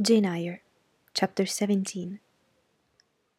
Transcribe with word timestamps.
Jane 0.00 0.26
Eyre, 0.26 0.62
Chapter 1.12 1.44
17 1.44 2.20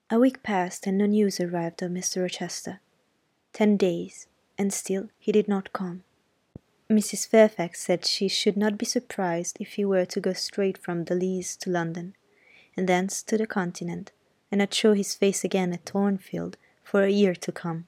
A 0.09 0.19
week 0.19 0.43
passed 0.43 0.85
and 0.85 0.97
no 0.97 1.05
news 1.05 1.39
arrived 1.39 1.82
of 1.82 1.89
Mr. 1.89 2.24
Rochester. 2.24 2.82
Ten 3.54 3.78
days, 3.78 4.28
and 4.58 4.74
still 4.74 5.08
he 5.17 5.32
did 5.32 5.48
not 5.48 5.72
come. 5.72 6.03
Mrs. 6.92 7.25
Fairfax 7.25 7.80
said 7.80 8.04
she 8.04 8.27
should 8.27 8.57
not 8.57 8.77
be 8.77 8.86
surprised 8.86 9.55
if 9.61 9.75
he 9.75 9.86
were 9.86 10.04
to 10.07 10.20
go 10.20 10.34
straight 10.34 10.77
from 10.77 11.05
the 11.05 11.16
Leas 11.16 11.55
to 11.55 11.70
London, 11.70 12.14
and 12.76 12.89
thence 12.89 13.23
to 13.23 13.38
the 13.38 13.48
Continent, 13.48 14.12
and 14.52 14.60
not 14.60 14.73
show 14.73 14.91
his 14.91 15.16
face 15.16 15.46
again 15.46 15.71
at 15.71 15.86
Thornfield 15.86 16.57
for 16.84 17.04
a 17.04 17.10
year 17.10 17.36
to 17.36 17.54
come. 17.54 17.88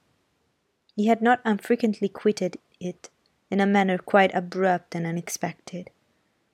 He 0.96 1.08
had 1.08 1.22
not 1.22 1.42
unfrequently 1.44 2.08
quitted 2.08 2.58
it 2.80 3.10
in 3.50 3.60
a 3.60 3.66
manner 3.66 3.98
quite 3.98 4.34
abrupt 4.34 4.96
and 4.96 5.06
unexpected. 5.06 5.90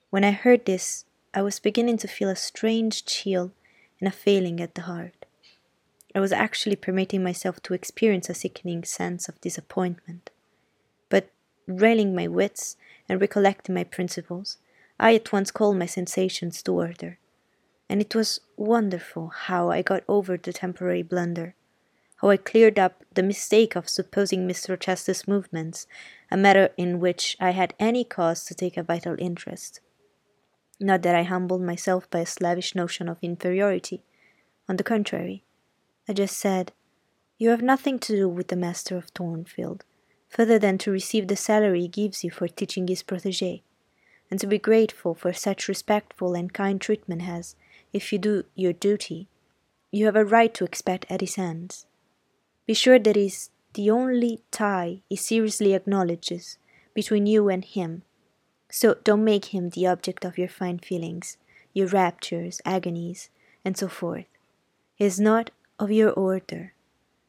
When 0.09 0.23
I 0.23 0.31
heard 0.31 0.65
this 0.65 1.05
I 1.37 1.43
was 1.43 1.59
beginning 1.59 1.97
to 1.97 2.07
feel 2.07 2.29
a 2.29 2.35
strange 2.35 3.05
chill 3.05 3.51
and 3.99 4.07
a 4.07 4.11
failing 4.11 4.59
at 4.59 4.73
the 4.73 4.81
heart. 4.81 5.27
I 6.15 6.19
was 6.19 6.31
actually 6.31 6.77
permitting 6.77 7.21
myself 7.21 7.61
to 7.61 7.75
experience 7.75 8.27
a 8.27 8.33
sickening 8.33 8.83
sense 8.83 9.29
of 9.29 9.39
disappointment. 9.39 10.31
But, 11.09 11.29
railing 11.67 12.15
my 12.15 12.27
wits 12.27 12.75
and 13.07 13.21
recollecting 13.21 13.75
my 13.75 13.83
principles, 13.83 14.57
I 14.99 15.13
at 15.13 15.31
once 15.31 15.51
called 15.51 15.77
my 15.77 15.85
sensations 15.85 16.63
to 16.63 16.73
order. 16.73 17.19
And 17.87 18.01
it 18.01 18.15
was 18.15 18.39
wonderful 18.55 19.27
how 19.27 19.69
I 19.69 19.83
got 19.83 20.03
over 20.07 20.37
the 20.37 20.51
temporary 20.51 21.03
blunder, 21.03 21.53
how 22.15 22.31
I 22.31 22.37
cleared 22.37 22.79
up 22.79 23.03
the 23.13 23.21
mistake 23.21 23.75
of 23.75 23.89
supposing 23.89 24.47
Mr. 24.47 24.69
Rochester's 24.69 25.27
movements 25.27 25.85
a 26.31 26.35
matter 26.35 26.71
in 26.77 26.99
which 26.99 27.37
I 27.39 27.51
had 27.51 27.75
any 27.79 28.03
cause 28.03 28.43
to 28.45 28.55
take 28.55 28.75
a 28.75 28.81
vital 28.81 29.15
interest. 29.19 29.81
Not 30.79 31.01
that 31.01 31.15
I 31.15 31.23
humbled 31.23 31.61
myself 31.61 32.09
by 32.09 32.19
a 32.19 32.25
slavish 32.25 32.75
notion 32.75 33.09
of 33.09 33.17
inferiority. 33.21 34.03
On 34.69 34.77
the 34.77 34.83
contrary, 34.83 35.43
I 36.07 36.13
just 36.13 36.37
said, 36.37 36.71
You 37.37 37.49
have 37.49 37.61
nothing 37.61 37.97
to 37.99 38.15
do 38.15 38.29
with 38.29 38.49
the 38.49 38.55
master 38.55 38.95
of 38.95 39.05
Thornfield, 39.05 39.85
further 40.29 40.59
than 40.59 40.77
to 40.79 40.91
receive 40.91 41.27
the 41.27 41.35
salary 41.35 41.81
he 41.81 41.87
gives 41.87 42.23
you 42.23 42.29
for 42.29 42.47
teaching 42.47 42.87
his 42.87 43.01
protege, 43.01 43.63
and 44.29 44.39
to 44.39 44.47
be 44.47 44.59
grateful 44.59 45.15
for 45.15 45.33
such 45.33 45.67
respectful 45.67 46.35
and 46.35 46.53
kind 46.53 46.79
treatment 46.79 47.27
as, 47.27 47.55
if 47.91 48.13
you 48.13 48.19
do 48.19 48.43
your 48.53 48.73
duty, 48.73 49.29
you 49.91 50.05
have 50.05 50.15
a 50.15 50.25
right 50.25 50.53
to 50.53 50.65
expect 50.65 51.05
at 51.09 51.21
his 51.21 51.35
hands. 51.35 51.87
Be 52.67 52.73
sure 52.73 52.99
that 52.99 53.17
is 53.17 53.49
the 53.73 53.89
only 53.89 54.41
tie 54.51 55.01
he 55.09 55.15
seriously 55.15 55.73
acknowledges 55.73 56.57
between 56.93 57.25
you 57.25 57.47
and 57.49 57.63
him 57.63 58.03
so 58.69 58.95
don't 59.03 59.23
make 59.23 59.45
him 59.45 59.69
the 59.69 59.87
object 59.87 60.25
of 60.25 60.37
your 60.37 60.49
fine 60.49 60.79
feelings, 60.79 61.37
your 61.73 61.87
raptures, 61.87 62.61
agonies, 62.65 63.29
and 63.63 63.77
so 63.77 63.87
forth. 63.87 64.25
He 64.95 65.05
is 65.05 65.19
not 65.19 65.51
of 65.79 65.91
your 65.91 66.11
order. 66.11 66.73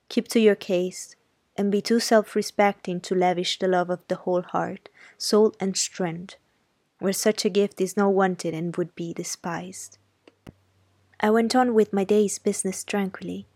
Keep 0.09 0.29
to 0.29 0.41
your 0.41 0.55
case, 0.55 1.15
and 1.57 1.71
be 1.71 1.83
too 1.83 2.01
self 2.01 2.35
respecting 2.35 3.01
to 3.01 3.15
lavish 3.15 3.59
the 3.59 3.69
love 3.69 3.91
of 3.91 4.07
the 4.09 4.17
whole 4.17 4.43
heart, 4.43 4.89
soul, 5.17 5.55
and 5.61 5.77
strength, 5.77 6.37
where 6.99 7.13
such 7.13 7.45
a 7.45 7.51
gift 7.51 7.81
is 7.81 7.97
not 7.97 8.15
wanted 8.15 8.55
and 8.55 8.77
would 8.77 8.95
be 8.95 9.13
despised. 9.13 9.99
I 11.21 11.31
went 11.31 11.55
on 11.55 11.75
with 11.75 11.93
my 11.93 12.05
day's 12.05 12.39
business 12.39 12.85
tranquilly, 12.85 13.47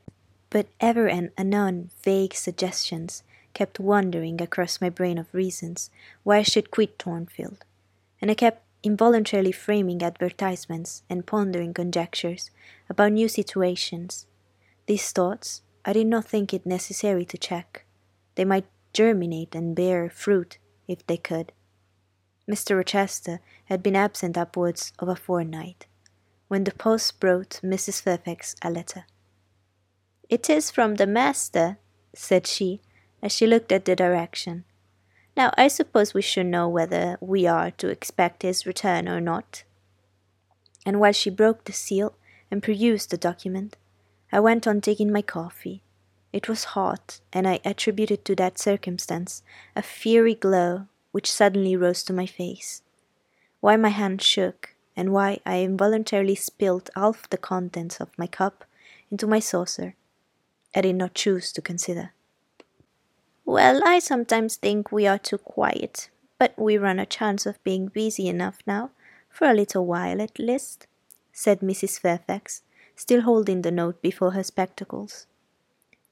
but 0.51 0.67
ever 0.81 1.09
and 1.09 1.31
anon 1.39 1.91
vague 2.03 2.35
suggestions 2.35 3.23
kept 3.55 3.81
wandering 3.81 4.41
across 4.41 4.81
my 4.81 4.89
brain 4.91 5.17
of 5.17 5.33
reasons 5.33 5.91
why 6.23 6.39
I 6.39 6.43
should 6.43 6.71
quit 6.71 6.99
Thornfield 6.99 7.65
and 8.23 8.31
I 8.31 8.35
kept 8.35 8.65
involuntarily 8.85 9.51
framing 9.53 10.03
advertisements 10.03 11.03
and 11.11 11.27
pondering 11.27 11.75
conjectures 11.75 12.51
about 12.89 13.13
new 13.13 13.29
situations. 13.29 14.27
These 14.87 15.11
thoughts 15.11 15.63
I 15.85 15.93
did 15.93 16.07
not 16.07 16.25
think 16.25 16.55
it 16.55 16.65
necessary 16.65 17.25
to 17.27 17.37
check. 17.37 17.85
They 18.37 18.45
might 18.45 18.67
germinate 18.95 19.57
and 19.57 19.75
bear 19.75 20.09
fruit 20.09 20.59
if 20.87 21.05
they 21.07 21.17
could. 21.17 21.53
Mr. 22.49 22.77
Rochester 22.77 23.41
had 23.65 23.83
been 23.83 23.97
absent 23.97 24.39
upwards 24.39 24.93
of 24.99 25.09
a 25.09 25.17
fortnight, 25.17 25.87
when 26.49 26.65
the 26.65 26.73
post 26.73 27.19
brought 27.19 27.61
Mrs. 27.63 28.01
Fairfax 28.01 28.55
a 28.63 28.71
letter. 28.71 29.05
It 30.29 30.49
is 30.49 30.71
from 30.71 30.95
the 30.97 31.07
master, 31.07 31.79
said 32.15 32.47
she, 32.47 32.81
as 33.23 33.33
she 33.33 33.47
looked 33.47 33.73
at 33.73 33.85
the 33.85 33.97
direction. 33.97 34.65
Now, 35.37 35.53
I 35.57 35.69
suppose 35.69 36.13
we 36.13 36.23
should 36.23 36.47
know 36.47 36.69
whether 36.69 37.17
we 37.21 37.47
are 37.47 37.71
to 37.73 37.89
expect 37.89 38.43
his 38.43 38.67
return 38.67 39.09
or 39.09 39.21
not. 39.21 39.65
And 40.85 41.01
while 41.01 41.13
she 41.13 41.31
broke 41.31 41.65
the 41.65 41.73
seal 41.73 42.15
and 42.51 42.63
perused 42.63 43.11
the 43.11 43.17
document, 43.17 43.77
I 44.31 44.41
went 44.41 44.67
on 44.67 44.81
taking 44.81 45.11
my 45.11 45.23
coffee. 45.23 45.83
It 46.33 46.49
was 46.49 46.65
hot, 46.65 47.21
and 47.33 47.47
I 47.47 47.61
attributed 47.65 48.25
to 48.25 48.35
that 48.37 48.59
circumstance 48.59 49.43
a 49.77 49.83
fiery 49.83 50.35
glow 50.35 50.87
which 51.13 51.31
suddenly 51.31 51.77
rose 51.77 52.03
to 52.05 52.13
my 52.13 52.27
face. 52.27 52.83
Why 53.61 53.77
my 53.77 53.91
hand 53.91 54.23
shook, 54.23 54.75
and 54.97 55.13
why 55.13 55.41
I 55.47 55.63
involuntarily 55.63 56.35
spilled 56.35 56.91
half 56.95 57.29
the 57.29 57.39
contents 57.39 58.01
of 58.01 58.17
my 58.19 58.27
cup 58.27 58.65
into 59.11 59.27
my 59.27 59.39
saucer, 59.39 59.95
I 60.75 60.81
did 60.81 60.97
not 60.97 61.15
choose 61.15 61.53
to 61.53 61.63
consider. 61.63 62.13
Well, 63.45 63.81
I 63.85 63.99
sometimes 63.99 64.57
think 64.57 64.93
we 64.93 65.07
are 65.07 65.19
too 65.19 65.39
quiet, 65.39 66.09
but 66.39 66.57
we 66.57 66.79
run 66.79 66.99
a 66.99 67.07
chance 67.07 67.45
of 67.45 67.63
being 67.65 67.89
busy 67.89 68.29
enough 68.29 68.59
now, 68.67 68.91
for 69.29 69.49
a 69.49 69.55
little 69.55 69.85
while 69.85 70.23
at 70.23 70.39
least, 70.39 70.87
said 71.33 71.61
Mrs. 71.61 71.99
Fairfax, 71.99 72.63
still 72.95 73.23
holding 73.23 73.63
the 73.63 73.71
note 73.71 74.01
before 74.01 74.33
her 74.33 74.43
spectacles. 74.43 75.27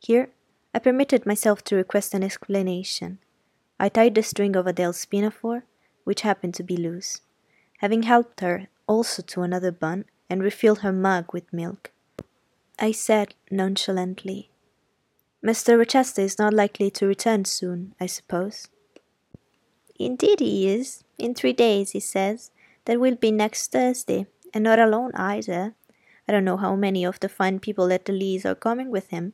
Here 0.01 0.31
I 0.75 0.79
permitted 0.79 1.27
myself 1.27 1.63
to 1.65 1.77
request 1.77 2.15
an 2.15 2.23
explanation. 2.23 3.19
I 3.79 3.89
tied 3.89 4.15
the 4.15 4.23
string 4.23 4.57
of 4.57 4.67
Adele's 4.67 5.05
pinafore, 5.05 5.65
which 6.05 6.23
happened 6.23 6.55
to 6.55 6.63
be 6.63 6.77
loose, 6.77 7.21
having 7.79 8.03
helped 8.03 8.41
her 8.41 8.69
also 8.87 9.23
to 9.23 9.43
another 9.43 9.71
bun 9.71 10.05
and 10.29 10.43
refilled 10.43 10.81
her 10.81 10.93
mug 10.93 11.33
with 11.33 11.53
milk. 11.53 11.91
I 12.79 12.93
said 12.93 13.35
nonchalantly, 13.51 14.50
Mr. 15.43 15.79
Rochester 15.79 16.21
is 16.21 16.39
not 16.39 16.53
likely 16.53 16.91
to 16.91 17.07
return 17.07 17.47
soon, 17.47 17.95
I 17.99 18.05
suppose. 18.05 18.69
Indeed, 19.99 20.41
he 20.41 20.69
is. 20.69 21.03
In 21.19 21.35
three 21.35 21.55
days, 21.55 21.93
he 21.93 22.01
says. 22.01 22.51
That 22.85 23.01
will 23.01 23.15
be 23.15 23.31
next 23.31 23.73
Thursday, 23.73 24.27
and 24.53 24.65
not 24.65 24.79
alone 24.79 25.13
either. 25.15 25.75
I 26.29 26.33
don't 26.33 26.45
know 26.45 26.59
how 26.59 26.77
many 26.77 27.05
of 27.05 27.21
the 27.21 27.29
fine 27.29 27.59
people 27.59 27.91
at 27.91 28.05
the 28.05 28.13
Leas 28.13 28.45
are 28.45 28.55
coming 28.55 28.91
with 28.91 29.09
him. 29.09 29.33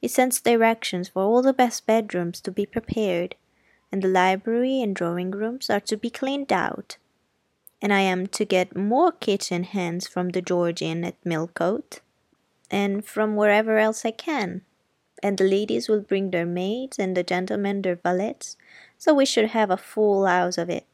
He 0.00 0.08
sends 0.08 0.40
directions 0.40 1.08
for 1.08 1.22
all 1.22 1.42
the 1.42 1.52
best 1.52 1.86
bedrooms 1.86 2.40
to 2.42 2.50
be 2.50 2.64
prepared, 2.64 3.34
and 3.90 4.00
the 4.00 4.08
library 4.08 4.80
and 4.80 4.96
drawing 4.96 5.32
rooms 5.32 5.68
are 5.68 5.80
to 5.80 5.98
be 5.98 6.08
cleaned 6.08 6.52
out. 6.52 6.96
And 7.82 7.92
I 7.92 8.00
am 8.00 8.26
to 8.28 8.46
get 8.46 8.76
more 8.76 9.12
kitchen 9.12 9.64
hands 9.64 10.06
from 10.06 10.30
the 10.30 10.40
George 10.40 10.80
Inn 10.80 11.04
at 11.04 11.26
Millcote, 11.26 12.00
and 12.70 13.04
from 13.04 13.36
wherever 13.36 13.76
else 13.76 14.06
I 14.06 14.12
can 14.12 14.62
and 15.22 15.38
the 15.38 15.44
ladies 15.44 15.88
will 15.88 16.00
bring 16.00 16.30
their 16.30 16.46
maids 16.46 16.98
and 16.98 17.16
the 17.16 17.22
gentlemen 17.22 17.82
their 17.82 17.96
valets, 17.96 18.56
so 18.98 19.14
we 19.14 19.24
should 19.24 19.46
have 19.46 19.70
a 19.70 19.76
full 19.76 20.26
house 20.26 20.58
of 20.58 20.68
it. 20.68 20.86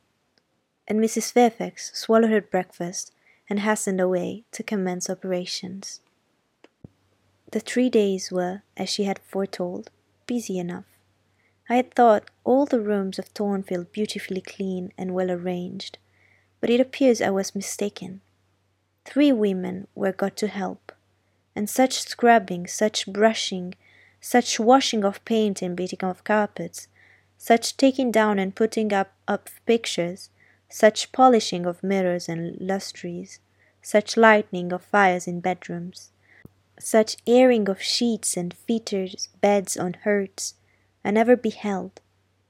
And 0.86 1.00
Mrs. 1.00 1.32
Fairfax 1.32 1.90
swallowed 1.98 2.30
her 2.30 2.40
breakfast 2.40 3.12
and 3.48 3.60
hastened 3.60 4.00
away 4.00 4.44
to 4.52 4.62
commence 4.62 5.08
operations. 5.08 6.00
The 7.50 7.60
three 7.60 7.88
days 7.88 8.30
were, 8.30 8.62
as 8.76 8.90
she 8.90 9.04
had 9.04 9.18
foretold, 9.20 9.90
busy 10.26 10.58
enough. 10.58 10.84
I 11.68 11.76
had 11.76 11.94
thought 11.94 12.30
all 12.44 12.66
the 12.66 12.80
rooms 12.80 13.18
of 13.18 13.26
Thornfield 13.26 13.92
beautifully 13.92 14.40
clean 14.40 14.92
and 14.98 15.14
well 15.14 15.30
arranged, 15.30 15.98
but 16.60 16.70
it 16.70 16.80
appears 16.80 17.20
I 17.20 17.30
was 17.30 17.54
mistaken. 17.54 18.20
Three 19.04 19.32
women 19.32 19.86
were 19.94 20.12
got 20.12 20.36
to 20.38 20.48
help, 20.48 20.92
and 21.56 21.68
such 21.68 22.00
scrubbing, 22.00 22.66
such 22.66 23.10
brushing, 23.10 23.74
such 24.20 24.60
washing 24.60 25.04
of 25.04 25.24
paint 25.24 25.62
and 25.62 25.76
beating 25.76 26.02
of 26.02 26.24
carpets, 26.24 26.88
such 27.36 27.76
taking 27.76 28.10
down 28.10 28.38
and 28.38 28.54
putting 28.54 28.92
up 28.92 29.12
of 29.26 29.40
pictures, 29.66 30.30
such 30.68 31.12
polishing 31.12 31.64
of 31.64 31.82
mirrors 31.82 32.28
and 32.28 32.56
lustres, 32.60 33.38
such 33.80 34.16
lighting 34.16 34.72
of 34.72 34.82
fires 34.82 35.26
in 35.26 35.40
bedrooms, 35.40 36.10
such 36.78 37.16
airing 37.26 37.68
of 37.68 37.80
sheets 37.80 38.36
and 38.36 38.52
features, 38.54 39.28
beds 39.40 39.76
on 39.76 39.94
hearths, 40.04 40.54
I 41.04 41.10
never 41.10 41.36
beheld, 41.36 42.00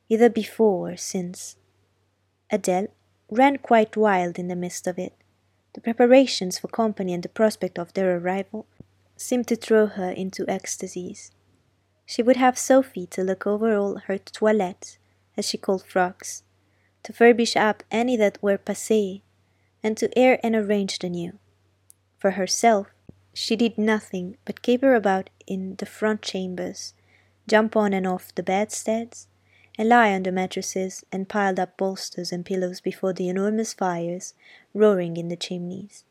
either 0.09 0.29
before 0.29 0.93
or 0.93 0.97
since. 0.97 1.57
Adele 2.51 2.89
ran 3.31 3.59
quite 3.59 3.97
wild 3.97 4.39
in 4.39 4.49
the 4.49 4.57
midst 4.57 4.87
of 4.87 4.99
it. 4.99 5.15
The 5.75 5.81
preparations 5.81 6.59
for 6.59 6.69
company 6.69 7.13
and 7.13 7.23
the 7.23 7.29
prospect 7.29 7.79
of 7.79 7.93
their 7.93 8.17
arrival 8.17 8.67
seemed 9.17 9.47
to 9.49 9.57
throw 9.57 9.87
her 9.87 10.11
into 10.11 10.49
ecstasies. 10.49 11.31
She 12.11 12.23
would 12.23 12.39
have 12.39 12.59
Sophie 12.59 13.07
to 13.09 13.23
look 13.23 13.47
over 13.47 13.77
all 13.77 13.97
her 14.07 14.17
toilettes, 14.17 14.97
as 15.37 15.47
she 15.47 15.59
called 15.59 15.85
frocks, 15.85 16.43
to 17.03 17.13
furbish 17.13 17.55
up 17.55 17.83
any 17.91 18.17
that 18.17 18.43
were 18.43 18.57
passé, 18.57 19.21
and 19.83 19.95
to 19.99 20.19
air 20.19 20.41
and 20.43 20.57
arrange 20.57 21.01
the 21.01 21.11
new. 21.11 21.39
For 22.17 22.31
herself, 22.31 22.87
she 23.35 23.57
did 23.57 23.77
nothing 23.77 24.39
but 24.47 24.63
caper 24.63 24.95
about 24.95 25.29
in 25.47 25.77
the 25.77 25.85
front 25.85 26.23
chambers, 26.23 26.95
jump 27.47 27.77
on 27.77 27.93
and 27.93 28.07
off 28.07 28.35
the 28.35 28.43
bedsteads, 28.43 29.29
and 29.77 29.91
lie 29.91 30.15
on 30.15 30.23
the 30.23 30.33
mattresses 30.33 31.05
and 31.13 31.29
piled 31.29 31.61
up 31.61 31.77
bolsters 31.77 32.33
and 32.33 32.47
pillows 32.47 32.81
before 32.81 33.13
the 33.13 33.29
enormous 33.29 33.75
fires 33.75 34.33
roaring 34.73 35.19
in 35.19 35.29
the 35.29 35.37
chimneys. 35.37 36.05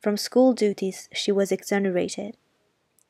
From 0.00 0.16
school 0.16 0.54
duties 0.54 1.10
she 1.12 1.30
was 1.30 1.52
exonerated. 1.52 2.38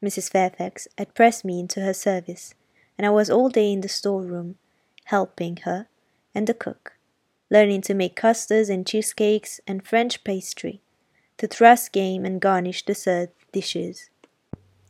Mrs. 0.03 0.31
Fairfax 0.31 0.87
had 0.97 1.15
pressed 1.15 1.45
me 1.45 1.59
into 1.59 1.81
her 1.81 1.95
service, 1.95 2.55
and 2.97 3.07
I 3.07 3.11
was 3.11 3.31
all 3.31 3.49
day 3.49 3.73
in 3.73 3.81
the 3.81 3.89
storeroom, 3.89 4.57
helping 5.05 5.59
her 5.59 5.89
and 6.35 6.47
the 6.47 6.55
cook, 6.55 6.97
learning 7.51 7.81
to 7.83 7.95
make 7.95 8.15
custards 8.15 8.69
and 8.69 8.87
cheesecakes 8.87 9.61
and 9.67 9.87
French 9.87 10.23
pastry, 10.23 10.83
to 11.39 11.49
truss 11.49 11.89
game 11.89 12.25
and 12.25 12.41
garnish 12.41 12.85
dessert 12.85 13.31
dishes. 13.53 14.11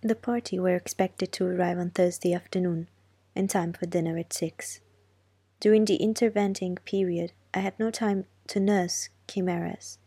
The 0.03 0.15
party 0.15 0.59
were 0.59 0.77
expected 0.77 1.33
to 1.33 1.47
arrive 1.47 1.79
on 1.79 1.91
Thursday 1.91 2.35
afternoon, 2.35 2.89
in 3.35 3.49
time 3.49 3.73
for 3.73 3.87
dinner 3.87 4.19
at 4.19 4.33
six. 4.33 4.81
During 5.61 5.87
the 5.87 5.97
intervening 5.97 6.77
period, 6.85 7.33
I 7.55 7.61
had 7.61 7.79
no 7.79 7.91
time 7.91 8.27
to 8.49 8.61
nurse 8.61 9.09
chimeras, 9.27 9.99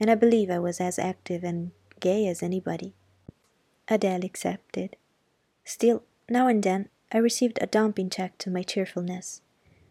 and 0.00 0.10
I 0.10 0.14
believe 0.14 0.50
I 0.50 0.58
was 0.58 0.80
as 0.80 0.98
active 0.98 1.44
and 1.44 1.70
gay 2.00 2.26
as 2.26 2.42
anybody. 2.42 2.94
Adele 3.90 4.24
accepted. 4.24 4.96
Still, 5.64 6.04
now 6.28 6.46
and 6.46 6.62
then, 6.62 6.88
I 7.12 7.18
received 7.18 7.58
a 7.60 7.66
dumping 7.66 8.08
check 8.08 8.38
to 8.38 8.50
my 8.50 8.62
cheerfulness, 8.62 9.42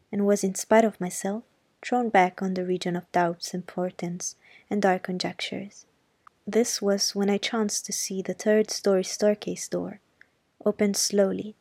and 0.10 0.26
was, 0.26 0.44
in 0.44 0.56
spite 0.56 0.86
of 0.86 1.02
myself, 1.02 1.44
thrown 1.82 2.10
back 2.10 2.42
on 2.42 2.54
the 2.54 2.66
region 2.66 2.96
of 2.96 3.12
doubts 3.12 3.54
portents 3.68 4.38
and 4.70 4.82
dark 4.82 5.04
conjectures. 5.04 5.86
This 6.48 6.82
was 6.82 7.14
when 7.14 7.30
I 7.30 7.38
chanced 7.38 7.86
to 7.86 7.94
see 7.94 8.22
the 8.22 8.34
third 8.34 8.72
story 8.72 9.04
staircase 9.04 9.68
door 9.68 10.00
open 10.66 10.94
slowly 10.94 11.56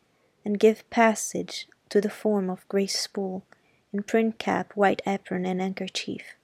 and 0.45 0.59
give 0.59 0.89
passage 0.91 1.69
to 1.89 2.01
the 2.01 2.11
form 2.11 2.49
of 2.49 2.69
Grace 2.69 3.07
Poole 3.07 3.45
in 3.93 4.03
print 4.03 4.39
cap, 4.39 4.73
white 4.75 5.03
apron, 5.07 5.45
and 5.45 5.61
handkerchief. 5.61 6.37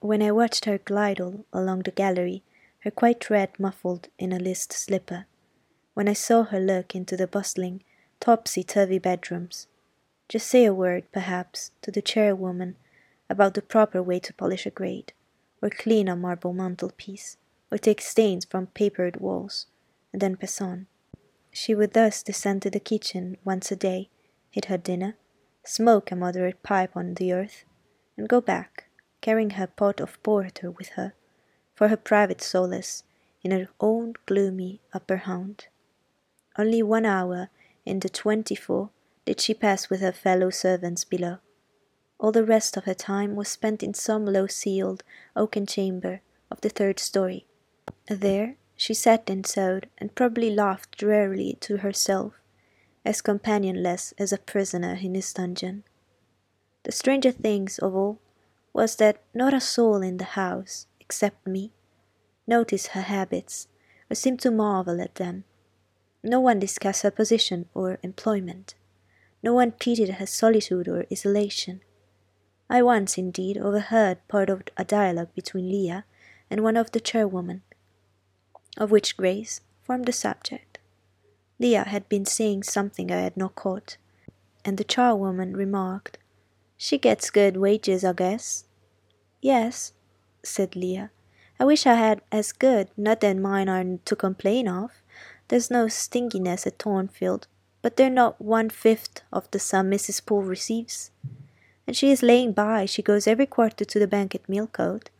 When 0.00 0.22
I 0.22 0.32
watched 0.32 0.64
her 0.64 0.78
glide 0.78 1.20
along 1.20 1.82
the 1.82 1.90
gallery, 1.90 2.42
her 2.88 2.92
quite 2.92 3.28
red 3.28 3.50
muffled 3.60 4.08
in 4.18 4.32
a 4.32 4.38
list 4.38 4.72
slipper, 4.72 5.26
when 5.92 6.08
I 6.08 6.14
saw 6.14 6.44
her 6.44 6.58
look 6.58 6.94
into 6.94 7.18
the 7.18 7.26
bustling, 7.26 7.82
topsy 8.18 8.64
turvy 8.64 8.98
bedrooms, 8.98 9.66
just 10.26 10.46
say 10.46 10.64
a 10.64 10.72
word, 10.72 11.04
perhaps, 11.12 11.70
to 11.82 11.90
the 11.90 12.00
chairwoman 12.00 12.76
about 13.28 13.52
the 13.52 13.60
proper 13.60 14.02
way 14.02 14.18
to 14.20 14.32
polish 14.32 14.64
a 14.64 14.70
grate, 14.70 15.12
or 15.60 15.68
clean 15.68 16.08
a 16.08 16.16
marble 16.16 16.54
mantelpiece, 16.54 17.36
or 17.70 17.76
take 17.76 18.00
stains 18.00 18.46
from 18.46 18.68
papered 18.68 19.20
walls, 19.20 19.66
and 20.10 20.22
then 20.22 20.34
pass 20.34 20.58
on. 20.58 20.86
She 21.52 21.74
would 21.74 21.92
thus 21.92 22.22
descend 22.22 22.62
to 22.62 22.70
the 22.70 22.80
kitchen 22.80 23.36
once 23.44 23.70
a 23.70 23.76
day 23.76 24.08
eat 24.54 24.64
her 24.64 24.78
dinner, 24.78 25.18
smoke 25.62 26.10
a 26.10 26.16
moderate 26.16 26.62
pipe 26.62 26.96
on 26.96 27.16
the 27.16 27.34
earth, 27.34 27.66
and 28.16 28.30
go 28.30 28.40
back, 28.40 28.88
carrying 29.20 29.50
her 29.50 29.66
pot 29.66 30.00
of 30.00 30.22
porter 30.22 30.70
with 30.70 30.88
her, 30.96 31.12
for 31.78 31.86
her 31.86 31.96
private 31.96 32.42
solace, 32.42 33.04
in 33.44 33.52
her 33.52 33.68
own 33.78 34.12
gloomy 34.26 34.80
upper 34.92 35.18
haunt. 35.18 35.68
Only 36.58 36.82
one 36.82 37.06
hour 37.06 37.50
in 37.86 38.00
the 38.00 38.08
twenty-four 38.08 38.90
did 39.24 39.40
she 39.40 39.54
pass 39.54 39.88
with 39.88 40.00
her 40.00 40.10
fellow 40.10 40.50
servants 40.50 41.04
below. 41.04 41.38
All 42.18 42.32
the 42.32 42.44
rest 42.44 42.76
of 42.76 42.82
her 42.82 42.94
time 42.94 43.36
was 43.36 43.46
spent 43.46 43.84
in 43.84 43.94
some 43.94 44.26
low-ceiled 44.26 45.04
oaken 45.36 45.66
chamber 45.66 46.20
of 46.50 46.60
the 46.62 46.68
third 46.68 46.98
story. 46.98 47.46
There 48.08 48.56
she 48.76 48.92
sat 48.92 49.30
and 49.30 49.46
sewed, 49.46 49.88
and 49.98 50.16
probably 50.16 50.50
laughed 50.50 50.98
drearily 50.98 51.58
to 51.60 51.76
herself 51.76 52.32
as 53.04 53.22
companionless 53.22 54.12
as 54.18 54.32
a 54.32 54.38
prisoner 54.38 54.98
in 55.00 55.14
his 55.14 55.32
dungeon. 55.32 55.84
The 56.82 56.90
stranger 56.90 57.30
things 57.30 57.78
of 57.78 57.94
all 57.94 58.18
was 58.72 58.96
that 58.96 59.22
not 59.32 59.54
a 59.54 59.60
soul 59.60 60.02
in 60.02 60.16
the 60.16 60.34
house, 60.34 60.87
except 61.08 61.46
me, 61.46 61.72
notice 62.46 62.88
her 62.88 63.00
habits 63.00 63.66
or 64.10 64.14
seemed 64.14 64.38
to 64.40 64.50
marvel 64.50 65.00
at 65.00 65.14
them. 65.14 65.44
No 66.22 66.38
one 66.38 66.58
discussed 66.58 67.02
her 67.02 67.10
position 67.10 67.66
or 67.72 67.98
employment. 68.02 68.74
No 69.42 69.54
one 69.54 69.72
pitied 69.72 70.10
her 70.10 70.26
solitude 70.26 70.86
or 70.86 71.06
isolation. 71.10 71.80
I 72.68 72.82
once, 72.82 73.16
indeed, 73.16 73.56
overheard 73.56 74.18
part 74.28 74.50
of 74.50 74.64
a 74.76 74.84
dialogue 74.84 75.34
between 75.34 75.70
Leah 75.70 76.04
and 76.50 76.62
one 76.62 76.76
of 76.76 76.90
the 76.90 77.00
chairwomen, 77.00 77.62
of 78.76 78.90
which 78.90 79.16
Grace 79.16 79.62
formed 79.80 80.04
the 80.04 80.12
subject. 80.12 80.78
Leah 81.58 81.84
had 81.84 82.06
been 82.10 82.26
saying 82.26 82.64
something 82.64 83.10
I 83.10 83.20
had 83.20 83.36
not 83.38 83.54
caught, 83.54 83.96
and 84.62 84.76
the 84.76 84.84
charwoman 84.84 85.56
remarked, 85.56 86.18
She 86.76 86.98
gets 86.98 87.30
good 87.30 87.56
wages, 87.56 88.04
I 88.04 88.12
guess. 88.12 88.66
Yes, 89.40 89.94
said 90.42 90.76
Leah. 90.76 91.10
I 91.60 91.64
wish 91.64 91.86
I 91.86 91.94
had 91.94 92.20
as 92.30 92.52
good, 92.52 92.88
not 92.96 93.20
that 93.20 93.36
mine 93.36 93.68
are 93.68 93.98
to 94.04 94.16
complain 94.16 94.68
of. 94.68 94.92
There's 95.48 95.70
no 95.70 95.88
stinginess 95.88 96.66
at 96.66 96.78
Thornfield, 96.78 97.46
but 97.82 97.96
they're 97.96 98.10
not 98.10 98.40
one 98.40 98.70
fifth 98.70 99.22
of 99.32 99.50
the 99.50 99.58
sum 99.58 99.90
Mrs. 99.90 100.24
Poole 100.24 100.42
receives. 100.42 101.10
And 101.86 101.96
she 101.96 102.10
is 102.10 102.22
laying 102.22 102.52
by, 102.52 102.84
she 102.84 103.02
goes 103.02 103.26
every 103.26 103.46
quarter 103.46 103.84
to 103.84 103.98
the 103.98 104.06
bank 104.06 104.34
at 104.34 104.48
Millcote. 104.48 105.10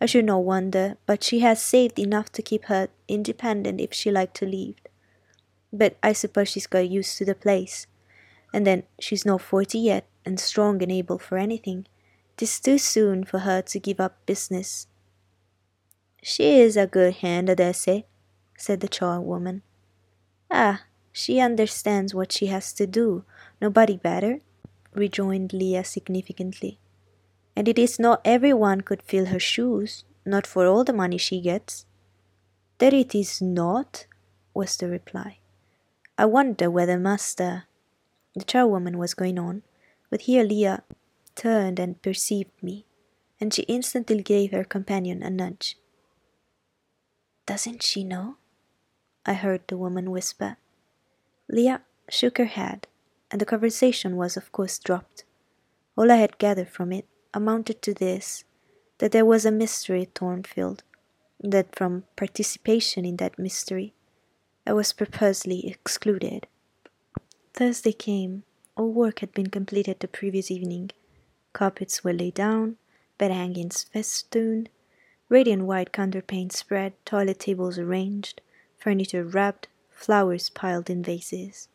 I 0.00 0.06
should 0.06 0.26
not 0.26 0.44
wonder, 0.44 0.96
but 1.06 1.22
she 1.22 1.40
has 1.40 1.62
saved 1.62 1.98
enough 1.98 2.30
to 2.32 2.42
keep 2.42 2.64
her 2.64 2.88
independent 3.08 3.80
if 3.80 3.94
she 3.94 4.10
liked 4.10 4.36
to 4.38 4.46
leave. 4.46 4.74
But 5.72 5.96
I 6.02 6.12
suppose 6.12 6.48
she's 6.48 6.66
got 6.66 6.90
used 6.90 7.16
to 7.18 7.24
the 7.24 7.34
place. 7.34 7.86
And 8.52 8.66
then 8.66 8.82
she's 8.98 9.24
not 9.24 9.40
forty 9.40 9.78
yet, 9.78 10.04
and 10.24 10.38
strong 10.38 10.82
and 10.82 10.92
able 10.92 11.18
for 11.18 11.38
anything. 11.38 11.86
Tis 12.36 12.60
too 12.60 12.76
soon 12.78 13.24
for 13.24 13.40
her 13.40 13.62
to 13.62 13.80
give 13.80 13.98
up 13.98 14.24
business. 14.26 14.86
She 16.22 16.60
is 16.60 16.76
a 16.76 16.86
good 16.86 17.14
hand, 17.16 17.48
I 17.48 17.54
dare 17.54 17.72
say, 17.72 18.06
said 18.58 18.80
the 18.80 18.88
charwoman. 18.88 19.62
Ah, 20.50 20.82
she 21.12 21.40
understands 21.40 22.14
what 22.14 22.32
she 22.32 22.46
has 22.46 22.72
to 22.74 22.86
do, 22.86 23.24
nobody 23.60 23.96
better, 23.96 24.40
rejoined 24.92 25.52
Leah 25.54 25.84
significantly. 25.84 26.78
And 27.56 27.68
it 27.68 27.78
is 27.78 27.98
not 27.98 28.20
every 28.24 28.52
one 28.52 28.82
could 28.82 29.02
fill 29.02 29.26
her 29.26 29.40
shoes, 29.40 30.04
not 30.26 30.46
for 30.46 30.66
all 30.66 30.84
the 30.84 30.92
money 30.92 31.16
she 31.16 31.40
gets. 31.40 31.86
That 32.78 32.92
it 32.92 33.14
is 33.14 33.40
not, 33.40 34.06
was 34.52 34.76
the 34.76 34.88
reply. 34.88 35.38
I 36.18 36.26
wonder 36.26 36.70
whether 36.70 36.98
Master. 36.98 37.64
The 38.34 38.44
charwoman 38.44 38.96
was 38.96 39.14
going 39.14 39.38
on, 39.38 39.62
but 40.10 40.22
here 40.22 40.44
Leah 40.44 40.82
turned 41.36 41.78
and 41.78 42.02
perceived 42.02 42.62
me, 42.62 42.86
and 43.40 43.52
she 43.52 43.62
instantly 43.62 44.22
gave 44.22 44.50
her 44.50 44.64
companion 44.64 45.22
a 45.22 45.30
nudge. 45.30 45.76
Doesn't 47.46 47.82
she 47.82 48.02
know? 48.02 48.36
I 49.24 49.34
heard 49.34 49.62
the 49.68 49.76
woman 49.76 50.10
whisper. 50.10 50.56
Leah 51.48 51.82
shook 52.08 52.38
her 52.38 52.46
head, 52.46 52.88
and 53.30 53.40
the 53.40 53.46
conversation 53.46 54.16
was 54.16 54.36
of 54.36 54.50
course 54.50 54.78
dropped. 54.78 55.24
All 55.96 56.10
I 56.10 56.16
had 56.16 56.38
gathered 56.38 56.68
from 56.68 56.92
it 56.92 57.06
amounted 57.32 57.82
to 57.82 57.94
this 57.94 58.44
that 58.98 59.12
there 59.12 59.24
was 59.24 59.44
a 59.44 59.50
mystery 59.50 60.02
at 60.02 60.14
Thornfield, 60.14 60.82
that 61.40 61.76
from 61.76 62.04
participation 62.16 63.04
in 63.04 63.16
that 63.18 63.38
mystery 63.38 63.92
I 64.66 64.72
was 64.72 64.92
purposely 64.92 65.68
excluded. 65.68 66.48
Thursday 67.54 67.92
came. 67.92 68.42
All 68.76 68.92
work 68.92 69.20
had 69.20 69.32
been 69.32 69.48
completed 69.48 70.00
the 70.00 70.08
previous 70.08 70.50
evening. 70.50 70.90
Carpets 71.56 72.04
were 72.04 72.12
laid 72.12 72.34
down, 72.34 72.76
bed 73.16 73.30
hangings 73.30 73.84
festooned, 73.84 74.68
radiant 75.30 75.62
white 75.62 75.90
counterpane 75.90 76.50
spread, 76.50 76.92
toilet 77.06 77.38
tables 77.38 77.78
arranged, 77.78 78.42
furniture 78.76 79.24
rubbed, 79.24 79.66
flowers 79.88 80.50
piled 80.50 80.90
in 80.90 81.02
vases. 81.02 81.68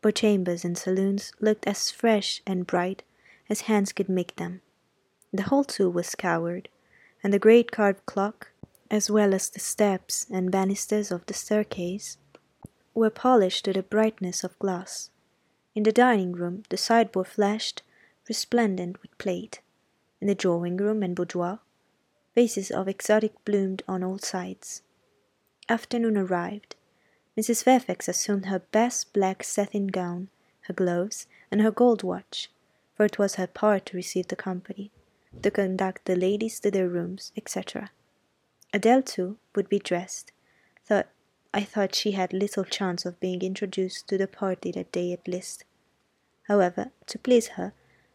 Both 0.00 0.14
chambers 0.14 0.64
and 0.64 0.78
saloons 0.78 1.34
looked 1.38 1.66
as 1.66 1.90
fresh 1.90 2.40
and 2.46 2.66
bright 2.66 3.02
as 3.50 3.68
hands 3.68 3.92
could 3.92 4.08
make 4.08 4.36
them. 4.36 4.62
The 5.34 5.42
hall 5.42 5.64
too 5.64 5.90
was 5.90 6.06
scoured, 6.06 6.70
and 7.22 7.30
the 7.30 7.38
great 7.38 7.70
carved 7.70 8.06
clock, 8.06 8.52
as 8.90 9.10
well 9.10 9.34
as 9.34 9.50
the 9.50 9.60
steps 9.60 10.28
and 10.30 10.50
banisters 10.50 11.10
of 11.10 11.26
the 11.26 11.34
staircase, 11.34 12.16
were 12.94 13.10
polished 13.10 13.66
to 13.66 13.74
the 13.74 13.82
brightness 13.82 14.44
of 14.44 14.58
glass. 14.58 15.10
In 15.74 15.82
the 15.82 15.92
dining 15.92 16.32
room 16.32 16.62
the 16.70 16.78
sideboard 16.78 17.26
flashed, 17.26 17.82
resplendent 18.30 19.02
with 19.02 19.18
plate. 19.18 19.60
In 20.20 20.28
the 20.28 20.36
drawing 20.36 20.76
room 20.76 21.02
and 21.02 21.16
boudoir, 21.16 21.58
vases 22.36 22.70
of 22.70 22.86
exotic 22.86 23.32
bloomed 23.44 23.82
on 23.88 24.04
all 24.04 24.18
sides. 24.18 24.82
Afternoon 25.68 26.16
arrived. 26.16 26.76
Mrs. 27.36 27.64
Fairfax 27.64 28.06
assumed 28.06 28.46
her 28.46 28.60
best 28.60 29.12
black 29.12 29.42
satin 29.42 29.88
gown, 29.88 30.28
her 30.68 30.74
gloves, 30.74 31.26
and 31.50 31.60
her 31.60 31.72
gold 31.72 32.04
watch, 32.04 32.52
for 32.94 33.04
it 33.04 33.18
was 33.18 33.34
her 33.34 33.48
part 33.48 33.86
to 33.86 33.96
receive 33.96 34.28
the 34.28 34.36
company, 34.36 34.92
to 35.42 35.50
conduct 35.50 36.04
the 36.04 36.14
ladies 36.14 36.60
to 36.60 36.70
their 36.70 36.88
rooms, 36.88 37.32
etc. 37.36 37.90
Adele, 38.72 39.02
too, 39.02 39.38
would 39.56 39.68
be 39.68 39.80
dressed. 39.80 40.30
Thought 40.84 41.08
I 41.52 41.64
thought 41.64 41.96
she 41.96 42.12
had 42.12 42.32
little 42.32 42.62
chance 42.62 43.04
of 43.04 43.18
being 43.18 43.42
introduced 43.42 44.06
to 44.06 44.16
the 44.16 44.28
party 44.28 44.70
that 44.70 44.92
day 44.92 45.12
at 45.12 45.26
least. 45.26 45.64
However, 46.46 46.92
to 47.06 47.18
please 47.18 47.48
her, 47.58 47.72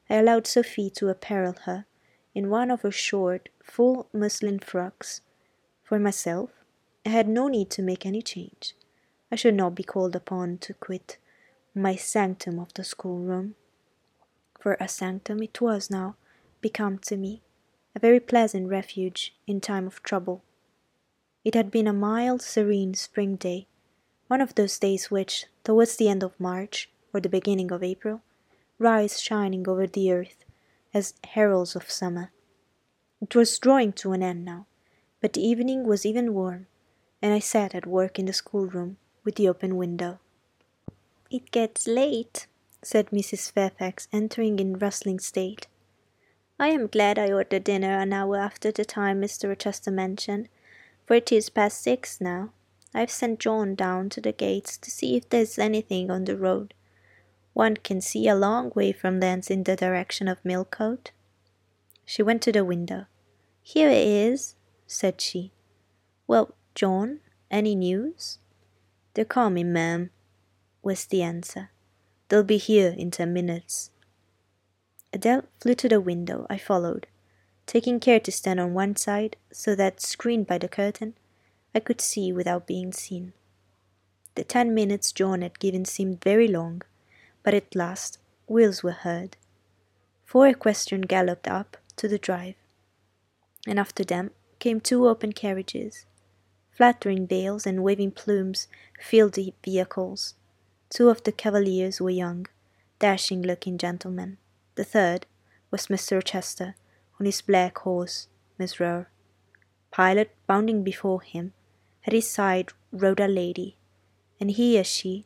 I 0.10 0.16
allowed 0.16 0.46
Sophie 0.48 0.90
to 0.92 1.10
apparel 1.10 1.56
her 1.66 1.86
in 2.34 2.50
one 2.50 2.70
of 2.70 2.82
her 2.82 2.92
short, 2.92 3.50
full 3.64 4.08
muslin 4.14 4.60
frocks. 4.60 5.22
For 5.84 6.00
myself, 6.00 6.52
I 7.06 7.10
had 7.10 7.28
no 7.28 7.48
need 7.48 7.70
to 7.72 7.82
make 7.82 8.06
any 8.06 8.22
change. 8.22 8.76
I 9.32 9.36
should 9.36 9.56
not 9.56 9.76
be 9.76 9.84
called 9.84 10.16
upon 10.16 10.60
to 10.60 10.74
quit 10.74 11.18
my 11.74 11.96
sanctum 11.96 12.60
of 12.60 12.74
the 12.74 12.84
schoolroom. 12.84 13.56
For 14.60 14.78
a 14.80 14.88
sanctum 14.88 15.42
it 15.42 15.60
was 15.62 15.90
now 15.90 16.16
become 16.62 16.98
to 17.00 17.18
me, 17.18 17.42
a 17.96 18.00
very 18.00 18.20
pleasant 18.20 18.70
refuge 18.70 19.36
in 19.46 19.62
time 19.62 19.88
of 19.88 20.02
trouble. 20.04 20.44
It 21.44 21.54
had 21.54 21.70
been 21.70 21.88
a 21.88 21.94
mild, 21.94 22.42
serene 22.42 22.96
spring 22.96 23.36
day, 23.36 23.68
one 24.28 24.42
of 24.42 24.56
those 24.56 24.80
days 24.80 25.12
which, 25.12 25.46
towards 25.64 25.98
the 25.98 26.10
end 26.10 26.24
of 26.24 26.40
March 26.40 26.90
or 27.14 27.20
the 27.20 27.30
beginning 27.30 27.72
of 27.72 27.84
April, 27.84 28.22
rise 28.78 29.22
shining 29.22 29.68
over 29.68 29.88
the 29.88 30.12
earth 30.12 30.44
as 30.94 31.14
heralds 31.24 31.76
of 31.76 31.90
summer. 31.90 32.32
It 33.22 33.36
was 33.36 33.60
drawing 33.60 33.94
to 33.94 34.12
an 34.12 34.22
end 34.22 34.46
now, 34.46 34.68
but 35.22 35.34
the 35.34 35.46
evening 35.46 35.86
was 35.86 36.06
even 36.06 36.34
warm, 36.34 36.68
and 37.22 37.34
I 37.34 37.40
sat 37.40 37.74
at 37.74 37.86
work 37.86 38.20
in 38.20 38.26
the 38.26 38.34
schoolroom 38.34 38.98
with 39.24 39.36
the 39.36 39.48
open 39.50 39.78
window. 39.78 40.20
It 41.32 41.52
gets 41.52 41.88
late, 41.88 42.48
said 42.84 43.10
Mrs. 43.10 43.52
Fairfax, 43.52 44.08
entering 44.14 44.60
in 44.60 44.78
rustling 44.78 45.20
state. 45.20 45.68
I 46.60 46.70
am 46.70 46.88
glad 46.88 47.20
I 47.20 47.32
ordered 47.32 47.64
dinner 47.66 47.98
an 47.98 48.14
hour 48.14 48.38
after 48.38 48.72
the 48.72 48.86
time 48.86 49.22
Mr. 49.22 49.50
Rochester 49.50 49.92
mentioned, 49.92 50.48
for 51.06 51.16
it 51.16 51.32
is 51.32 51.50
past 51.50 51.82
six 51.82 52.22
now. 52.22 52.52
I've 52.94 53.12
sent 53.12 53.40
John 53.40 53.76
down 53.76 54.10
to 54.10 54.22
the 54.22 54.32
gates 54.32 54.78
to 54.78 54.90
see 54.90 55.18
if 55.18 55.28
there's 55.28 55.60
anything 55.60 56.10
on 56.10 56.24
the 56.24 56.38
road. 56.38 56.74
One 57.56 57.78
can 57.78 58.02
see 58.02 58.28
a 58.28 58.36
long 58.36 58.74
way 58.76 58.92
from 58.92 59.22
thence 59.22 59.50
in 59.50 59.64
the 59.64 59.78
direction 59.78 60.28
of 60.28 60.44
Millcote. 60.44 61.12
She 62.04 62.22
went 62.22 62.42
to 62.42 62.52
the 62.52 62.66
window. 62.66 63.06
Here 63.64 63.90
it 63.90 64.06
is, 64.06 64.56
said 64.88 65.22
she. 65.22 65.54
Well, 66.28 66.54
John, 66.76 67.22
any 67.50 67.74
news? 67.74 68.40
They're 69.14 69.24
coming, 69.24 69.72
ma'am, 69.72 70.10
was 70.84 71.06
the 71.06 71.24
answer. 71.24 71.70
They'll 72.28 72.44
be 72.44 72.58
here 72.58 72.94
in 72.98 73.10
ten 73.10 73.32
minutes. 73.32 73.90
Adele 75.14 75.46
flew 75.62 75.76
to 75.76 75.88
the 75.88 76.02
window. 76.02 76.46
I 76.50 76.58
followed, 76.58 77.08
taking 77.66 78.02
care 78.02 78.20
to 78.20 78.34
stand 78.34 78.60
on 78.60 78.74
one 78.74 78.98
side 78.98 79.38
so 79.54 79.76
that, 79.76 80.02
screened 80.02 80.46
by 80.46 80.58
the 80.58 80.68
curtain, 80.68 81.14
I 81.74 81.80
could 81.80 82.02
see 82.02 82.34
without 82.34 82.68
being 82.68 82.92
seen. 82.92 83.32
The 84.36 84.44
ten 84.44 84.74
minutes 84.74 85.14
John 85.14 85.42
had 85.42 85.58
given 85.58 85.86
seemed 85.86 86.22
very 86.22 86.50
long 86.50 86.82
but 87.46 87.54
at 87.54 87.76
last 87.76 88.18
wheels 88.48 88.82
were 88.82 88.92
heard. 89.08 89.38
Four 90.26 90.48
equestrians 90.48 91.06
galloped 91.08 91.48
up 91.48 91.78
to 91.96 92.08
the 92.08 92.18
drive, 92.18 92.56
and 93.68 93.80
after 93.80 94.04
them 94.04 94.32
came 94.58 94.82
two 94.82 95.08
open 95.08 95.32
carriages. 95.32 96.08
Flattering 96.72 97.28
veils 97.28 97.68
and 97.68 97.84
waving 97.84 98.12
plumes 98.12 98.68
filled 99.00 99.34
the 99.34 99.54
vehicles. 99.64 100.34
Two 100.90 101.10
of 101.10 101.22
the 101.24 101.32
cavaliers 101.32 102.02
were 102.02 102.10
young, 102.10 102.48
dashing 102.98 103.44
looking 103.44 103.78
gentlemen. 103.78 104.38
The 104.74 104.84
third 104.84 105.28
was 105.70 105.88
Mr. 105.88 106.14
Rochester 106.16 106.76
on 107.20 107.28
his 107.28 107.42
black 107.42 107.78
horse, 107.78 108.28
Miss 108.58 108.74
Mesrour. 108.74 109.06
Pilot 109.92 110.32
bounding 110.48 110.84
before 110.84 111.22
him, 111.22 111.54
at 112.08 112.14
his 112.14 112.28
side 112.28 112.72
rode 112.92 113.20
a 113.20 113.28
lady, 113.28 113.78
and 114.40 114.52
he 114.52 114.78
and 114.78 114.88
she 114.88 115.26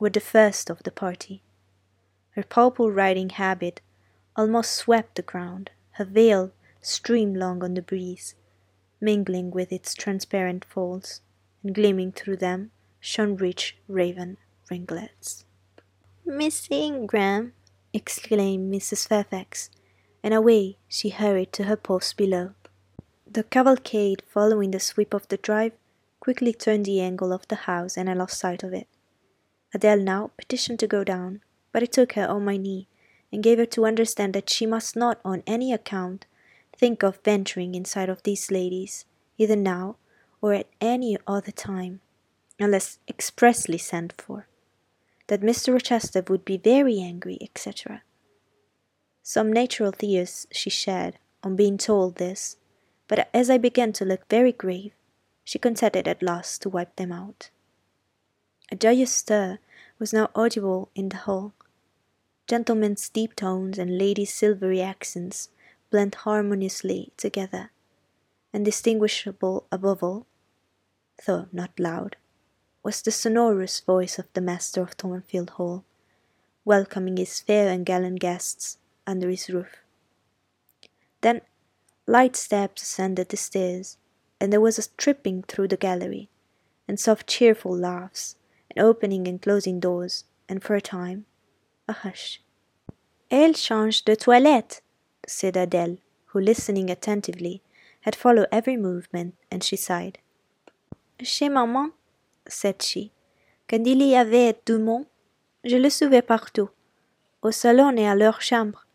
were 0.00 0.10
the 0.10 0.20
first 0.20 0.68
of 0.68 0.82
the 0.82 0.90
party. 0.90 1.43
Her 2.34 2.42
purple 2.42 2.90
riding 2.90 3.30
habit 3.30 3.80
almost 4.34 4.72
swept 4.72 5.14
the 5.14 5.22
ground, 5.22 5.70
her 5.92 6.04
veil 6.04 6.52
streamed 6.80 7.36
long 7.36 7.62
on 7.62 7.74
the 7.74 7.82
breeze, 7.82 8.34
mingling 9.00 9.52
with 9.52 9.72
its 9.72 9.94
transparent 9.94 10.64
folds, 10.64 11.20
and 11.62 11.74
gleaming 11.74 12.10
through 12.10 12.38
them 12.38 12.72
shone 12.98 13.36
rich 13.36 13.76
raven 13.86 14.38
ringlets. 14.68 15.44
Miss 16.24 16.68
Ingram! 16.70 17.52
exclaimed 17.92 18.72
Mrs. 18.72 19.06
Fairfax, 19.06 19.70
and 20.22 20.34
away 20.34 20.78
she 20.88 21.10
hurried 21.10 21.52
to 21.52 21.64
her 21.64 21.76
post 21.76 22.16
below. 22.16 22.54
The 23.30 23.44
cavalcade, 23.44 24.22
following 24.26 24.72
the 24.72 24.80
sweep 24.80 25.14
of 25.14 25.28
the 25.28 25.36
drive, 25.36 25.72
quickly 26.18 26.52
turned 26.52 26.86
the 26.86 27.00
angle 27.00 27.32
of 27.32 27.46
the 27.46 27.66
house, 27.70 27.96
and 27.96 28.10
I 28.10 28.14
lost 28.14 28.38
sight 28.38 28.64
of 28.64 28.72
it. 28.72 28.88
Adele 29.72 30.00
now 30.00 30.30
petitioned 30.36 30.80
to 30.80 30.88
go 30.88 31.04
down, 31.04 31.42
but 31.74 31.82
I 31.82 31.86
took 31.86 32.12
her 32.12 32.28
on 32.28 32.44
my 32.44 32.56
knee 32.56 32.86
and 33.32 33.42
gave 33.42 33.58
her 33.58 33.66
to 33.66 33.84
understand 33.84 34.32
that 34.32 34.48
she 34.48 34.64
must 34.64 34.94
not 34.94 35.18
on 35.24 35.42
any 35.44 35.72
account 35.72 36.24
think 36.78 37.02
of 37.02 37.18
venturing 37.24 37.74
inside 37.74 38.08
of 38.08 38.22
these 38.22 38.48
ladies, 38.52 39.06
either 39.38 39.56
now 39.56 39.96
or 40.40 40.54
at 40.54 40.68
any 40.80 41.18
other 41.26 41.50
time, 41.50 42.00
unless 42.60 43.00
expressly 43.08 43.76
sent 43.76 44.14
for, 44.22 44.46
that 45.26 45.40
Mr. 45.40 45.72
Rochester 45.72 46.22
would 46.28 46.44
be 46.44 46.56
very 46.56 47.00
angry, 47.00 47.38
etc. 47.40 48.02
Some 49.24 49.52
natural 49.52 49.90
tears 49.90 50.46
she 50.52 50.70
shed 50.70 51.18
on 51.42 51.56
being 51.56 51.76
told 51.76 52.16
this, 52.16 52.56
but 53.08 53.28
as 53.34 53.50
I 53.50 53.58
began 53.58 53.92
to 53.94 54.04
look 54.04 54.28
very 54.30 54.52
grave, 54.52 54.92
she 55.42 55.58
consented 55.58 56.06
at 56.06 56.22
last 56.22 56.62
to 56.62 56.68
wipe 56.68 56.94
them 56.94 57.10
out. 57.10 57.50
A 58.70 58.76
joyous 58.76 59.12
stir 59.12 59.58
was 59.98 60.12
now 60.12 60.30
audible 60.36 60.88
in 60.94 61.08
the 61.08 61.16
hall, 61.16 61.52
Gentlemen's 62.46 63.08
deep 63.08 63.34
tones 63.34 63.78
and 63.78 63.96
ladies' 63.96 64.34
silvery 64.34 64.82
accents 64.82 65.48
blent 65.90 66.14
harmoniously 66.14 67.10
together, 67.16 67.70
and 68.52 68.66
distinguishable 68.66 69.66
above 69.72 70.02
all, 70.02 70.26
though 71.26 71.46
not 71.52 71.80
loud, 71.80 72.16
was 72.82 73.00
the 73.00 73.10
sonorous 73.10 73.80
voice 73.80 74.18
of 74.18 74.30
the 74.34 74.42
master 74.42 74.82
of 74.82 74.90
Thornfield 74.90 75.50
Hall, 75.50 75.84
welcoming 76.66 77.16
his 77.16 77.40
fair 77.40 77.70
and 77.70 77.86
gallant 77.86 78.20
guests 78.20 78.76
under 79.06 79.30
his 79.30 79.48
roof. 79.48 79.82
Then 81.22 81.40
light 82.06 82.36
steps 82.36 82.82
ascended 82.82 83.30
the 83.30 83.38
stairs, 83.38 83.96
and 84.38 84.52
there 84.52 84.60
was 84.60 84.78
a 84.78 84.90
tripping 84.98 85.44
through 85.44 85.68
the 85.68 85.78
gallery, 85.78 86.28
and 86.86 87.00
soft 87.00 87.26
cheerful 87.26 87.74
laughs, 87.74 88.36
and 88.70 88.84
opening 88.84 89.26
and 89.26 89.40
closing 89.40 89.80
doors, 89.80 90.24
and 90.46 90.62
for 90.62 90.74
a 90.74 90.82
time 90.82 91.24
a 91.88 91.92
hush. 92.04 92.40
Elle 93.30 93.56
change 93.56 94.04
de 94.04 94.14
toilette, 94.14 94.82
said 95.26 95.56
Adele, 95.56 95.98
who, 96.32 96.40
listening 96.40 96.90
attentively, 96.90 97.62
had 98.02 98.14
followed 98.14 98.48
every 98.52 98.76
movement, 98.76 99.34
and 99.50 99.62
she 99.62 99.76
sighed. 99.76 100.18
Chez 101.22 101.48
maman, 101.48 101.92
said 102.46 102.82
she, 102.82 103.10
quand 103.68 103.86
il 103.86 104.02
y 104.02 104.14
avait 104.14 104.56
du 104.66 104.78
monde, 104.78 105.06
je 105.64 105.76
le 105.76 105.88
suivais 105.88 106.22
partout, 106.22 106.68
au 107.42 107.50
salon 107.50 107.96
et 107.96 108.06
à 108.06 108.14
leur 108.14 108.42
chambre. 108.42 108.86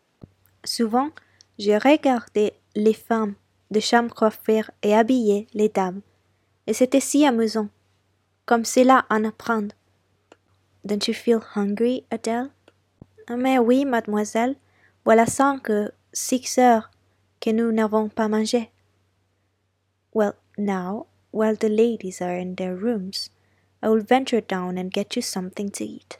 Souvent, 0.64 1.10
je 1.58 1.72
regardais 1.72 2.54
les 2.76 2.94
femmes 2.94 3.34
de 3.70 3.80
chambre 3.80 4.14
coiffer 4.14 4.62
et 4.82 4.94
habiller 4.94 5.48
les 5.54 5.68
dames, 5.68 6.02
et 6.66 6.72
c'était 6.72 7.00
si 7.00 7.26
amusant, 7.26 7.68
comme 8.46 8.64
cela 8.64 9.06
en 9.10 9.24
apprendre. 9.24 9.74
Don't 10.84 11.08
you 11.08 11.14
feel 11.14 11.40
hungry, 11.54 12.04
Adele? 12.10 12.50
Ah, 13.32 13.36
mais 13.36 13.60
oui, 13.60 13.84
mademoiselle, 13.84 14.56
voilà 15.04 15.24
cinq, 15.24 15.68
six 16.12 16.58
heures 16.58 16.90
que 17.40 17.50
nous 17.50 17.70
n'avons 17.70 18.08
pas 18.08 18.26
mangé. 18.26 18.70
Well, 20.12 20.34
now, 20.58 21.06
while 21.30 21.54
the 21.54 21.68
ladies 21.68 22.20
are 22.20 22.36
in 22.36 22.56
their 22.56 22.74
rooms, 22.74 23.30
I 23.80 23.88
will 23.88 24.02
venture 24.02 24.40
down 24.40 24.76
and 24.76 24.92
get 24.92 25.14
you 25.14 25.22
something 25.22 25.70
to 25.70 25.84
eat. 25.84 26.18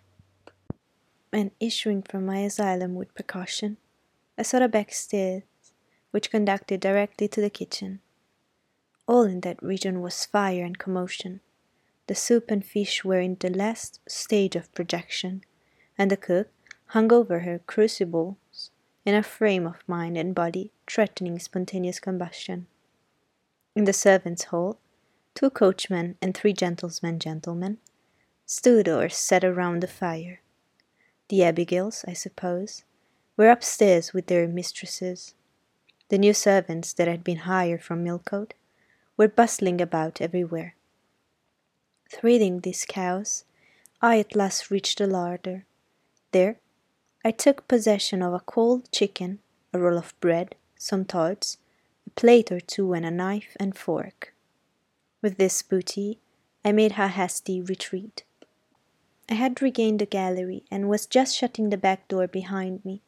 And 1.33 1.51
issuing 1.59 2.03
from 2.03 2.27
my 2.27 2.45
asylum 2.45 2.95
with 2.95 3.13
precaution, 3.13 3.79
I 4.39 4.43
sought 4.43 4.63
a 4.63 4.69
back 4.69 4.93
stairs 4.93 5.43
which 6.13 6.31
conducted 6.31 6.79
directly 6.79 7.27
to 7.27 7.41
the 7.41 7.51
kitchen. 7.51 7.99
All 9.09 9.25
in 9.25 9.41
that 9.41 9.61
region 9.61 10.01
was 10.01 10.25
fire 10.25 10.65
and 10.65 10.79
commotion. 10.79 11.41
The 12.07 12.15
soup 12.15 12.53
and 12.53 12.65
fish 12.65 13.05
were 13.05 13.19
in 13.19 13.37
the 13.41 13.51
last 13.51 13.99
stage 14.09 14.55
of 14.55 14.73
projection, 14.75 15.43
and 15.99 16.09
the 16.09 16.17
cook, 16.17 16.47
hung 16.91 17.13
over 17.13 17.41
her 17.41 17.61
crucibles 17.67 18.71
in 19.05 19.15
a 19.15 19.23
frame 19.23 19.65
of 19.65 19.87
mind 19.87 20.17
and 20.17 20.35
body 20.35 20.73
threatening 20.89 21.39
spontaneous 21.39 22.01
combustion. 22.01 22.67
In 23.77 23.85
the 23.85 23.93
servants' 23.93 24.45
hall, 24.45 24.77
two 25.35 25.51
coachmen 25.51 26.17
and 26.21 26.37
three 26.37 26.53
gentlemen 26.53 27.21
gentlemen 27.21 27.79
stood 28.45 28.89
or 28.89 29.09
sat 29.09 29.45
around 29.45 29.81
the 29.81 29.87
fire. 29.87 30.41
The 31.29 31.45
Abigails, 31.45 32.05
I 32.09 32.13
suppose, 32.13 32.83
were 33.37 33.51
upstairs 33.51 34.13
with 34.13 34.27
their 34.27 34.49
mistresses. 34.49 35.35
The 36.09 36.19
new 36.19 36.35
servants 36.35 36.93
that 36.95 37.07
had 37.07 37.23
been 37.23 37.47
hired 37.47 37.85
from 37.85 38.03
Millcote 38.03 38.55
were 39.17 39.29
bustling 39.29 39.81
about 39.81 40.21
everywhere. 40.21 40.75
Threading 42.11 42.61
this 42.61 42.85
chaos, 42.85 43.45
I 44.03 44.19
at 44.19 44.35
last 44.35 44.73
reached 44.73 44.99
the 44.99 45.07
larder. 45.07 45.67
There, 46.33 46.59
I 47.23 47.31
took 47.33 47.69
possession 47.69 48.23
of 48.23 48.33
a 48.33 48.41
cold 48.41 48.91
chicken, 48.91 49.41
a 49.75 49.79
roll 49.79 49.99
of 49.99 50.19
bread, 50.21 50.55
some 50.77 51.05
tarts, 51.05 51.59
a 52.07 52.11
plate 52.11 52.51
or 52.51 52.61
two, 52.61 52.95
and 52.95 53.05
a 53.05 53.11
knife 53.11 53.57
and 53.61 53.77
fork. 53.77 54.33
With 55.21 55.37
this 55.37 55.61
booty, 55.61 56.19
I 56.65 56.73
made 56.73 56.93
a 56.93 57.09
hasty 57.09 57.61
retreat. 57.61 58.25
I 59.29 59.35
had 59.35 59.61
regained 59.61 59.99
the 59.99 60.07
gallery 60.07 60.65
and 60.71 60.89
was 60.89 61.07
just 61.07 61.37
shutting 61.37 61.69
the 61.69 61.77
back 61.77 62.09
door 62.09 62.27
behind 62.27 62.85
me 62.85 63.03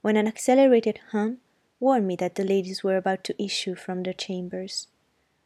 when 0.00 0.16
an 0.16 0.28
accelerated 0.28 1.00
hum 1.10 1.38
warned 1.80 2.06
me 2.06 2.14
that 2.16 2.36
the 2.36 2.44
ladies 2.44 2.84
were 2.84 2.96
about 2.96 3.24
to 3.24 3.42
issue 3.42 3.74
from 3.74 4.04
their 4.04 4.12
chambers. 4.12 4.86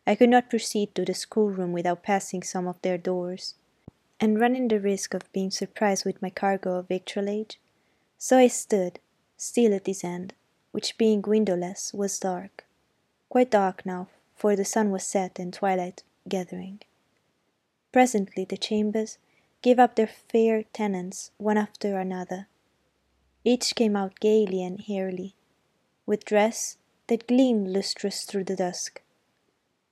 I 0.06 0.14
could 0.14 0.28
not 0.28 0.50
proceed 0.50 0.94
to 0.94 1.04
the 1.06 1.14
schoolroom 1.14 1.72
without 1.72 2.02
passing 2.02 2.42
some 2.42 2.68
of 2.68 2.80
their 2.82 2.98
doors, 2.98 3.54
and 4.20 4.38
running 4.38 4.68
the 4.68 4.78
risk 4.78 5.14
of 5.14 5.32
being 5.32 5.50
surprised 5.50 6.04
with 6.04 6.20
my 6.20 6.28
cargo 6.28 6.76
of 6.76 6.88
victualage. 6.88 7.56
So 8.22 8.36
I 8.36 8.48
stood, 8.48 9.00
still 9.38 9.72
at 9.72 9.86
this 9.86 10.04
end, 10.04 10.34
which 10.72 10.98
being 10.98 11.22
windowless 11.22 11.94
was 11.94 12.18
dark, 12.18 12.66
quite 13.30 13.50
dark 13.50 13.86
now, 13.86 14.08
for 14.36 14.54
the 14.54 14.64
sun 14.64 14.90
was 14.90 15.04
set 15.04 15.38
and 15.38 15.54
twilight 15.54 16.02
gathering. 16.28 16.80
Presently 17.92 18.44
the 18.44 18.58
chambers 18.58 19.16
gave 19.62 19.78
up 19.78 19.96
their 19.96 20.06
fair 20.06 20.64
tenants 20.74 21.30
one 21.38 21.56
after 21.56 21.98
another. 21.98 22.46
Each 23.42 23.74
came 23.74 23.96
out 23.96 24.20
gaily 24.20 24.62
and 24.62 24.84
airily, 24.86 25.34
with 26.04 26.26
dress 26.26 26.76
that 27.06 27.26
gleamed 27.26 27.68
lustrous 27.68 28.24
through 28.24 28.44
the 28.44 28.54
dusk. 28.54 29.00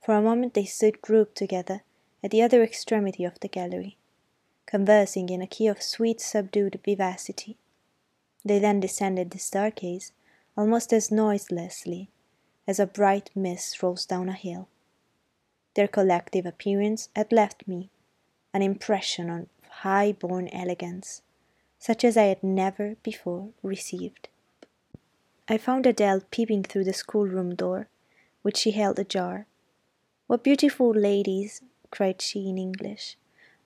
For 0.05 0.15
a 0.15 0.21
moment 0.21 0.53
they 0.53 0.67
stood 0.67 1.01
grouped 1.01 1.35
together 1.35 1.81
at 2.23 2.31
the 2.31 2.43
other 2.43 2.63
extremity 2.63 3.25
of 3.25 3.41
the 3.41 3.49
gallery, 3.49 3.97
conversing 4.67 5.31
in 5.31 5.41
a 5.41 5.47
key 5.47 5.67
of 5.67 5.83
sweet 5.83 6.21
subdued 6.21 6.79
vivacity. 6.85 7.57
They 8.45 8.59
then 8.59 8.81
descended 8.81 9.31
the 9.31 9.39
staircase 9.39 10.13
almost 10.57 10.93
as 10.93 11.11
noiselessly 11.11 12.09
as 12.67 12.79
a 12.79 12.87
bright 12.87 13.31
mist 13.35 13.83
rolls 13.83 14.05
down 14.05 14.29
a 14.29 14.33
hill. 14.33 14.69
Their 15.75 15.89
collective 15.89 16.47
appearance 16.47 17.09
had 17.15 17.33
left 17.33 17.69
me 17.69 17.91
an 18.53 18.63
impression 18.63 19.31
of 19.31 19.49
high 19.69 20.13
born 20.13 20.49
elegance, 20.49 21.23
such 21.79 22.05
as 22.05 22.17
I 22.17 22.25
had 22.25 22.43
never 22.43 22.97
before 23.03 23.51
received. 23.63 24.29
I 25.49 25.57
found 25.57 25.87
Adele 25.87 26.23
peeping 26.31 26.65
through 26.65 26.85
the 26.85 26.93
schoolroom 26.93 27.55
door, 27.55 27.89
which 28.43 28.57
she 28.57 28.73
held 28.73 28.99
ajar. 28.99 29.47
What 30.27 30.43
beautiful 30.43 30.91
ladies! 30.91 31.63
cried 31.91 32.21
she 32.21 32.49
in 32.49 32.59
English. 32.59 33.17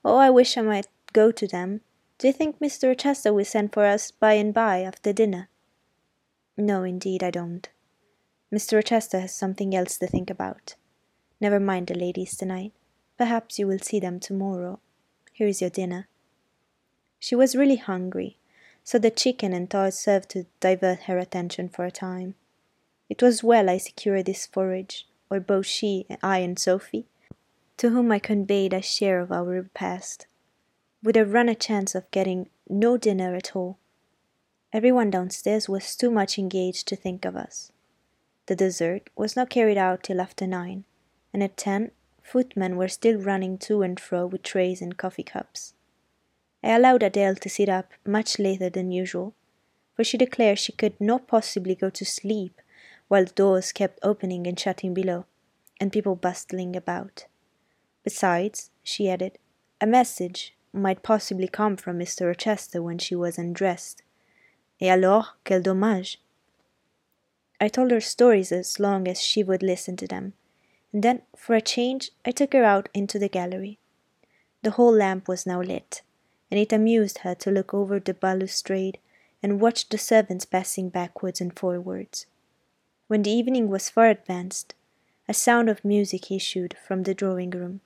Oh, 0.04 0.16
I 0.16 0.30
wish 0.30 0.56
I 0.56 0.62
might 0.62 0.86
go 1.12 1.32
to 1.32 1.46
them. 1.46 1.80
Do 2.22 2.28
you 2.28 2.32
think 2.32 2.60
Mr. 2.60 2.86
Rochester 2.86 3.32
will 3.32 3.44
send 3.44 3.72
for 3.72 3.84
us 3.84 4.12
by 4.12 4.34
and 4.34 4.54
by 4.54 4.82
after 4.82 5.12
dinner? 5.12 5.48
No, 6.56 6.84
indeed, 6.84 7.20
I 7.20 7.32
don't. 7.32 7.68
Mr. 8.54 8.74
Rochester 8.74 9.18
has 9.18 9.34
something 9.34 9.74
else 9.74 9.98
to 9.98 10.06
think 10.06 10.30
about. 10.30 10.76
Never 11.40 11.58
mind 11.58 11.88
the 11.88 11.98
ladies 11.98 12.36
tonight. 12.36 12.74
Perhaps 13.18 13.58
you 13.58 13.66
will 13.66 13.80
see 13.80 13.98
them 13.98 14.20
tomorrow. 14.20 14.78
Here 15.32 15.48
is 15.48 15.60
your 15.60 15.70
dinner. 15.70 16.06
She 17.18 17.34
was 17.34 17.56
really 17.56 17.74
hungry, 17.74 18.38
so 18.84 19.00
the 19.00 19.10
chicken 19.10 19.52
and 19.52 19.68
tarts 19.68 19.98
served 19.98 20.28
to 20.28 20.46
divert 20.60 21.00
her 21.08 21.18
attention 21.18 21.68
for 21.70 21.84
a 21.84 21.90
time. 21.90 22.36
It 23.08 23.20
was 23.20 23.42
well 23.42 23.68
I 23.68 23.78
secured 23.78 24.26
this 24.26 24.46
forage, 24.46 25.08
or 25.28 25.40
both 25.40 25.66
she, 25.66 26.06
and 26.08 26.20
I, 26.22 26.38
and 26.38 26.56
Sophie, 26.56 27.08
to 27.78 27.90
whom 27.90 28.12
I 28.12 28.20
conveyed 28.20 28.72
a 28.72 28.80
share 28.80 29.18
of 29.18 29.32
our 29.32 29.42
repast, 29.42 30.28
would 31.02 31.16
have 31.16 31.32
run 31.32 31.48
a 31.48 31.54
chance 31.54 31.94
of 31.94 32.10
getting 32.10 32.48
no 32.68 32.96
dinner 32.96 33.34
at 33.34 33.56
all. 33.56 33.78
Everyone 34.72 35.10
downstairs 35.10 35.68
was 35.68 35.96
too 35.96 36.10
much 36.10 36.38
engaged 36.38 36.86
to 36.88 36.96
think 36.96 37.24
of 37.24 37.36
us. 37.36 37.72
The 38.46 38.56
dessert 38.56 39.10
was 39.16 39.36
not 39.36 39.50
carried 39.50 39.78
out 39.78 40.04
till 40.04 40.20
after 40.20 40.46
nine, 40.46 40.84
and 41.32 41.42
at 41.42 41.56
ten 41.56 41.90
Footmen 42.22 42.76
were 42.76 42.88
still 42.88 43.18
running 43.18 43.58
to 43.58 43.82
and 43.82 43.98
fro 43.98 44.26
with 44.26 44.42
trays 44.42 44.80
and 44.80 44.96
coffee 44.96 45.24
cups. 45.24 45.74
I 46.62 46.70
allowed 46.70 47.02
Adele 47.02 47.34
to 47.36 47.48
sit 47.48 47.68
up 47.68 47.92
much 48.06 48.38
later 48.38 48.70
than 48.70 48.92
usual, 48.92 49.34
for 49.94 50.04
she 50.04 50.16
declared 50.16 50.58
she 50.58 50.72
could 50.72 50.98
not 51.00 51.26
possibly 51.26 51.74
go 51.74 51.90
to 51.90 52.04
sleep 52.04 52.60
while 53.08 53.24
doors 53.24 53.72
kept 53.72 53.98
opening 54.02 54.46
and 54.46 54.58
shutting 54.58 54.94
below, 54.94 55.26
and 55.80 55.92
people 55.92 56.16
bustling 56.16 56.76
about. 56.76 57.26
Besides, 58.04 58.70
she 58.82 59.10
added, 59.10 59.38
a 59.80 59.86
message 59.86 60.54
might 60.72 61.02
possibly 61.02 61.48
come 61.48 61.76
from 61.76 61.98
Mr. 61.98 62.26
Rochester 62.26 62.82
when 62.82 62.98
she 62.98 63.14
was 63.14 63.38
undressed. 63.38 64.02
Et 64.80 64.88
alors, 64.88 65.34
quel 65.44 65.60
dommage! 65.60 66.18
I 67.60 67.68
told 67.68 67.90
her 67.90 68.00
stories 68.00 68.50
as 68.50 68.80
long 68.80 69.06
as 69.06 69.20
she 69.20 69.44
would 69.44 69.62
listen 69.62 69.96
to 69.98 70.08
them, 70.08 70.32
and 70.92 71.02
then, 71.02 71.22
for 71.36 71.54
a 71.54 71.60
change, 71.60 72.10
I 72.24 72.32
took 72.32 72.52
her 72.54 72.64
out 72.64 72.88
into 72.92 73.18
the 73.18 73.28
gallery. 73.28 73.78
The 74.62 74.72
hall 74.72 74.92
lamp 74.92 75.28
was 75.28 75.46
now 75.46 75.62
lit, 75.62 76.02
and 76.50 76.58
it 76.58 76.72
amused 76.72 77.18
her 77.18 77.34
to 77.36 77.50
look 77.50 77.72
over 77.72 78.00
the 78.00 78.14
balustrade 78.14 78.98
and 79.42 79.60
watch 79.60 79.88
the 79.88 79.98
servants 79.98 80.44
passing 80.44 80.88
backwards 80.88 81.40
and 81.40 81.56
forwards. 81.56 82.26
When 83.08 83.22
the 83.22 83.30
evening 83.30 83.68
was 83.68 83.90
far 83.90 84.06
advanced, 84.06 84.74
a 85.28 85.34
sound 85.34 85.68
of 85.68 85.84
music 85.84 86.30
issued 86.30 86.76
from 86.86 87.02
the 87.02 87.14
drawing 87.14 87.50
room, 87.50 87.80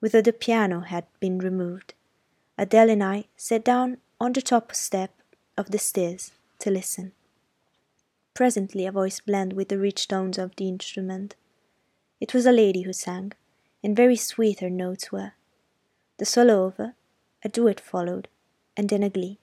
whither 0.00 0.22
the 0.22 0.32
piano 0.32 0.80
had 0.80 1.04
been 1.20 1.38
removed. 1.38 1.94
Adele 2.60 2.90
and 2.90 3.04
I 3.04 3.26
sat 3.36 3.64
down 3.64 3.98
on 4.20 4.32
the 4.32 4.42
top 4.42 4.74
step 4.74 5.12
of 5.56 5.70
the 5.70 5.78
stairs 5.78 6.32
to 6.58 6.72
listen. 6.72 7.12
Presently 8.34 8.84
a 8.84 8.90
voice 8.90 9.20
blended 9.20 9.56
with 9.56 9.68
the 9.68 9.78
rich 9.78 10.08
tones 10.08 10.38
of 10.38 10.56
the 10.56 10.66
instrument. 10.66 11.36
It 12.20 12.34
was 12.34 12.46
a 12.46 12.52
lady 12.52 12.82
who 12.82 12.92
sang, 12.92 13.32
and 13.84 13.94
very 13.94 14.16
sweet 14.16 14.58
her 14.58 14.70
notes 14.70 15.12
were. 15.12 15.34
The 16.16 16.24
solo 16.24 16.64
over, 16.64 16.94
a 17.44 17.48
duet 17.48 17.78
followed, 17.78 18.26
and 18.76 18.88
then 18.88 19.04
a 19.04 19.10
glee. 19.10 19.38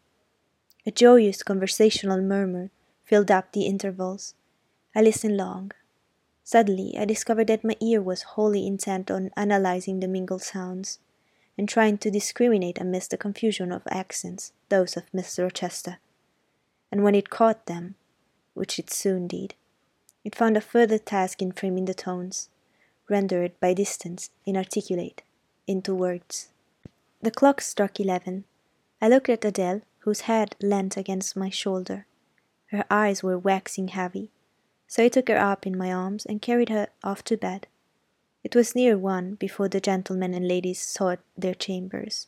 A 0.86 0.92
joyous 0.92 1.42
conversational 1.42 2.22
murmur 2.22 2.70
filled 3.06 3.32
up 3.32 3.54
the 3.54 3.66
intervals. 3.66 4.34
I 4.94 5.02
listened 5.02 5.38
long. 5.38 5.72
Suddenly 6.44 6.98
I 7.00 7.06
discovered 7.06 7.48
that 7.48 7.64
my 7.64 7.78
ear 7.82 8.02
was 8.02 8.34
wholly 8.34 8.68
intent 8.68 9.10
on 9.10 9.32
analyzing 9.38 10.02
the 10.02 10.10
mingled 10.10 10.44
sounds, 10.44 11.00
and 11.58 11.70
trying 11.70 11.98
to 12.00 12.12
discriminate 12.12 12.80
amidst 12.80 13.12
the 13.12 13.18
confusion 13.18 13.72
of 13.72 13.84
accents 13.90 14.52
those 14.70 14.98
of 14.98 15.12
Mr. 15.12 15.44
Rochester. 15.44 16.00
And 16.92 17.04
when 17.04 17.16
it 17.16 17.30
caught 17.30 17.66
them, 17.66 17.96
which 18.54 18.80
it 18.80 18.90
soon 18.90 19.28
did, 19.28 19.56
it 20.24 20.36
found 20.36 20.58
a 20.58 20.62
further 20.62 20.98
task 20.98 21.42
in 21.42 21.52
framing 21.52 21.86
the 21.86 21.94
tones 21.94 22.50
rendered 23.10 23.52
by 23.60 23.74
distance 23.74 24.30
inarticulate, 24.46 25.22
into 25.68 25.94
words. 25.94 26.50
The 27.22 27.32
clock 27.32 27.62
struck 27.62 28.00
eleven. 28.00 28.46
I 29.02 29.08
looked 29.08 29.30
at 29.30 29.46
Adele, 29.46 29.82
whose 30.00 30.22
head 30.22 30.56
leant 30.62 30.98
against 30.98 31.36
my 31.36 31.50
shoulder. 31.50 32.06
Her 32.68 32.86
eyes 32.90 33.24
were 33.24 33.38
waxing 33.38 33.90
heavy, 33.90 34.32
so 34.88 35.04
I 35.04 35.10
took 35.10 35.28
her 35.28 35.38
up 35.38 35.66
in 35.68 35.78
my 35.78 35.94
arms 35.94 36.26
and 36.26 36.42
carried 36.42 36.70
her 36.70 36.88
off 37.04 37.24
to 37.26 37.38
bed. 37.38 37.68
It 38.46 38.56
was 38.56 38.76
near 38.76 38.98
one 38.98 39.36
before 39.36 39.68
the 39.68 39.82
gentlemen 39.82 40.34
and 40.34 40.48
ladies 40.48 40.80
sought 40.80 41.20
their 41.36 41.56
chambers. 41.56 42.28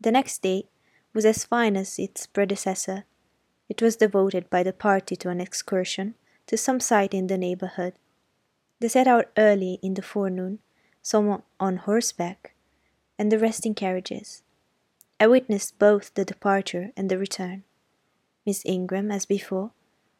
The 0.00 0.12
next 0.12 0.40
day 0.40 0.68
was 1.12 1.26
as 1.26 1.44
fine 1.44 1.76
as 1.76 1.98
its 1.98 2.26
predecessor. 2.26 3.04
It 3.68 3.82
was 3.82 3.96
devoted 3.96 4.48
by 4.48 4.62
the 4.62 4.72
party 4.72 5.16
to 5.16 5.28
an 5.28 5.40
excursion 5.40 6.14
to 6.46 6.56
some 6.56 6.80
site 6.80 7.12
in 7.12 7.26
the 7.26 7.36
neighborhood 7.36 7.94
they 8.82 8.88
set 8.88 9.06
out 9.06 9.30
early 9.38 9.78
in 9.80 9.94
the 9.94 10.02
forenoon, 10.02 10.58
some 11.02 11.44
on 11.60 11.76
horseback, 11.76 12.52
and 13.16 13.30
the 13.30 13.38
rest 13.38 13.64
in 13.64 13.76
carriages. 13.76 14.42
I 15.20 15.28
witnessed 15.28 15.78
both 15.78 16.12
the 16.14 16.24
departure 16.24 16.90
and 16.96 17.08
the 17.08 17.16
return. 17.16 17.62
Miss 18.44 18.66
Ingram, 18.66 19.12
as 19.12 19.24
before, 19.24 19.70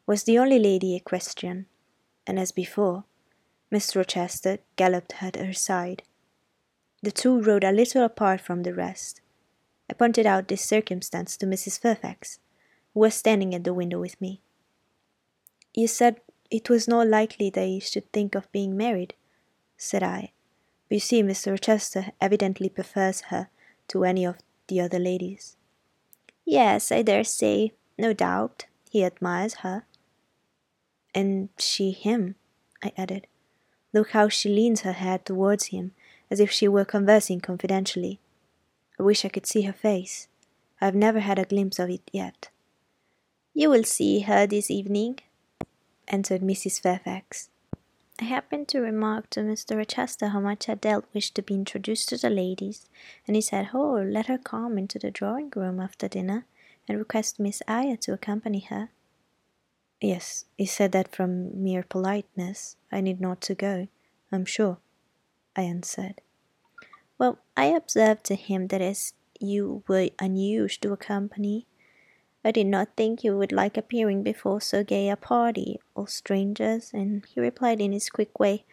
was 0.07 0.23
the 0.23 0.39
only 0.39 0.59
lady 0.59 0.95
equestrian, 0.95 1.65
and 2.25 2.39
as 2.39 2.53
before, 2.53 3.03
Mr. 3.73 3.95
Rochester 3.95 4.59
galloped 4.75 5.15
at 5.23 5.35
her 5.37 5.51
side. 5.51 6.03
The 7.01 7.11
two 7.11 7.41
rode 7.41 7.63
a 7.63 7.71
little 7.71 8.03
apart 8.03 8.39
from 8.39 8.61
the 8.61 8.73
rest. 8.73 9.19
I 9.89 9.93
pointed 9.93 10.27
out 10.27 10.47
this 10.47 10.63
circumstance 10.63 11.35
to 11.37 11.47
Mrs. 11.47 11.79
Fairfax, 11.79 12.37
who 12.93 12.99
was 12.99 13.15
standing 13.15 13.55
at 13.55 13.63
the 13.63 13.73
window 13.73 13.99
with 13.99 14.21
me. 14.21 14.41
You 15.73 15.87
said 15.87 16.21
it 16.51 16.69
was 16.69 16.87
not 16.87 17.07
likely 17.07 17.49
that 17.49 17.59
they 17.59 17.79
should 17.79 18.11
think 18.13 18.35
of 18.35 18.51
being 18.51 18.77
married, 18.77 19.15
said 19.75 20.03
I. 20.03 20.33
But 20.87 20.95
you 20.95 20.99
see, 20.99 21.23
Mr. 21.23 21.51
Rochester 21.51 22.11
evidently 22.21 22.69
prefers 22.69 23.21
her 23.31 23.49
to 23.87 24.03
any 24.03 24.23
of 24.23 24.37
the 24.67 24.81
other 24.81 24.99
ladies. 24.99 25.57
Yes, 26.45 26.91
I 26.91 27.01
dare 27.01 27.23
say, 27.23 27.71
no 27.97 28.13
doubt. 28.13 28.67
He 28.91 29.03
admires 29.03 29.55
her. 29.55 29.85
And 31.15 31.49
she 31.57 31.91
him, 31.91 32.35
I 32.83 32.91
added. 32.95 33.25
Look 33.93 34.09
how 34.11 34.27
she 34.27 34.49
leans 34.49 34.81
her 34.81 34.93
head 34.93 35.25
towards 35.25 35.67
him, 35.67 35.93
as 36.31 36.39
if 36.39 36.51
she 36.51 36.67
were 36.67 36.85
conversing 36.85 37.39
confidentially. 37.39 38.19
I 38.99 39.03
wish 39.03 39.23
I 39.23 39.29
could 39.29 39.45
see 39.45 39.61
her 39.61 39.73
face. 39.73 40.27
I 40.81 40.85
have 40.85 40.95
never 40.95 41.19
had 41.19 41.39
a 41.39 41.45
glimpse 41.45 41.79
of 41.79 41.89
it 41.89 42.01
yet. 42.11 42.49
You 43.53 43.69
will 43.69 43.83
see 43.83 44.21
her 44.21 44.47
this 44.47 44.71
evening, 44.71 45.19
answered 46.07 46.41
Mrs. 46.41 46.81
Fairfax. 46.81 47.49
I 48.19 48.25
happened 48.25 48.67
to 48.69 48.79
remark 48.79 49.29
to 49.31 49.41
Mr. 49.41 49.77
Rochester 49.77 50.27
how 50.27 50.39
much 50.39 50.69
Adele 50.69 51.03
wished 51.13 51.35
to 51.35 51.41
be 51.41 51.53
introduced 51.53 52.09
to 52.09 52.17
the 52.17 52.29
ladies, 52.29 52.87
and 53.27 53.35
he 53.35 53.41
said, 53.41 53.69
Oh, 53.73 53.93
let 54.01 54.27
her 54.27 54.37
come 54.37 54.77
into 54.77 54.97
the 54.97 55.11
drawing 55.11 55.51
room 55.55 55.79
after 55.79 56.07
dinner 56.07 56.45
and 56.87 56.97
request 56.97 57.39
Miss 57.39 57.61
Eyre 57.67 57.97
to 57.97 58.13
accompany 58.13 58.59
her. 58.59 58.89
Yes, 60.03 60.43
he 60.57 60.65
said 60.65 60.91
that 60.91 61.15
from 61.15 61.63
mere 61.63 61.81
politeness 61.81 62.75
I 62.91 62.99
need 62.99 63.21
not 63.21 63.39
to 63.43 63.55
go, 63.55 63.87
I'm 64.33 64.43
sure, 64.43 64.79
I 65.55 65.61
answered. 65.61 66.19
Well, 67.17 67.39
I 67.55 67.67
observed 67.67 68.25
to 68.25 68.35
him 68.35 68.67
that 68.67 68.81
as 68.81 69.13
you 69.39 69.83
were 69.87 70.09
unused 70.19 70.81
to 70.81 70.91
accompany, 70.91 71.67
I 72.43 72.51
did 72.51 72.67
not 72.67 72.97
think 72.97 73.23
you 73.23 73.37
would 73.37 73.53
like 73.53 73.77
appearing 73.77 74.23
before 74.23 74.59
so 74.59 74.83
gay 74.83 75.07
a 75.07 75.15
party, 75.15 75.79
all 75.95 76.07
strangers, 76.07 76.91
and 76.93 77.25
he 77.33 77.39
replied 77.39 77.79
in 77.79 77.93
his 77.93 78.09
quick 78.09 78.37
way, 78.37 78.65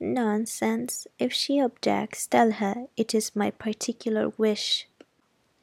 Nonsense. 0.00 1.06
If 1.20 1.32
she 1.32 1.60
objects, 1.60 2.26
tell 2.26 2.50
her 2.50 2.86
it 2.96 3.14
is 3.14 3.36
my 3.36 3.52
particular 3.52 4.30
wish. 4.30 4.88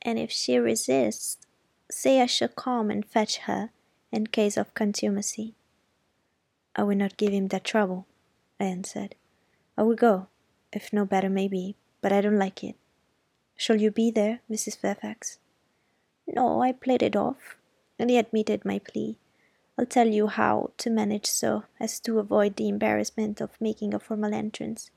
And 0.01 0.17
if 0.17 0.31
she 0.31 0.57
resists, 0.57 1.45
say 1.91 2.21
I 2.21 2.25
shall 2.25 2.47
come 2.47 2.89
and 2.89 3.05
fetch 3.05 3.39
her 3.39 3.71
in 4.11 4.27
case 4.27 4.57
of 4.57 4.73
contumacy. 4.73 5.55
I 6.75 6.83
will 6.83 6.95
not 6.95 7.17
give 7.17 7.33
him 7.33 7.47
that 7.47 7.63
trouble, 7.63 8.05
I 8.59 8.65
answered. 8.65 9.15
I 9.77 9.83
will 9.83 9.95
go, 9.95 10.27
if 10.71 10.93
no 10.93 11.05
better 11.05 11.29
may 11.29 11.47
be, 11.47 11.75
but 12.01 12.11
I 12.11 12.21
don't 12.21 12.39
like 12.39 12.63
it. 12.63 12.75
Shall 13.55 13.81
you 13.81 13.91
be 13.91 14.11
there, 14.11 14.41
Mrs. 14.49 14.77
Fairfax? 14.77 15.39
No, 16.27 16.61
I 16.61 16.71
played 16.71 17.01
it 17.01 17.15
off, 17.15 17.57
and 17.97 18.09
he 18.09 18.17
admitted 18.17 18.63
my 18.63 18.79
plea. 18.79 19.17
I'll 19.77 19.85
tell 19.85 20.07
you 20.07 20.27
how 20.27 20.71
to 20.77 20.89
manage 20.89 21.27
so 21.27 21.63
as 21.79 21.99
to 22.01 22.19
avoid 22.19 22.55
the 22.55 22.67
embarrassment 22.67 23.41
of 23.41 23.61
making 23.61 23.93
a 23.93 23.99
formal 23.99 24.33
entrance, 24.33 24.89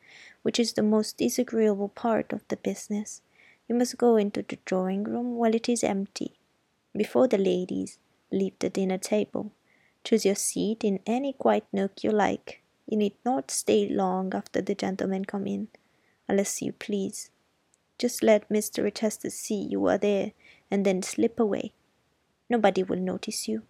which 0.43 0.59
is 0.59 0.73
the 0.73 0.83
most 0.83 1.19
disagreeable 1.19 1.89
part 1.89 2.33
of 2.33 2.47
the 2.49 2.57
business. 2.57 3.23
You 3.69 3.75
must 3.75 3.99
go 3.99 4.17
into 4.17 4.43
the 4.43 4.59
drawing 4.65 5.05
room 5.05 5.37
while 5.37 5.55
it 5.55 5.69
is 5.69 5.85
empty, 5.85 6.39
before 6.97 7.29
the 7.29 7.39
ladies, 7.39 7.99
leave 8.33 8.59
the 8.59 8.71
dinner 8.71 8.99
table. 8.99 9.53
Choose 10.05 10.25
your 10.25 10.35
seat 10.35 10.85
in 10.85 11.01
any 11.07 11.33
quiet 11.33 11.65
nook 11.73 12.03
you 12.03 12.11
like. 12.11 12.63
You 12.87 12.97
need 12.97 13.15
not 13.25 13.51
stay 13.51 13.89
long 13.89 14.35
after 14.35 14.61
the 14.61 14.75
gentlemen 14.75 15.25
come 15.25 15.47
in, 15.47 15.69
unless 16.29 16.63
you 16.63 16.73
please. 16.73 17.31
Just 17.99 18.23
let 18.23 18.49
Mr. 18.49 18.83
Rochester 18.83 19.31
see 19.31 19.61
you 19.61 19.87
are 19.87 19.99
there, 19.99 20.33
and 20.71 20.87
then 20.87 21.03
slip 21.03 21.39
away. 21.39 21.73
Nobody 22.49 22.83
will 22.83 22.99
notice 22.99 23.47
you. 23.47 23.63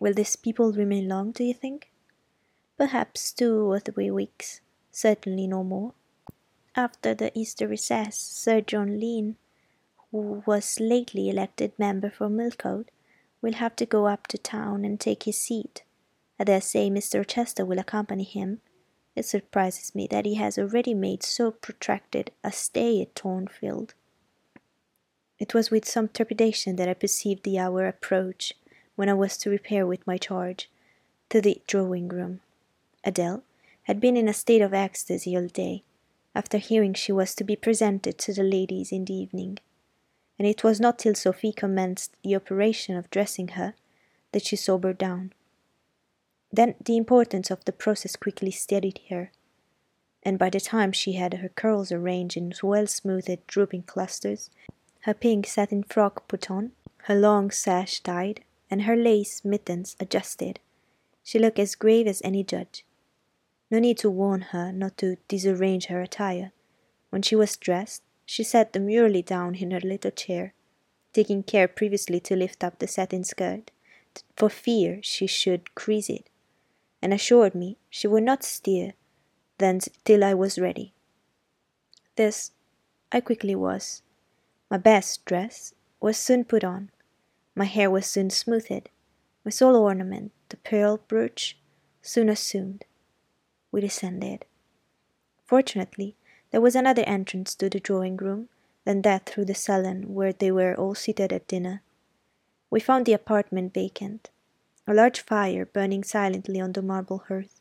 Will 0.00 0.14
these 0.14 0.36
people 0.36 0.72
remain 0.72 1.08
long, 1.08 1.32
do 1.32 1.44
you 1.44 1.54
think? 1.54 1.90
Perhaps 2.78 3.32
two 3.32 3.70
or 3.70 3.78
three 3.78 4.10
weeks, 4.10 4.62
certainly 4.90 5.46
no 5.46 5.62
more. 5.62 5.92
After 6.74 7.14
the 7.14 7.30
Easter 7.38 7.68
recess, 7.68 8.16
Sir 8.16 8.62
John 8.62 8.98
Lean, 8.98 9.36
who 10.10 10.42
was 10.46 10.80
lately 10.80 11.28
elected 11.28 11.72
member 11.78 12.10
for 12.10 12.30
Millcote, 12.30 12.90
will 13.42 13.54
have 13.54 13.76
to 13.76 13.86
go 13.86 14.06
up 14.06 14.26
to 14.28 14.38
town 14.38 14.84
and 14.84 14.98
take 14.98 15.24
his 15.24 15.40
seat. 15.40 15.82
I 16.38 16.44
dare 16.44 16.60
say 16.60 16.90
Mr. 16.90 17.26
Chester 17.26 17.64
will 17.64 17.78
accompany 17.78 18.24
him. 18.24 18.60
It 19.16 19.24
surprises 19.24 19.94
me 19.94 20.06
that 20.10 20.26
he 20.26 20.36
has 20.36 20.58
already 20.58 20.94
made 20.94 21.22
so 21.22 21.50
protracted 21.50 22.30
a 22.44 22.52
stay 22.52 23.02
at 23.02 23.14
Thornfield. 23.14 23.94
It 25.38 25.54
was 25.54 25.70
with 25.70 25.88
some 25.88 26.08
trepidation 26.08 26.76
that 26.76 26.88
I 26.88 26.94
perceived 26.94 27.44
the 27.44 27.58
hour 27.58 27.86
approach 27.86 28.54
when 28.94 29.08
I 29.08 29.14
was 29.14 29.36
to 29.38 29.50
repair 29.50 29.86
with 29.86 30.06
my 30.06 30.18
charge 30.18 30.70
to 31.30 31.40
the 31.40 31.62
drawing 31.66 32.08
room. 32.08 32.40
Adele 33.04 33.42
had 33.84 34.00
been 34.00 34.16
in 34.16 34.28
a 34.28 34.34
state 34.34 34.60
of 34.60 34.74
ecstasy 34.74 35.36
all 35.36 35.46
day, 35.46 35.82
after 36.34 36.58
hearing 36.58 36.94
she 36.94 37.12
was 37.12 37.34
to 37.34 37.44
be 37.44 37.56
presented 37.56 38.18
to 38.18 38.32
the 38.34 38.42
ladies 38.42 38.92
in 38.92 39.06
the 39.06 39.14
evening 39.14 39.58
and 40.40 40.48
it 40.48 40.64
was 40.64 40.80
not 40.80 40.98
till 40.98 41.14
Sophie 41.14 41.52
commenced 41.52 42.16
the 42.24 42.34
operation 42.34 42.96
of 42.96 43.10
dressing 43.10 43.48
her 43.48 43.74
that 44.32 44.42
she 44.42 44.56
sobered 44.56 44.96
down. 44.96 45.34
Then 46.50 46.76
the 46.82 46.96
importance 46.96 47.50
of 47.50 47.62
the 47.66 47.72
process 47.72 48.16
quickly 48.16 48.50
steadied 48.50 49.00
her, 49.10 49.32
and 50.22 50.38
by 50.38 50.48
the 50.48 50.58
time 50.58 50.92
she 50.92 51.12
had 51.12 51.34
her 51.34 51.50
curls 51.50 51.92
arranged 51.92 52.38
in 52.38 52.54
well 52.62 52.86
smoothed 52.86 53.46
drooping 53.46 53.82
clusters, 53.82 54.48
her 55.00 55.12
pink 55.12 55.46
satin 55.46 55.82
frock 55.82 56.26
put 56.26 56.50
on, 56.50 56.72
her 57.02 57.14
long 57.14 57.50
sash 57.50 58.00
tied, 58.00 58.40
and 58.70 58.84
her 58.84 58.96
lace 58.96 59.44
mittens 59.44 59.94
adjusted, 60.00 60.58
she 61.22 61.38
looked 61.38 61.58
as 61.58 61.74
grave 61.74 62.06
as 62.06 62.22
any 62.24 62.42
judge. 62.42 62.86
No 63.70 63.78
need 63.78 63.98
to 63.98 64.08
warn 64.08 64.40
her 64.40 64.72
not 64.72 64.96
to 64.96 65.18
disarrange 65.28 65.88
her 65.88 66.00
attire. 66.00 66.52
When 67.10 67.20
she 67.20 67.36
was 67.36 67.58
dressed, 67.58 68.02
she 68.30 68.44
sat 68.44 68.72
demurely 68.72 69.22
down 69.22 69.56
in 69.56 69.72
her 69.72 69.80
little 69.80 70.12
chair, 70.12 70.54
taking 71.12 71.42
care 71.42 71.66
previously 71.66 72.20
to 72.20 72.36
lift 72.36 72.62
up 72.62 72.78
the 72.78 72.86
satin 72.86 73.24
skirt, 73.24 73.72
for 74.36 74.48
fear 74.48 75.00
she 75.02 75.26
should 75.26 75.74
crease 75.74 76.08
it, 76.08 76.30
and 77.02 77.12
assured 77.12 77.56
me 77.56 77.76
she 77.88 78.06
would 78.06 78.22
not 78.22 78.44
stir 78.44 78.92
thence 79.58 79.88
till 80.04 80.22
I 80.22 80.32
was 80.34 80.60
ready. 80.60 80.94
This 82.14 82.52
I 83.10 83.20
quickly 83.20 83.56
was. 83.56 84.02
My 84.70 84.78
best 84.78 85.24
dress 85.24 85.74
was 86.00 86.16
soon 86.16 86.44
put 86.44 86.62
on, 86.62 86.92
my 87.56 87.64
hair 87.64 87.90
was 87.90 88.06
soon 88.06 88.30
smoothed, 88.30 88.90
my 89.44 89.50
sole 89.50 89.74
ornament, 89.74 90.30
the 90.50 90.56
pearl 90.58 91.00
brooch, 91.08 91.58
soon 92.00 92.28
assumed. 92.28 92.84
We 93.72 93.80
descended. 93.80 94.44
Fortunately, 95.44 96.14
there 96.50 96.60
was 96.60 96.74
another 96.74 97.02
entrance 97.02 97.54
to 97.54 97.70
the 97.70 97.80
drawing 97.80 98.16
room 98.16 98.48
than 98.84 99.02
that 99.02 99.26
through 99.26 99.44
the 99.44 99.54
salon 99.54 100.14
where 100.14 100.32
they 100.32 100.50
were 100.50 100.74
all 100.74 100.94
seated 100.94 101.32
at 101.32 101.46
dinner. 101.46 101.82
We 102.70 102.80
found 102.80 103.06
the 103.06 103.12
apartment 103.12 103.74
vacant, 103.74 104.30
a 104.86 104.94
large 104.94 105.20
fire 105.20 105.64
burning 105.64 106.04
silently 106.04 106.60
on 106.60 106.72
the 106.72 106.82
marble 106.82 107.24
hearth, 107.28 107.60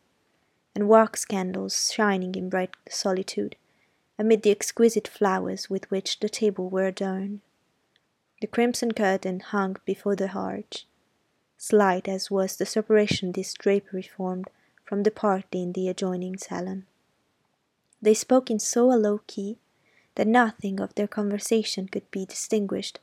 and 0.74 0.88
wax 0.88 1.26
candles 1.26 1.92
shining 1.92 2.36
in 2.36 2.50
bright 2.50 2.76
solitude 2.90 3.56
amid 4.18 4.42
the 4.44 4.52
exquisite 4.52 5.08
flowers 5.08 5.70
with 5.70 5.90
which 5.90 6.20
the 6.20 6.30
table 6.30 6.70
were 6.70 6.86
adorned. 6.86 7.40
The 8.42 8.48
crimson 8.48 8.94
curtain 8.94 9.40
hung 9.40 9.78
before 9.86 10.16
the 10.16 10.30
arch. 10.30 10.86
Slight 11.58 12.08
as 12.08 12.32
was 12.32 12.58
the 12.58 12.66
separation 12.66 13.32
this 13.32 13.54
drapery 13.54 14.02
formed 14.02 14.50
from 14.86 15.04
the 15.04 15.12
party 15.12 15.62
in 15.62 15.74
the 15.74 15.90
adjoining 15.90 16.38
salon. 16.38 16.86
They 18.02 18.14
spoke 18.14 18.50
in 18.50 18.60
so 18.60 18.92
a 18.92 18.96
low 18.96 19.22
key 19.28 19.58
that 20.16 20.28
nothing 20.28 20.80
of 20.80 20.96
their 20.96 21.08
conversation 21.08 21.88
could 21.88 22.10
be 22.12 22.26
distinguished 22.26 23.00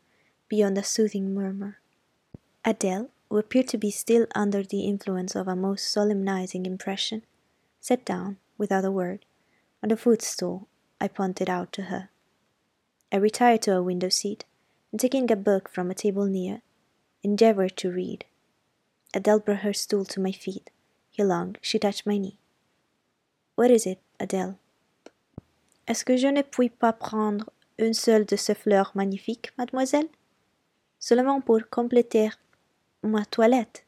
beyond 0.48 0.78
a 0.78 0.82
soothing 0.82 1.34
murmur. 1.34 1.78
Adele, 2.64 3.10
who 3.28 3.38
appeared 3.38 3.68
to 3.68 3.78
be 3.78 3.90
still 3.90 4.26
under 4.34 4.62
the 4.62 4.82
influence 4.82 5.34
of 5.34 5.48
a 5.48 5.56
most 5.56 5.90
solemnizing 5.90 6.66
impression, 6.66 7.22
sat 7.80 8.04
down, 8.04 8.38
without 8.58 8.84
a 8.84 8.90
word, 8.90 9.24
on 9.82 9.88
the 9.88 9.96
footstool 9.96 10.68
I 11.00 11.08
pointed 11.08 11.48
out 11.50 11.72
to 11.72 11.82
her. 11.82 12.10
I 13.12 13.16
retired 13.16 13.62
to 13.62 13.76
a 13.76 13.82
window 13.82 14.08
seat, 14.08 14.44
and 14.90 15.00
taking 15.00 15.30
a 15.30 15.36
book 15.36 15.68
from 15.68 15.90
a 15.90 15.94
table 15.94 16.26
near, 16.26 16.62
endeavored 17.22 17.76
to 17.78 17.90
read. 17.90 18.24
Adele 19.14 19.40
brought 19.40 19.60
her 19.60 19.72
stool 19.72 20.04
to 20.06 20.20
my 20.20 20.32
feet. 20.32 20.70
He 21.10 21.22
long 21.22 21.56
she 21.60 21.78
touched 21.78 22.06
my 22.06 22.18
knee. 22.18 22.38
What 23.54 23.70
is 23.70 23.86
it, 23.86 24.00
Adele? 24.18 24.58
Est-ce 25.86 26.04
que 26.04 26.16
je 26.16 26.26
ne 26.26 26.42
puis 26.42 26.68
pas 26.68 26.92
prendre 26.92 27.50
une 27.78 27.94
seule 27.94 28.24
de 28.24 28.36
ces 28.36 28.54
fleurs 28.54 28.92
magnifiques, 28.94 29.52
mademoiselle 29.56 30.08
Seulement 30.98 31.40
pour 31.40 31.60
compléter 31.70 32.30
ma 33.02 33.24
toilette. 33.24 33.84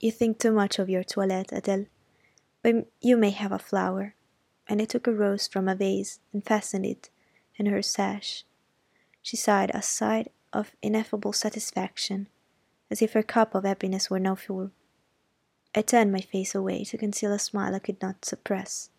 You 0.00 0.12
think 0.12 0.38
too 0.38 0.52
much 0.52 0.78
of 0.78 0.88
your 0.88 1.04
toilette, 1.04 1.52
Adele. 1.52 1.86
But 2.62 2.86
you 3.00 3.16
may 3.16 3.30
have 3.30 3.52
a 3.52 3.58
flower. 3.58 4.14
And 4.68 4.80
I 4.80 4.84
took 4.84 5.06
a 5.06 5.12
rose 5.12 5.48
from 5.48 5.68
a 5.68 5.74
vase 5.74 6.20
and 6.32 6.44
fastened 6.44 6.84
it 6.84 7.10
in 7.56 7.66
her 7.66 7.82
sash. 7.82 8.44
She 9.22 9.36
sighed 9.36 9.70
a 9.74 9.82
sigh 9.82 10.26
of 10.52 10.72
ineffable 10.82 11.32
satisfaction, 11.32 12.28
as 12.90 13.02
if 13.02 13.14
her 13.14 13.22
cup 13.22 13.54
of 13.54 13.64
happiness 13.64 14.10
were 14.10 14.20
now 14.20 14.34
full. 14.34 14.70
I 15.74 15.82
turned 15.82 16.12
my 16.12 16.20
face 16.20 16.54
away 16.54 16.84
to 16.84 16.98
conceal 16.98 17.32
a 17.32 17.38
smile 17.38 17.74
I 17.74 17.80
could 17.80 18.00
not 18.00 18.24
suppress. 18.24 18.90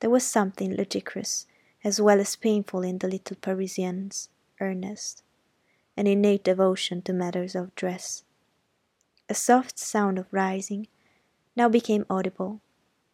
There 0.00 0.10
was 0.10 0.24
something 0.24 0.74
ludicrous 0.74 1.46
as 1.84 2.00
well 2.00 2.20
as 2.20 2.36
painful 2.36 2.82
in 2.82 2.98
the 2.98 3.08
little 3.08 3.36
Parisienne's 3.40 4.28
earnest 4.60 5.22
and 5.96 6.08
innate 6.08 6.44
devotion 6.44 7.02
to 7.02 7.12
matters 7.12 7.54
of 7.54 7.74
dress. 7.74 8.24
A 9.28 9.34
soft 9.34 9.78
sound 9.78 10.18
of 10.18 10.32
rising 10.32 10.88
now 11.54 11.68
became 11.68 12.06
audible. 12.10 12.60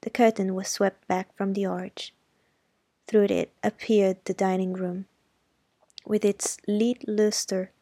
the 0.03 0.11
curtain 0.11 0.55
was 0.55 0.68
swept 0.68 1.09
back 1.09 1.35
from 1.37 1.53
the 1.53 1.66
arch. 1.66 2.14
Through 3.09 3.25
it 3.25 3.51
appeared 3.64 4.18
the 4.25 4.35
dining 4.35 4.72
room, 4.72 5.07
with 6.05 6.25
its 6.25 6.59
lead 6.68 7.05
lustre 7.09 7.72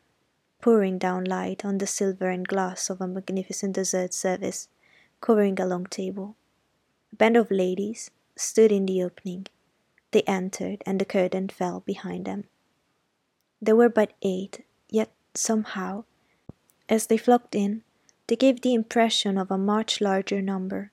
pouring 0.63 0.97
down 0.97 1.25
light 1.25 1.63
on 1.67 1.77
the 1.77 1.87
silver 1.87 2.31
and 2.31 2.49
glass 2.49 2.89
of 2.89 3.03
a 3.03 3.07
magnificent 3.07 3.75
dessert 3.75 4.15
service 4.15 4.69
covering 5.21 5.61
a 5.61 5.67
long 5.67 5.85
table. 5.85 6.37
A 7.13 7.17
band 7.17 7.37
of 7.37 7.51
ladies 7.51 8.11
stood 8.37 8.73
in 8.73 8.87
the 8.87 9.03
opening. 9.03 9.47
They 10.11 10.23
entered, 10.23 10.83
and 10.87 11.01
the 11.01 11.05
curtain 11.05 11.49
fell 11.49 11.81
behind 11.81 12.25
them. 12.25 12.45
There 13.61 13.77
were 13.77 13.89
but 13.89 14.13
eight, 14.23 14.65
yet 14.91 15.11
somehow, 15.35 16.05
as 16.89 17.07
they 17.07 17.17
flocked 17.17 17.55
in, 17.55 17.83
they 18.27 18.37
gave 18.37 18.61
the 18.61 18.75
impression 18.75 19.39
of 19.39 19.51
a 19.51 19.59
much 19.59 20.01
larger 20.01 20.41
number. 20.41 20.93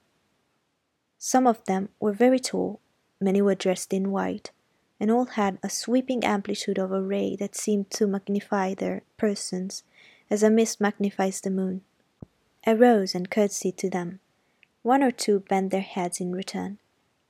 Some 1.17 1.47
of 1.47 1.63
them 1.65 1.89
were 1.99 2.13
very 2.13 2.39
tall, 2.39 2.79
many 3.19 3.41
were 3.41 3.55
dressed 3.55 3.93
in 3.93 4.11
white, 4.11 4.51
and 4.99 5.11
all 5.11 5.25
had 5.25 5.59
a 5.63 5.69
sweeping 5.69 6.23
amplitude 6.23 6.77
of 6.77 6.91
array 6.91 7.35
that 7.37 7.55
seemed 7.55 7.89
to 7.91 8.07
magnify 8.07 8.73
their 8.73 9.03
persons 9.17 9.83
as 10.29 10.43
a 10.43 10.49
mist 10.49 10.79
magnifies 10.79 11.41
the 11.41 11.49
moon. 11.49 11.81
I 12.65 12.73
rose 12.73 13.13
and 13.13 13.29
curtsied 13.29 13.77
to 13.77 13.89
them. 13.89 14.19
One 14.81 15.03
or 15.03 15.11
two 15.11 15.41
bent 15.41 15.71
their 15.71 15.81
heads 15.81 16.19
in 16.19 16.31
return, 16.31 16.79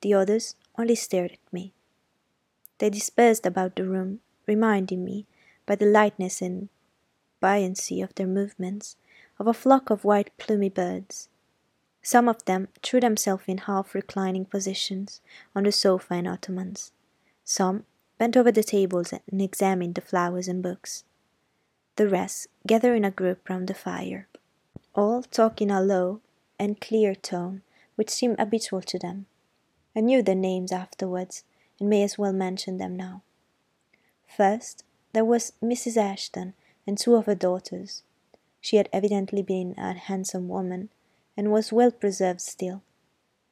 the 0.02 0.14
others 0.14 0.54
only 0.76 0.94
stared 0.94 1.32
at 1.32 1.52
me. 1.52 1.72
They 2.78 2.90
dispersed 2.90 3.46
about 3.46 3.76
the 3.76 3.88
room, 3.88 4.20
reminding 4.46 5.04
me, 5.04 5.26
by 5.66 5.76
the 5.76 5.86
lightness 5.86 6.42
and 6.42 6.68
buoyancy 7.40 8.02
of 8.02 8.14
their 8.14 8.26
movements, 8.26 8.96
of 9.38 9.46
a 9.46 9.54
flock 9.54 9.90
of 9.90 10.04
white 10.04 10.36
plumy 10.36 10.68
birds. 10.68 11.28
Some 12.02 12.28
of 12.28 12.44
them 12.44 12.68
threw 12.82 13.00
themselves 13.00 13.44
in 13.46 13.58
half 13.58 13.94
reclining 13.94 14.44
positions 14.44 15.20
on 15.54 15.62
the 15.62 15.72
sofa 15.72 16.14
and 16.14 16.26
ottomans. 16.26 16.92
Some 17.44 17.84
bent 18.18 18.36
over 18.36 18.52
the 18.52 18.64
tables 18.64 19.12
and 19.12 19.40
examined 19.40 19.94
the 19.94 20.00
flowers 20.00 20.48
and 20.48 20.62
books. 20.62 21.04
The 21.96 22.08
rest 22.08 22.48
gathered 22.66 22.94
in 22.96 23.04
a 23.04 23.10
group 23.10 23.48
round 23.48 23.68
the 23.68 23.74
fire, 23.74 24.28
all 24.94 25.22
talking 25.22 25.70
in 25.70 25.76
a 25.76 25.80
low 25.80 26.20
and 26.58 26.80
clear 26.80 27.14
tone 27.14 27.62
which 27.94 28.10
seemed 28.10 28.38
habitual 28.38 28.80
to 28.82 28.98
them. 28.98 29.26
I 29.94 30.00
knew 30.00 30.22
their 30.22 30.34
names 30.34 30.72
afterwards, 30.72 31.44
and 31.78 31.88
may 31.88 32.02
as 32.02 32.16
well 32.16 32.32
mention 32.32 32.78
them 32.78 32.96
now. 32.96 33.22
First, 34.26 34.84
there 35.12 35.24
was 35.24 35.52
Mrs. 35.62 35.96
Eshton 35.96 36.54
and 36.86 36.96
two 36.96 37.14
of 37.14 37.26
her 37.26 37.34
daughters. 37.34 38.02
She 38.60 38.76
had 38.76 38.88
evidently 38.92 39.42
been 39.42 39.74
a 39.76 39.92
handsome 39.92 40.48
woman, 40.48 40.90
and 41.36 41.52
was 41.52 41.72
well 41.72 41.90
preserved 41.90 42.40
still. 42.40 42.82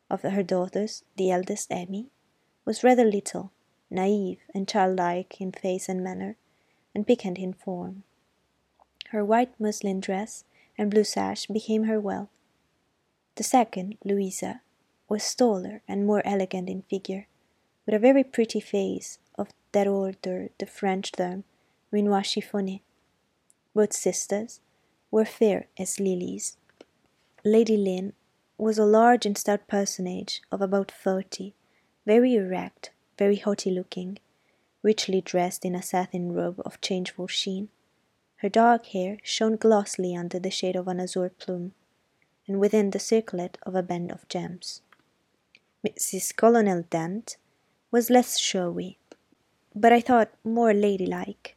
Of 0.09 0.22
her 0.22 0.42
daughters, 0.42 1.05
the 1.16 1.31
eldest, 1.31 1.70
Amy, 1.70 2.09
was 2.64 2.83
rather 2.83 3.05
little, 3.05 3.53
naive 3.90 4.38
and 4.55 4.66
childlike 4.66 5.40
in 5.40 5.53
face 5.53 5.88
and 5.88 6.03
manner, 6.03 6.37
and 6.94 7.07
piquant 7.07 7.38
in 7.38 7.53
form. 7.53 8.05
Her 9.11 9.24
white 9.24 9.59
muslin 9.59 10.00
dress 10.00 10.44
and 10.79 10.90
blue 10.90 11.05
sash 11.05 11.46
became 11.46 11.85
her 11.85 12.00
well. 12.00 12.31
The 13.35 13.42
second, 13.42 13.98
Louisa, 14.05 14.62
was 15.10 15.34
taller 15.34 15.82
and 15.88 16.06
more 16.06 16.22
elegant 16.24 16.68
in 16.68 16.82
figure, 16.82 17.26
with 17.84 17.96
a 17.96 17.98
very 17.98 18.22
pretty 18.22 18.60
face 18.60 19.18
of 19.36 19.48
that 19.72 19.88
order 19.88 20.48
the 20.58 20.66
French 20.66 21.10
term 21.10 21.42
minois 21.92 22.22
chiffonné. 22.22 22.80
Both 23.74 23.92
sisters 23.92 24.60
were 25.10 25.24
fair 25.24 25.66
as 25.76 25.98
lilies. 25.98 26.56
Lady 27.44 27.76
Lynn 27.76 28.12
was 28.56 28.78
a 28.78 28.84
large 28.84 29.26
and 29.26 29.36
stout 29.36 29.66
personage 29.66 30.42
of 30.52 30.62
about 30.62 30.92
thirty, 30.92 31.54
very 32.06 32.34
erect, 32.36 32.92
very 33.18 33.36
haughty 33.36 33.70
looking, 33.70 34.18
richly 34.82 35.20
dressed 35.20 35.64
in 35.64 35.74
a 35.74 35.82
satin 35.82 36.32
robe 36.32 36.62
of 36.64 36.80
changeful 36.80 37.26
sheen. 37.26 37.68
Her 38.36 38.48
dark 38.48 38.86
hair 38.86 39.18
shone 39.24 39.56
glossily 39.56 40.14
under 40.14 40.38
the 40.38 40.50
shade 40.50 40.76
of 40.76 40.86
an 40.86 41.00
azure 41.00 41.32
plume, 41.36 41.72
and 42.46 42.60
within 42.60 42.90
the 42.90 43.00
circlet 43.00 43.58
of 43.64 43.74
a 43.74 43.82
band 43.82 44.12
of 44.12 44.28
gems. 44.28 44.82
Mrs. 45.86 46.36
Colonel 46.36 46.84
Dent 46.90 47.38
was 47.90 48.10
less 48.10 48.38
showy, 48.38 48.98
but 49.74 49.92
I 49.92 50.02
thought 50.02 50.34
more 50.44 50.74
ladylike. 50.74 51.56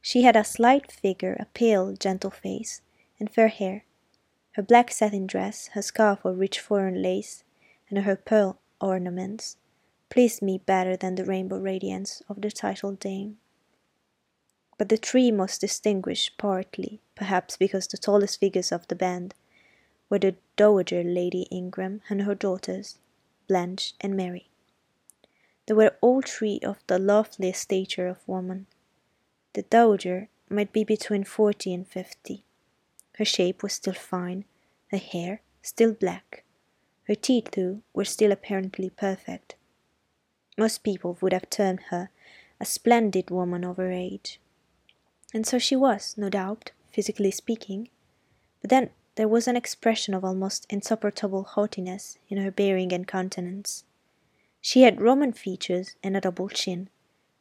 She 0.00 0.22
had 0.22 0.36
a 0.36 0.44
slight 0.44 0.90
figure, 0.90 1.36
a 1.38 1.44
pale, 1.52 1.94
gentle 1.94 2.30
face, 2.30 2.80
and 3.20 3.30
fair 3.30 3.48
hair. 3.48 3.84
Her 4.52 4.62
black 4.62 4.90
satin 4.90 5.26
dress, 5.26 5.68
her 5.74 5.82
scarf 5.82 6.24
of 6.24 6.38
rich 6.38 6.60
foreign 6.60 7.02
lace, 7.02 7.44
and 7.90 7.98
her 7.98 8.16
pearl 8.16 8.58
ornaments 8.80 9.58
pleased 10.08 10.42
me 10.42 10.58
better 10.58 10.96
than 10.96 11.14
the 11.14 11.24
rainbow 11.24 11.58
radiance 11.58 12.22
of 12.28 12.40
the 12.40 12.50
titled 12.50 13.00
dame. 13.00 13.38
But 14.78 14.88
the 14.88 14.96
three 14.96 15.30
most 15.30 15.60
distinguished, 15.60 16.38
partly, 16.38 17.00
perhaps, 17.14 17.56
because 17.58 17.86
the 17.86 17.98
tallest 17.98 18.40
figures 18.40 18.72
of 18.72 18.88
the 18.88 18.96
band 18.96 19.34
were 20.08 20.18
the 20.18 20.36
Dowager 20.56 21.04
Lady 21.04 21.42
Ingram 21.50 22.00
and 22.08 22.22
her 22.22 22.34
daughters, 22.34 22.98
Blanche 23.46 23.94
and 24.00 24.16
Mary. 24.16 24.48
They 25.66 25.74
were 25.74 25.96
all 26.00 26.22
three 26.22 26.58
of 26.60 26.78
the 26.86 26.98
loveliest 26.98 27.62
stature 27.62 28.08
of 28.08 28.26
woman, 28.26 28.66
the 29.54 29.62
dowager 29.62 30.28
might 30.48 30.72
be 30.72 30.84
between 30.84 31.24
forty 31.24 31.74
and 31.74 31.86
fifty. 31.86 32.44
Her 33.16 33.24
shape 33.24 33.62
was 33.62 33.74
still 33.74 33.94
fine, 33.94 34.44
her 34.90 34.98
hair 34.98 35.42
still 35.62 35.92
black. 35.92 36.44
Her 37.04 37.14
teeth, 37.14 37.50
too, 37.50 37.82
were 37.92 38.04
still 38.04 38.32
apparently 38.32 38.88
perfect. 38.88 39.56
Most 40.56 40.82
people 40.82 41.18
would 41.20 41.32
have 41.32 41.50
termed 41.50 41.80
her 41.90 42.10
a 42.60 42.64
splendid 42.64 43.30
woman 43.30 43.64
of 43.64 43.76
her 43.76 43.90
age. 43.90 44.40
And 45.34 45.46
so 45.46 45.58
she 45.58 45.76
was, 45.76 46.14
no 46.16 46.28
doubt, 46.28 46.72
physically 46.90 47.30
speaking. 47.30 47.88
But 48.60 48.70
then 48.70 48.90
there 49.16 49.28
was 49.28 49.46
an 49.46 49.56
expression 49.56 50.14
of 50.14 50.24
almost 50.24 50.66
insupportable 50.70 51.44
haughtiness 51.44 52.18
in 52.28 52.38
her 52.38 52.50
bearing 52.50 52.92
and 52.92 53.06
countenance. 53.06 53.84
She 54.60 54.82
had 54.82 55.00
Roman 55.00 55.32
features 55.32 55.96
and 56.02 56.16
a 56.16 56.20
double 56.20 56.48
chin, 56.48 56.88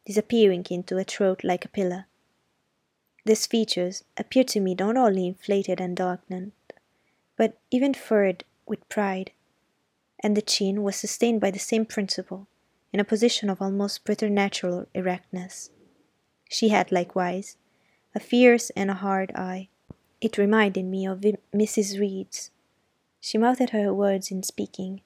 disappearing 0.06 0.66
into 0.70 0.98
a 0.98 1.04
throat 1.04 1.44
like 1.44 1.64
a 1.64 1.70
pillar. 1.70 2.08
These 3.26 3.48
features 3.48 4.04
appeared 4.18 4.48
to 4.50 4.60
me 4.60 4.76
not 4.76 4.98
only 4.98 5.28
inflated 5.28 5.80
and 5.80 5.96
darkened, 5.96 6.52
but 7.38 7.58
even 7.70 7.94
furrowed 7.94 8.44
with 8.66 8.88
pride, 8.90 9.32
and 10.24 10.36
the 10.36 10.42
chin 10.42 10.84
was 10.84 10.96
sustained 10.96 11.40
by 11.40 11.52
the 11.52 11.60
same 11.60 11.86
principle, 11.86 12.48
in 12.92 13.00
a 13.00 13.06
position 13.06 13.50
of 13.50 13.62
almost 13.62 14.04
preternatural 14.04 14.88
erectness. 14.94 15.70
She 16.50 16.70
had 16.70 16.92
likewise 16.92 17.58
a 18.14 18.20
fierce 18.20 18.72
and 18.72 18.92
a 18.92 18.96
hard 18.96 19.32
eye. 19.36 19.70
It 20.22 20.38
reminded 20.38 20.86
me 20.86 21.06
of 21.06 21.22
Mrs. 21.54 22.00
Reed's. 22.00 22.52
She 23.20 23.38
mouthed 23.38 23.72
her 23.72 23.94
words 23.94 24.32
in 24.32 24.44
speaking. 24.44 25.02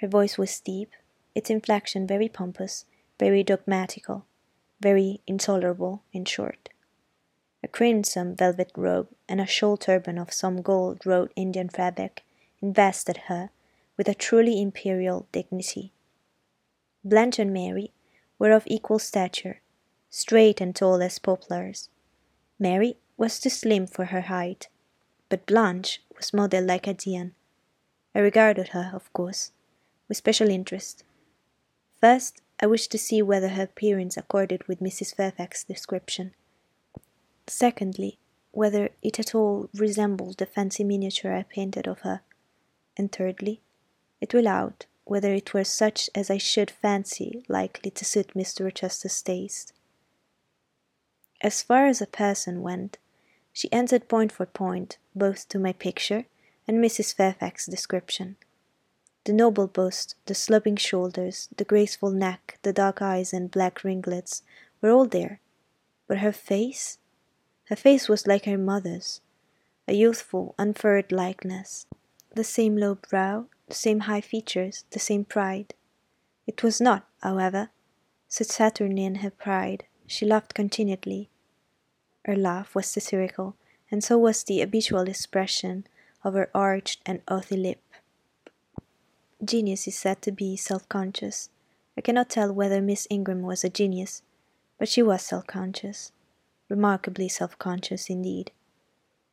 Her 0.00 0.08
voice 0.08 0.36
was 0.36 0.60
deep, 0.60 0.90
its 1.34 1.50
inflection 1.50 2.06
very 2.06 2.28
pompous, 2.28 2.84
very 3.18 3.42
dogmatical 3.42 4.26
very 4.80 5.20
intolerable, 5.26 6.02
in 6.12 6.24
short. 6.24 6.68
A 7.62 7.68
crimson 7.68 8.36
velvet 8.36 8.70
robe 8.76 9.08
and 9.28 9.40
a 9.40 9.46
shawl 9.46 9.76
turban 9.76 10.18
of 10.18 10.32
some 10.32 10.62
gold 10.62 11.04
wrought 11.06 11.32
Indian 11.34 11.68
fabric 11.68 12.24
invested 12.60 13.16
her 13.28 13.50
with 13.96 14.08
a 14.08 14.14
truly 14.14 14.60
imperial 14.60 15.26
dignity. 15.32 15.92
Blanche 17.04 17.38
and 17.38 17.52
Mary 17.52 17.92
were 18.38 18.52
of 18.52 18.64
equal 18.66 18.98
stature, 18.98 19.60
straight 20.10 20.60
and 20.60 20.76
tall 20.76 21.02
as 21.02 21.18
poplars. 21.18 21.88
Mary 22.58 22.96
was 23.16 23.40
too 23.40 23.50
slim 23.50 23.86
for 23.86 24.06
her 24.06 24.22
height, 24.22 24.68
but 25.28 25.46
Blanche 25.46 26.02
was 26.16 26.34
modelled 26.34 26.66
like 26.66 26.86
a 26.86 26.94
Dian. 26.94 27.34
I 28.14 28.20
regarded 28.20 28.68
her, 28.68 28.90
of 28.94 29.12
course, 29.12 29.52
with 30.08 30.16
special 30.16 30.48
interest. 30.48 31.04
First, 32.00 32.40
I 32.60 32.66
wished 32.66 32.90
to 32.92 32.98
see 32.98 33.22
whether 33.22 33.48
her 33.48 33.64
appearance 33.64 34.16
accorded 34.16 34.66
with 34.66 34.80
Mrs. 34.80 35.14
Fairfax's 35.14 35.64
description. 35.64 36.34
Secondly, 37.46 38.18
whether 38.52 38.88
it 39.02 39.18
at 39.20 39.34
all 39.34 39.68
resembled 39.74 40.38
the 40.38 40.46
fancy 40.46 40.82
miniature 40.82 41.34
I 41.34 41.42
painted 41.42 41.86
of 41.86 42.00
her. 42.00 42.22
And 42.96 43.12
thirdly, 43.12 43.60
it 44.20 44.32
will 44.32 44.48
out 44.48 44.86
whether 45.04 45.32
it 45.32 45.52
were 45.52 45.64
such 45.64 46.08
as 46.14 46.30
I 46.30 46.38
should 46.38 46.70
fancy 46.70 47.44
likely 47.48 47.90
to 47.90 48.04
suit 48.04 48.34
Mr. 48.34 48.64
Rochester's 48.64 49.20
taste. 49.22 49.72
As 51.42 51.62
far 51.62 51.86
as 51.86 52.00
a 52.00 52.06
person 52.06 52.62
went, 52.62 52.98
she 53.56 53.72
answered 53.72 54.06
point 54.06 54.30
for 54.30 54.44
point 54.44 54.98
both 55.14 55.48
to 55.48 55.58
my 55.58 55.72
picture 55.72 56.26
and 56.68 56.76
Mrs. 56.76 57.14
Fairfax's 57.14 57.64
description. 57.64 58.36
The 59.24 59.32
noble 59.32 59.66
bust, 59.66 60.14
the 60.26 60.34
sloping 60.34 60.76
shoulders, 60.76 61.48
the 61.56 61.64
graceful 61.64 62.10
neck, 62.10 62.58
the 62.60 62.74
dark 62.74 63.00
eyes 63.00 63.32
and 63.32 63.50
black 63.50 63.82
ringlets 63.82 64.42
were 64.82 64.90
all 64.90 65.06
there. 65.06 65.40
But 66.06 66.18
her 66.18 66.32
face? 66.32 66.98
Her 67.70 67.76
face 67.76 68.10
was 68.10 68.26
like 68.26 68.44
her 68.44 68.58
mother's, 68.58 69.22
a 69.88 69.94
youthful, 69.94 70.54
unfurrowed 70.58 71.10
likeness, 71.10 71.86
the 72.34 72.44
same 72.44 72.76
low 72.76 72.96
brow, 72.96 73.46
the 73.68 73.74
same 73.74 74.00
high 74.00 74.20
features, 74.20 74.84
the 74.90 74.98
same 74.98 75.24
pride. 75.24 75.72
It 76.46 76.62
was 76.62 76.78
not, 76.78 77.08
however, 77.22 77.70
such 78.28 78.48
Saturnine 78.48 79.16
her 79.16 79.30
pride. 79.30 79.86
She 80.06 80.26
laughed 80.26 80.52
continually. 80.52 81.30
Her 82.26 82.34
laugh 82.34 82.74
was 82.74 82.88
satirical, 82.88 83.54
and 83.88 84.02
so 84.02 84.18
was 84.18 84.42
the 84.42 84.58
habitual 84.58 85.08
expression 85.08 85.86
of 86.24 86.34
her 86.34 86.50
arched 86.52 87.00
and 87.06 87.22
haughty 87.28 87.56
lip. 87.56 87.80
Genius 89.44 89.86
is 89.86 89.96
said 89.96 90.22
to 90.22 90.32
be 90.32 90.56
self 90.56 90.88
conscious. 90.88 91.50
I 91.96 92.00
cannot 92.00 92.28
tell 92.28 92.52
whether 92.52 92.82
Miss 92.82 93.06
Ingram 93.10 93.42
was 93.42 93.62
a 93.62 93.68
genius, 93.68 94.22
but 94.76 94.88
she 94.88 95.04
was 95.04 95.22
self 95.22 95.46
conscious, 95.46 96.10
remarkably 96.68 97.28
self 97.28 97.56
conscious 97.60 98.10
indeed. 98.10 98.50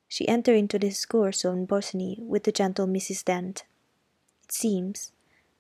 She 0.08 0.28
entered 0.28 0.58
into 0.58 0.78
the 0.78 0.90
discourse 0.90 1.44
on 1.44 1.66
botany 1.66 2.20
with 2.22 2.44
the 2.44 2.52
gentle 2.52 2.86
Mrs. 2.86 3.26
Dent. 3.26 3.64
It 4.44 4.52
seems 4.52 5.12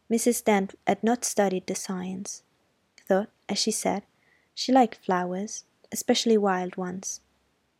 Mrs. 0.07 0.43
Dent 0.43 0.75
had 0.85 1.03
not 1.03 1.25
studied 1.25 1.65
the 1.65 1.73
science, 1.73 2.43
though, 3.07 3.25
as 3.49 3.57
she 3.57 3.71
said, 3.71 4.03
she 4.53 4.71
liked 4.71 5.03
flowers, 5.03 5.63
especially 5.93 6.37
wild 6.37 6.75
ones. 6.75 7.21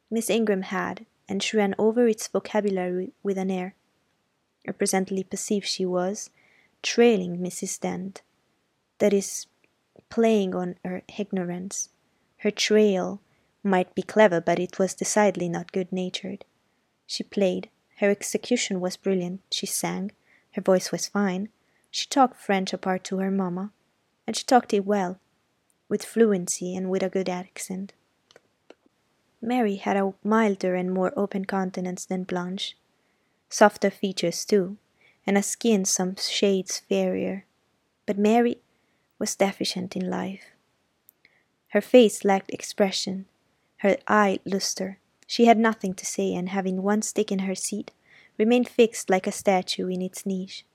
Miss 0.10 0.30
Ingram 0.30 0.62
had, 0.62 1.06
and 1.28 1.42
she 1.42 1.58
ran 1.58 1.74
over 1.80 2.08
its 2.08 2.28
vocabulary 2.28 3.12
with 3.24 3.38
an 3.38 3.50
air. 3.50 3.76
I 4.68 4.72
presently 4.72 5.24
perceived 5.24 5.68
she 5.68 5.86
was 5.86 6.30
trailing 6.84 7.38
Mrs. 7.38 7.80
Dent, 7.80 8.22
that 9.00 9.14
is, 9.14 9.48
playing 10.10 10.54
on 10.54 10.76
her 10.86 11.02
ignorance. 11.18 11.90
Her 12.38 12.52
trail 12.52 13.20
might 13.64 13.96
be 13.96 14.04
clever, 14.04 14.40
but 14.40 14.60
it 14.60 14.78
was 14.78 14.94
decidedly 14.94 15.50
not 15.50 15.72
good 15.72 15.92
natured. 15.92 16.46
She 17.08 17.24
played, 17.24 17.70
her 17.98 18.12
execution 18.12 18.80
was 18.80 18.98
brilliant, 18.98 19.42
she 19.50 19.66
sang, 19.66 20.12
her 20.52 20.62
voice 20.62 20.92
was 20.92 21.08
fine, 21.08 21.50
she 21.90 22.08
talked 22.08 22.40
French 22.40 22.74
apart 22.74 23.04
to 23.06 23.18
her 23.18 23.32
mamma, 23.32 23.72
and 24.28 24.36
she 24.36 24.44
talked 24.44 24.74
it 24.74 24.86
well, 24.86 25.20
with 25.90 26.06
fluency 26.06 26.76
and 26.76 26.90
with 26.90 27.04
a 27.04 27.10
good 27.10 27.30
accent. 27.30 27.94
Mary 29.44 29.76
had 29.76 29.98
a 29.98 30.14
milder 30.24 30.74
and 30.74 30.94
more 30.94 31.12
open 31.18 31.44
countenance 31.44 32.06
than 32.06 32.24
Blanche, 32.24 32.78
softer 33.50 33.90
features 33.90 34.46
too, 34.46 34.78
and 35.28 35.38
a 35.38 35.44
skin 35.44 35.84
some 35.84 36.16
shades 36.16 36.80
fairer. 36.80 37.44
But 38.06 38.18
Mary 38.18 38.62
was 39.20 39.36
deficient 39.36 39.98
in 39.98 40.10
life. 40.10 40.46
Her 41.70 41.82
face 41.82 42.24
lacked 42.24 42.52
expression, 42.52 43.26
her 43.78 43.98
eye 44.08 44.40
lustre. 44.46 45.00
She 45.28 45.46
had 45.46 45.58
nothing 45.58 45.94
to 45.96 46.06
say, 46.06 46.34
and 46.34 46.50
having 46.50 46.82
once 46.82 47.12
taken 47.12 47.40
her 47.40 47.56
seat, 47.56 47.92
remained 48.38 48.70
fixed 48.70 49.10
like 49.10 49.28
a 49.28 49.32
statue 49.32 49.88
in 49.88 50.02
its 50.02 50.26
niche. 50.26 50.66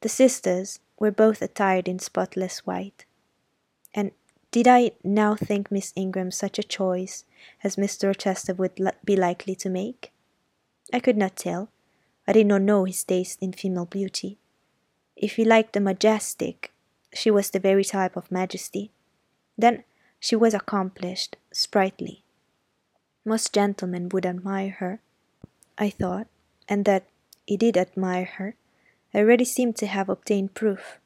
The 0.00 0.08
sisters 0.08 0.80
were 0.98 1.10
both 1.10 1.42
attired 1.42 1.88
in 1.88 1.98
spotless 1.98 2.66
white. 2.66 3.04
Did 4.52 4.68
I 4.68 4.92
now 5.02 5.34
think 5.34 5.72
Miss 5.72 5.92
Ingram 5.96 6.30
such 6.30 6.58
a 6.58 6.62
choice 6.62 7.24
as 7.64 7.76
Mr. 7.76 8.08
Rochester 8.08 8.54
would 8.54 8.78
be 9.04 9.16
likely 9.16 9.54
to 9.56 9.68
make? 9.68 10.12
I 10.92 11.00
could 11.00 11.16
not 11.16 11.36
tell. 11.36 11.70
I 12.28 12.32
did 12.32 12.46
not 12.46 12.62
know 12.62 12.84
his 12.84 13.02
taste 13.02 13.38
in 13.40 13.52
female 13.52 13.86
beauty. 13.86 14.38
If 15.16 15.36
he 15.36 15.44
liked 15.44 15.72
the 15.72 15.80
majestic, 15.80 16.70
she 17.12 17.30
was 17.30 17.50
the 17.50 17.58
very 17.58 17.82
type 17.82 18.14
of 18.14 18.30
majesty. 18.30 18.90
Then 19.56 19.84
she 20.20 20.36
was 20.36 20.54
accomplished, 20.54 21.36
sprightly. 21.50 22.22
Most 23.24 23.52
gentlemen 23.52 24.10
would 24.10 24.26
admire 24.26 24.76
her, 24.78 25.00
I 25.78 25.90
thought, 25.90 26.26
and 26.68 26.84
that 26.84 27.06
he 27.46 27.56
did 27.56 27.76
admire 27.76 28.26
her 28.36 28.54
I 29.14 29.18
already 29.18 29.44
seemed 29.44 29.76
to 29.76 29.86
have 29.86 30.08
obtained 30.08 30.54
proof. 30.54 30.98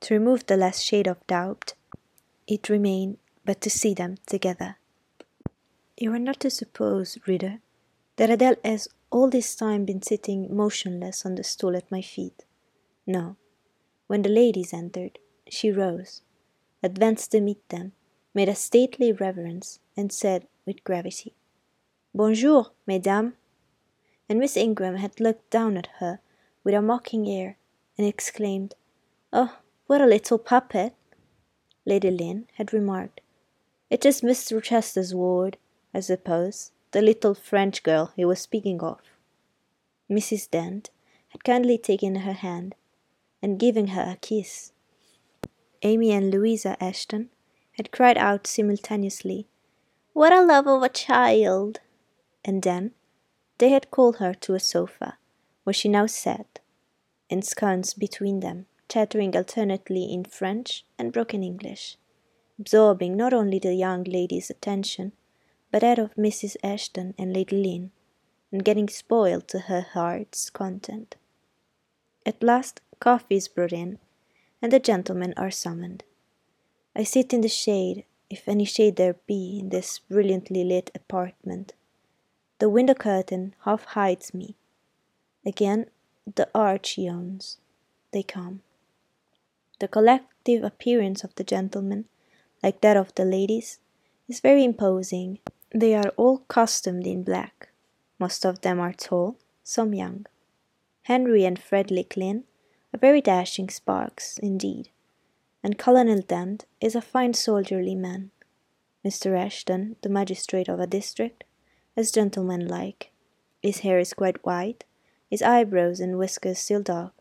To 0.00 0.14
remove 0.14 0.46
the 0.46 0.56
last 0.56 0.82
shade 0.82 1.06
of 1.06 1.26
doubt, 1.26 1.74
it 2.46 2.68
remained 2.68 3.18
but 3.44 3.60
to 3.60 3.70
see 3.70 3.94
them 3.94 4.16
together. 4.26 4.76
You 5.96 6.12
are 6.12 6.18
not 6.18 6.40
to 6.40 6.50
suppose, 6.50 7.18
reader, 7.26 7.60
that 8.16 8.30
Adele 8.30 8.56
has 8.64 8.88
all 9.10 9.30
this 9.30 9.54
time 9.54 9.84
been 9.84 10.02
sitting 10.02 10.54
motionless 10.54 11.24
on 11.24 11.36
the 11.36 11.44
stool 11.44 11.76
at 11.76 11.90
my 11.90 12.02
feet. 12.02 12.44
No. 13.06 13.36
When 14.06 14.22
the 14.22 14.28
ladies 14.28 14.72
entered, 14.72 15.18
she 15.48 15.70
rose, 15.70 16.22
advanced 16.82 17.30
to 17.32 17.40
meet 17.40 17.68
them, 17.68 17.92
made 18.34 18.48
a 18.48 18.54
stately 18.54 19.12
reverence, 19.12 19.78
and 19.96 20.12
said 20.12 20.48
with 20.66 20.84
gravity, 20.84 21.34
Bonjour, 22.14 22.72
mesdames. 22.86 23.34
And 24.28 24.38
Miss 24.38 24.56
Ingram 24.56 24.96
had 24.96 25.20
looked 25.20 25.50
down 25.50 25.76
at 25.76 25.88
her 25.98 26.20
with 26.64 26.74
a 26.74 26.82
mocking 26.82 27.28
air, 27.28 27.58
and 27.96 28.06
exclaimed, 28.06 28.74
Oh, 29.32 29.58
what 29.86 30.00
a 30.00 30.06
little 30.06 30.38
puppet! 30.38 30.94
Lady 31.86 32.10
Lynn 32.10 32.46
had 32.54 32.72
remarked, 32.72 33.20
It 33.90 34.06
is 34.06 34.22
Mr. 34.22 34.54
Rochester's 34.54 35.14
ward, 35.14 35.58
I 35.92 36.00
suppose, 36.00 36.72
the 36.92 37.02
little 37.02 37.34
French 37.34 37.82
girl 37.82 38.12
he 38.16 38.24
was 38.24 38.40
speaking 38.40 38.80
of. 38.80 39.00
Mrs. 40.10 40.50
Dent 40.50 40.90
had 41.28 41.44
kindly 41.44 41.76
taken 41.76 42.16
her 42.16 42.32
hand 42.32 42.74
and 43.42 43.58
given 43.58 43.88
her 43.88 44.02
a 44.02 44.16
kiss. 44.16 44.72
Amy 45.82 46.12
and 46.12 46.30
Louisa 46.30 46.76
Eshton 46.80 47.28
had 47.72 47.90
cried 47.90 48.16
out 48.16 48.46
simultaneously, 48.46 49.46
What 50.12 50.32
a 50.32 50.42
love 50.42 50.66
of 50.66 50.82
a 50.82 50.88
child! 50.88 51.80
And 52.44 52.62
then 52.62 52.92
they 53.58 53.68
had 53.70 53.90
called 53.90 54.16
her 54.16 54.32
to 54.34 54.54
a 54.54 54.60
sofa 54.60 55.18
where 55.64 55.74
she 55.74 55.88
now 55.88 56.06
sat, 56.06 56.60
ensconced 57.28 57.98
between 57.98 58.40
them, 58.40 58.66
chattering 58.88 59.36
alternately 59.36 60.04
in 60.12 60.24
French 60.24 60.84
and 60.98 61.12
broken 61.12 61.42
English, 61.42 61.96
absorbing 62.58 63.16
not 63.16 63.32
only 63.32 63.58
the 63.58 63.74
young 63.74 64.04
lady's 64.04 64.50
attention, 64.50 65.12
but 65.70 65.80
that 65.80 65.98
of 65.98 66.14
Mrs. 66.14 66.56
Eshton 66.62 67.14
and 67.18 67.32
Lady 67.32 67.56
Lynn, 67.56 67.90
and 68.52 68.64
getting 68.64 68.88
spoiled 68.88 69.48
to 69.48 69.60
her 69.60 69.80
heart's 69.80 70.50
content. 70.50 71.16
At 72.24 72.42
last 72.42 72.80
coffee 73.00 73.36
is 73.36 73.48
brought 73.48 73.72
in, 73.72 73.98
and 74.62 74.72
the 74.72 74.80
gentlemen 74.80 75.34
are 75.36 75.50
summoned. 75.50 76.04
I 76.94 77.02
sit 77.02 77.32
in 77.32 77.40
the 77.40 77.48
shade, 77.48 78.04
if 78.30 78.48
any 78.48 78.64
shade 78.64 78.96
there 78.96 79.16
be 79.26 79.58
in 79.58 79.70
this 79.70 79.98
brilliantly 79.98 80.64
lit 80.64 80.90
apartment. 80.94 81.74
The 82.60 82.68
window 82.68 82.94
curtain 82.94 83.54
half 83.64 83.84
hides 83.84 84.32
me, 84.32 84.56
Again 85.46 85.86
the 86.34 86.48
arch 86.54 86.96
yawns. 86.96 87.58
They 88.12 88.22
come. 88.22 88.62
The 89.84 89.88
collective 89.88 90.64
appearance 90.64 91.24
of 91.24 91.34
the 91.34 91.44
gentlemen, 91.44 92.06
like 92.62 92.80
that 92.80 92.96
of 92.96 93.14
the 93.16 93.26
ladies, 93.26 93.80
is 94.26 94.40
very 94.40 94.64
imposing. 94.64 95.40
They 95.74 95.94
are 95.94 96.08
all 96.16 96.38
costumed 96.48 97.06
in 97.06 97.22
black. 97.22 97.68
Most 98.18 98.46
of 98.46 98.62
them 98.62 98.80
are 98.80 98.94
tall, 98.94 99.36
some 99.62 99.92
young. 99.92 100.24
Henry 101.02 101.44
and 101.44 101.58
Frederick 101.58 102.16
Lynn 102.16 102.44
are 102.94 102.98
very 102.98 103.20
dashing 103.20 103.68
sparks, 103.68 104.38
indeed, 104.38 104.88
and 105.62 105.76
Colonel 105.76 106.22
Dent 106.22 106.64
is 106.80 106.94
a 106.94 107.02
fine 107.02 107.34
soldierly 107.34 107.94
man. 107.94 108.30
Mr. 109.04 109.36
Eshton, 109.36 109.96
the 110.00 110.08
magistrate 110.08 110.70
of 110.70 110.80
a 110.80 110.86
district, 110.86 111.44
is 111.94 112.10
gentlemanlike. 112.10 113.10
His 113.62 113.80
hair 113.80 113.98
is 113.98 114.14
quite 114.14 114.46
white, 114.46 114.84
his 115.28 115.42
eyebrows 115.42 116.00
and 116.00 116.16
whiskers 116.16 116.58
still 116.58 116.80
dark, 116.80 117.12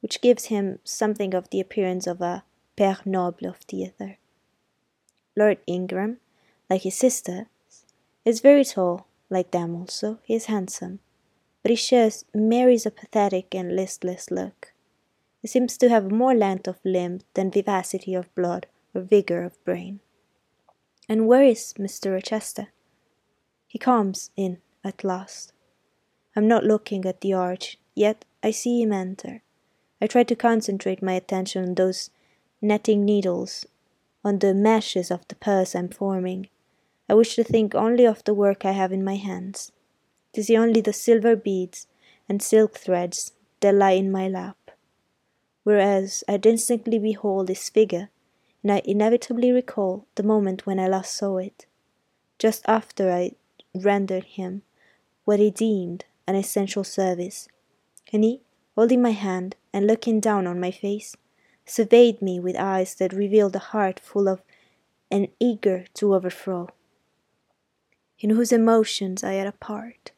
which 0.00 0.20
gives 0.20 0.46
him 0.46 0.78
something 0.84 1.34
of 1.34 1.50
the 1.50 1.60
appearance 1.60 2.06
of 2.06 2.20
a 2.20 2.44
père 2.76 3.04
noble 3.04 3.48
of 3.48 3.56
theatre. 3.58 4.18
Lord 5.36 5.58
Ingram, 5.66 6.18
like 6.68 6.82
his 6.82 6.96
sisters, 6.96 7.46
is 8.24 8.40
very 8.40 8.64
tall, 8.64 9.06
like 9.28 9.50
them 9.50 9.76
also, 9.76 10.18
he 10.24 10.34
is 10.34 10.46
handsome, 10.46 10.98
but 11.62 11.70
he 11.70 11.76
shares 11.76 12.24
Mary's 12.34 12.86
apathetic 12.86 13.54
and 13.54 13.76
listless 13.76 14.30
look. 14.30 14.72
He 15.40 15.48
seems 15.48 15.76
to 15.78 15.88
have 15.88 16.10
more 16.10 16.34
length 16.34 16.68
of 16.68 16.78
limb 16.84 17.20
than 17.34 17.50
vivacity 17.50 18.14
of 18.14 18.34
blood 18.34 18.66
or 18.94 19.02
vigour 19.02 19.42
of 19.42 19.62
brain. 19.64 20.00
And 21.08 21.26
where 21.26 21.44
is 21.44 21.74
Mr. 21.78 22.12
Rochester? 22.12 22.68
He 23.66 23.78
comes 23.78 24.30
in 24.36 24.58
at 24.84 25.04
last. 25.04 25.52
I'm 26.36 26.46
not 26.46 26.64
looking 26.64 27.04
at 27.04 27.20
the 27.20 27.32
arch, 27.32 27.78
yet 27.94 28.24
I 28.42 28.50
see 28.50 28.82
him 28.82 28.92
enter. 28.92 29.42
I 30.00 30.06
try 30.06 30.22
to 30.24 30.34
concentrate 30.34 31.02
my 31.02 31.12
attention 31.12 31.62
on 31.62 31.74
those 31.74 32.10
netting 32.62 33.04
needles, 33.04 33.66
on 34.24 34.38
the 34.38 34.54
meshes 34.54 35.10
of 35.10 35.26
the 35.28 35.34
purse 35.34 35.74
I'm 35.74 35.88
forming. 35.88 36.48
I 37.08 37.14
wish 37.14 37.34
to 37.36 37.44
think 37.44 37.74
only 37.74 38.04
of 38.04 38.24
the 38.24 38.34
work 38.34 38.64
I 38.64 38.72
have 38.72 38.92
in 38.92 39.04
my 39.04 39.16
hands, 39.16 39.72
to 40.32 40.42
see 40.42 40.56
only 40.56 40.80
the 40.80 40.92
silver 40.92 41.36
beads 41.36 41.86
and 42.28 42.42
silk 42.42 42.78
threads 42.78 43.32
that 43.60 43.74
lie 43.74 43.92
in 43.92 44.10
my 44.10 44.28
lap. 44.28 44.70
Whereas 45.64 46.24
I 46.28 46.40
instantly 46.42 46.98
behold 46.98 47.48
his 47.48 47.68
figure, 47.68 48.08
and 48.62 48.72
I 48.72 48.82
inevitably 48.84 49.52
recall 49.52 50.06
the 50.14 50.22
moment 50.22 50.66
when 50.66 50.78
I 50.78 50.88
last 50.88 51.14
saw 51.14 51.38
it, 51.38 51.66
just 52.38 52.64
after 52.66 53.10
I 53.10 53.32
rendered 53.74 54.24
him 54.24 54.62
what 55.24 55.40
he 55.40 55.50
deemed 55.50 56.04
an 56.26 56.36
essential 56.36 56.84
service, 56.84 57.48
and 58.12 58.24
he, 58.24 58.40
holding 58.74 59.02
my 59.02 59.10
hand 59.10 59.56
and 59.72 59.86
looking 59.86 60.20
down 60.20 60.46
on 60.46 60.60
my 60.60 60.70
face, 60.70 61.16
surveyed 61.64 62.20
me 62.20 62.40
with 62.40 62.56
eyes 62.56 62.94
that 62.96 63.12
revealed 63.12 63.54
a 63.56 63.60
heart 63.70 64.00
full 64.00 64.28
of 64.28 64.42
and 65.10 65.28
eager 65.38 65.84
to 65.94 66.14
overflow, 66.14 66.68
in 68.18 68.30
whose 68.30 68.52
emotions 68.52 69.24
I 69.24 69.32
had 69.32 69.46
a 69.46 69.52
part. 69.52 70.12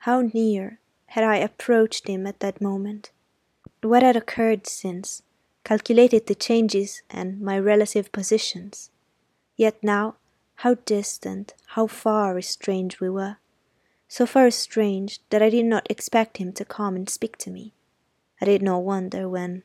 How 0.00 0.20
near 0.20 0.78
had 1.06 1.24
I 1.24 1.36
approached 1.36 2.08
him 2.08 2.26
at 2.26 2.40
that 2.40 2.60
moment? 2.60 3.10
What 3.82 4.02
had 4.02 4.16
occurred 4.16 4.66
since? 4.66 5.22
Calculated 5.64 6.26
the 6.26 6.34
changes 6.34 7.02
and 7.10 7.40
my 7.40 7.58
relative 7.58 8.12
positions. 8.12 8.90
Yet 9.56 9.82
now, 9.82 10.16
how 10.56 10.74
distant, 10.84 11.54
how 11.68 11.86
far 11.86 12.38
estranged 12.38 13.00
we 13.00 13.10
were. 13.10 13.38
So 14.08 14.26
far 14.26 14.46
estranged 14.46 15.22
that 15.30 15.42
I 15.42 15.50
did 15.50 15.66
not 15.66 15.90
expect 15.90 16.36
him 16.36 16.52
to 16.54 16.64
come 16.64 16.96
and 16.96 17.08
speak 17.08 17.36
to 17.38 17.50
me. 17.50 17.74
I 18.40 18.44
did 18.44 18.62
not 18.62 18.84
wonder 18.84 19.28
when, 19.28 19.64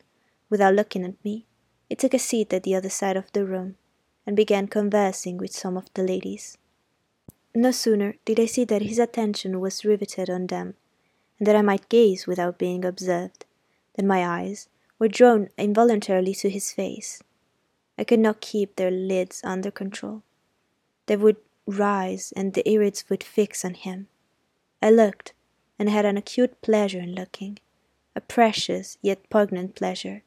without 0.49 0.73
looking 0.73 1.05
at 1.05 1.23
me, 1.23 1.45
he 1.87 1.95
took 1.95 2.13
a 2.13 2.19
seat 2.19 2.53
at 2.53 2.63
the 2.63 2.75
other 2.75 2.89
side 2.89 3.17
of 3.17 3.31
the 3.33 3.45
room 3.45 3.75
and 4.25 4.35
began 4.35 4.67
conversing 4.67 5.37
with 5.37 5.51
some 5.53 5.77
of 5.77 5.93
the 5.93 6.03
ladies. 6.03 6.57
No 7.53 7.71
sooner 7.71 8.15
did 8.23 8.39
I 8.39 8.45
see 8.45 8.63
that 8.65 8.81
his 8.81 8.97
attention 8.97 9.59
was 9.59 9.83
riveted 9.83 10.29
on 10.29 10.47
them, 10.47 10.75
and 11.37 11.45
that 11.47 11.55
I 11.55 11.61
might 11.61 11.89
gaze 11.89 12.25
without 12.25 12.57
being 12.57 12.85
observed, 12.85 13.45
than 13.95 14.07
my 14.07 14.25
eyes 14.25 14.69
were 14.97 15.09
drawn 15.09 15.49
involuntarily 15.57 16.33
to 16.35 16.49
his 16.49 16.71
face. 16.71 17.21
I 17.97 18.05
could 18.05 18.19
not 18.19 18.41
keep 18.41 18.75
their 18.75 18.91
lids 18.91 19.41
under 19.43 19.69
control. 19.69 20.23
They 21.07 21.17
would 21.17 21.37
rise, 21.67 22.31
and 22.35 22.53
the 22.53 22.63
irids 22.65 23.09
would 23.09 23.23
fix 23.23 23.65
on 23.65 23.73
him. 23.73 24.07
I 24.81 24.89
looked, 24.89 25.33
and 25.77 25.89
had 25.89 26.05
an 26.05 26.17
acute 26.17 26.61
pleasure 26.61 26.99
in 26.99 27.13
looking, 27.13 27.59
a 28.15 28.21
precious 28.21 28.97
yet 29.01 29.29
poignant 29.29 29.75
pleasure, 29.75 30.23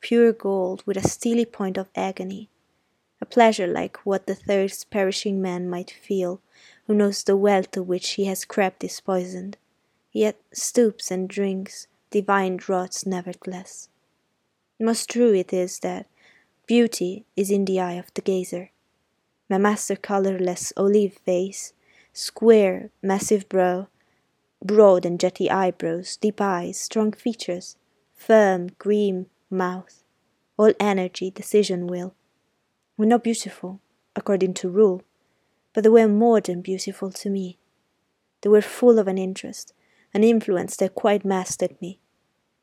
pure 0.00 0.32
gold 0.32 0.82
with 0.86 0.96
a 0.96 1.08
steely 1.08 1.44
point 1.44 1.76
of 1.76 1.90
agony, 1.94 2.48
a 3.20 3.26
pleasure 3.26 3.66
like 3.66 3.98
what 4.06 4.26
the 4.26 4.34
thirst 4.34 4.90
perishing 4.90 5.40
man 5.42 5.68
might 5.68 5.90
feel 5.90 6.40
who 6.86 6.94
knows 6.94 7.22
the 7.22 7.36
well 7.36 7.62
to 7.62 7.82
which 7.82 8.12
he 8.12 8.24
has 8.24 8.44
crept 8.44 8.82
is 8.84 9.00
poisoned, 9.00 9.58
yet 10.12 10.40
stoops 10.52 11.10
and 11.10 11.28
drinks 11.28 11.86
divine 12.10 12.56
draughts 12.56 13.04
nevertheless. 13.04 13.88
Most 14.80 15.10
true 15.10 15.34
it 15.34 15.52
is 15.52 15.80
that 15.80 16.06
beauty 16.66 17.26
is 17.36 17.50
in 17.50 17.66
the 17.66 17.80
eye 17.80 17.94
of 17.94 18.12
the 18.14 18.22
gazer. 18.22 18.70
My 19.50 19.58
master 19.58 19.96
colourless 19.96 20.72
olive 20.76 21.14
face, 21.24 21.73
square, 22.14 22.90
massive 23.02 23.46
brow, 23.48 23.88
broad 24.64 25.04
and 25.04 25.20
jetty 25.20 25.50
eyebrows, 25.50 26.16
deep 26.16 26.40
eyes, 26.40 26.78
strong 26.78 27.12
features, 27.12 27.76
firm, 28.14 28.68
grim 28.78 29.26
mouth, 29.50 30.02
all 30.56 30.72
energy, 30.80 31.30
decision, 31.30 31.86
will, 31.86 32.14
were 32.96 33.04
not 33.04 33.24
beautiful, 33.24 33.80
according 34.16 34.54
to 34.54 34.70
rule, 34.70 35.02
but 35.74 35.82
they 35.82 35.90
were 35.90 36.08
more 36.08 36.40
than 36.40 36.62
beautiful 36.62 37.10
to 37.10 37.28
me. 37.28 37.58
They 38.40 38.48
were 38.48 38.62
full 38.62 38.98
of 38.98 39.08
an 39.08 39.18
interest, 39.18 39.74
an 40.14 40.22
influence 40.22 40.76
that 40.76 40.94
quite 40.94 41.24
mastered 41.24 41.80
me, 41.82 41.98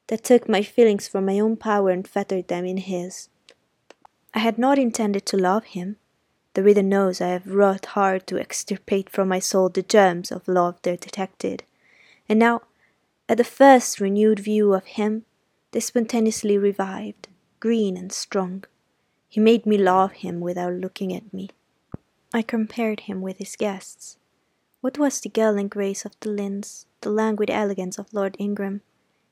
that 0.07 0.23
took 0.23 0.47
my 0.47 0.63
feelings 0.63 1.07
from 1.07 1.25
my 1.25 1.39
own 1.39 1.57
power 1.57 1.89
and 1.89 2.07
fettered 2.07 2.47
them 2.47 2.65
in 2.65 2.77
his. 2.77 3.27
I 4.33 4.39
had 4.39 4.57
not 4.57 4.79
intended 4.79 5.25
to 5.27 5.37
love 5.37 5.65
him. 5.65 5.97
The 6.53 6.63
reader 6.63 6.83
knows 6.83 7.21
I 7.21 7.29
have 7.29 7.47
wrought 7.47 7.85
hard 7.87 8.27
to 8.27 8.39
extirpate 8.39 9.09
from 9.09 9.29
my 9.29 9.39
soul 9.39 9.69
the 9.69 9.81
germs 9.81 10.31
of 10.31 10.47
love 10.47 10.79
there 10.81 10.97
detected, 10.97 11.63
and 12.27 12.39
now, 12.39 12.61
at 13.29 13.37
the 13.37 13.43
first 13.45 14.01
renewed 14.01 14.39
view 14.39 14.73
of 14.73 14.85
him, 14.85 15.25
they 15.71 15.79
spontaneously 15.79 16.57
revived, 16.57 17.29
green 17.61 17.95
and 17.95 18.11
strong. 18.11 18.65
He 19.29 19.39
made 19.39 19.65
me 19.65 19.77
love 19.77 20.11
him 20.11 20.41
without 20.41 20.73
looking 20.73 21.15
at 21.15 21.33
me. 21.33 21.51
I 22.33 22.41
compared 22.41 23.01
him 23.01 23.21
with 23.21 23.37
his 23.37 23.55
guests. 23.55 24.17
What 24.81 24.97
was 24.97 25.21
the 25.21 25.29
gallant 25.29 25.69
grace 25.69 26.03
of 26.03 26.19
the 26.19 26.29
Lynns, 26.29 26.85
the 26.99 27.09
languid 27.11 27.49
elegance 27.49 27.97
of 27.97 28.13
Lord 28.13 28.35
Ingram, 28.39 28.81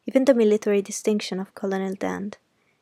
even 0.06 0.24
the 0.24 0.34
military 0.34 0.82
distinction 0.82 1.40
of 1.40 1.54
Colonel 1.54 1.96
Dent, 1.96 2.38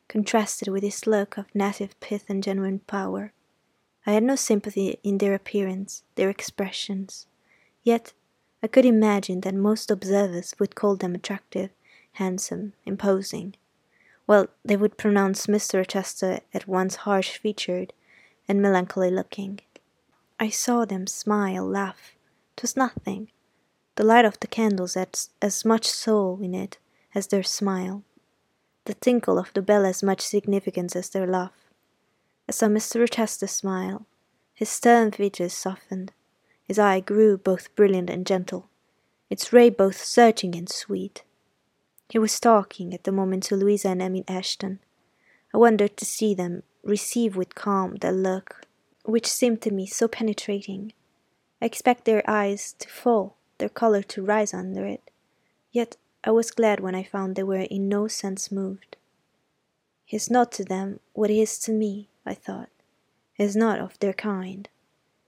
contrasted 0.06 0.68
with 0.68 0.84
his 0.84 1.06
look 1.06 1.36
of 1.36 1.52
native 1.54 1.98
pith 1.98 2.24
and 2.28 2.42
genuine 2.42 2.80
power. 2.80 3.32
I 4.08 4.12
had 4.12 4.24
no 4.24 4.34
sympathy 4.34 4.98
in 5.04 5.18
their 5.18 5.34
appearance, 5.34 6.02
their 6.16 6.30
expressions, 6.30 7.26
yet 7.84 8.12
I 8.64 8.66
could 8.66 8.84
imagine 8.84 9.42
that 9.42 9.54
most 9.54 9.88
observers 9.88 10.52
would 10.58 10.74
call 10.74 10.96
them 10.96 11.14
attractive, 11.14 11.70
handsome, 12.14 12.72
imposing 12.84 13.54
well, 14.28 14.48
they 14.62 14.76
would 14.76 14.98
pronounce 14.98 15.46
Mr. 15.46 15.78
Rochester 15.78 16.40
at 16.52 16.68
once 16.68 16.96
harsh 16.96 17.38
featured 17.38 17.94
and 18.46 18.60
melancholy 18.60 19.10
looking. 19.10 19.60
I 20.38 20.50
saw 20.50 20.84
them 20.84 21.06
smile, 21.06 21.66
laugh. 21.66 22.14
'Twas 22.54 22.76
nothing. 22.76 23.30
The 23.96 24.04
light 24.04 24.26
of 24.26 24.38
the 24.38 24.46
candles 24.46 24.94
had 24.94 25.18
as 25.40 25.64
much 25.64 25.86
soul 25.86 26.38
in 26.42 26.54
it 26.54 26.76
as 27.14 27.28
their 27.28 27.42
smile. 27.42 28.02
The 28.84 28.94
tinkle 28.94 29.38
of 29.38 29.50
the 29.54 29.62
bell 29.62 29.86
as 29.86 30.02
much 30.02 30.20
significance 30.20 30.94
as 30.94 31.08
their 31.08 31.26
laugh. 31.26 31.67
I 32.48 32.52
saw 32.52 32.66
Mr. 32.66 33.00
Rochester 33.00 33.46
smile. 33.46 34.06
His 34.54 34.68
stern 34.68 35.10
features 35.12 35.52
softened. 35.52 36.12
His 36.64 36.78
eye 36.78 37.00
grew 37.00 37.36
both 37.36 37.74
brilliant 37.76 38.10
and 38.10 38.26
gentle, 38.26 38.68
its 39.28 39.52
ray 39.52 39.70
both 39.70 40.02
searching 40.02 40.54
and 40.54 40.68
sweet. 40.68 41.22
He 42.08 42.18
was 42.18 42.40
talking 42.40 42.94
at 42.94 43.04
the 43.04 43.12
moment 43.12 43.44
to 43.44 43.56
Louisa 43.56 43.88
and 43.88 44.00
Emmy 44.00 44.24
Eshton. 44.24 44.78
I 45.52 45.58
wondered 45.58 45.96
to 45.98 46.04
see 46.04 46.34
them 46.34 46.62
receive 46.82 47.36
with 47.36 47.54
calm 47.54 47.96
that 47.96 48.14
look 48.14 48.66
which 49.08 49.26
seemed 49.26 49.62
to 49.62 49.70
me 49.70 49.86
so 49.86 50.06
penetrating. 50.06 50.92
I 51.62 51.66
expect 51.66 52.04
their 52.04 52.22
eyes 52.28 52.74
to 52.78 52.88
fall, 52.88 53.36
their 53.56 53.70
color 53.70 54.02
to 54.02 54.22
rise 54.22 54.52
under 54.52 54.84
it. 54.84 55.10
Yet 55.72 55.96
I 56.22 56.30
was 56.30 56.50
glad 56.50 56.80
when 56.80 56.94
I 56.94 57.02
found 57.04 57.34
they 57.34 57.42
were 57.42 57.60
in 57.60 57.88
no 57.88 58.06
sense 58.06 58.52
moved. 58.52 58.96
He 60.04 60.16
is 60.16 60.30
not 60.30 60.52
to 60.52 60.64
them 60.64 61.00
what 61.14 61.30
he 61.30 61.40
is 61.40 61.58
to 61.60 61.72
me, 61.72 62.07
I 62.28 62.34
thought. 62.34 62.68
Is 63.38 63.56
not 63.56 63.80
of 63.80 63.98
their 64.00 64.12
kind. 64.12 64.68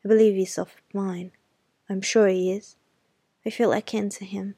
I 0.04 0.08
believe 0.08 0.34
he 0.34 0.42
is 0.42 0.58
of 0.58 0.76
mine. 0.92 1.32
I 1.88 1.94
am 1.94 2.02
sure 2.02 2.28
he 2.28 2.52
is. 2.52 2.76
I 3.46 3.50
feel 3.50 3.72
akin 3.72 4.10
to 4.10 4.24
him. 4.26 4.56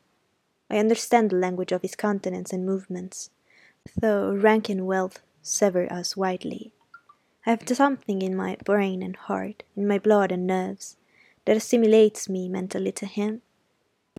I 0.68 0.78
understand 0.78 1.30
the 1.30 1.36
language 1.36 1.70
of 1.70 1.82
his 1.82 1.94
countenance 1.94 2.52
and 2.52 2.66
movements, 2.66 3.30
though 3.96 4.32
rank 4.34 4.68
and 4.68 4.86
wealth 4.86 5.20
sever 5.40 5.92
us 5.92 6.16
widely. 6.16 6.72
I 7.46 7.50
have 7.50 7.68
something 7.68 8.22
in 8.22 8.34
my 8.34 8.56
brain 8.64 9.02
and 9.02 9.14
heart, 9.14 9.62
in 9.76 9.86
my 9.86 9.98
blood 9.98 10.32
and 10.32 10.46
nerves, 10.46 10.96
that 11.44 11.56
assimilates 11.56 12.28
me 12.28 12.48
mentally 12.48 12.92
to 12.92 13.06
him. 13.06 13.42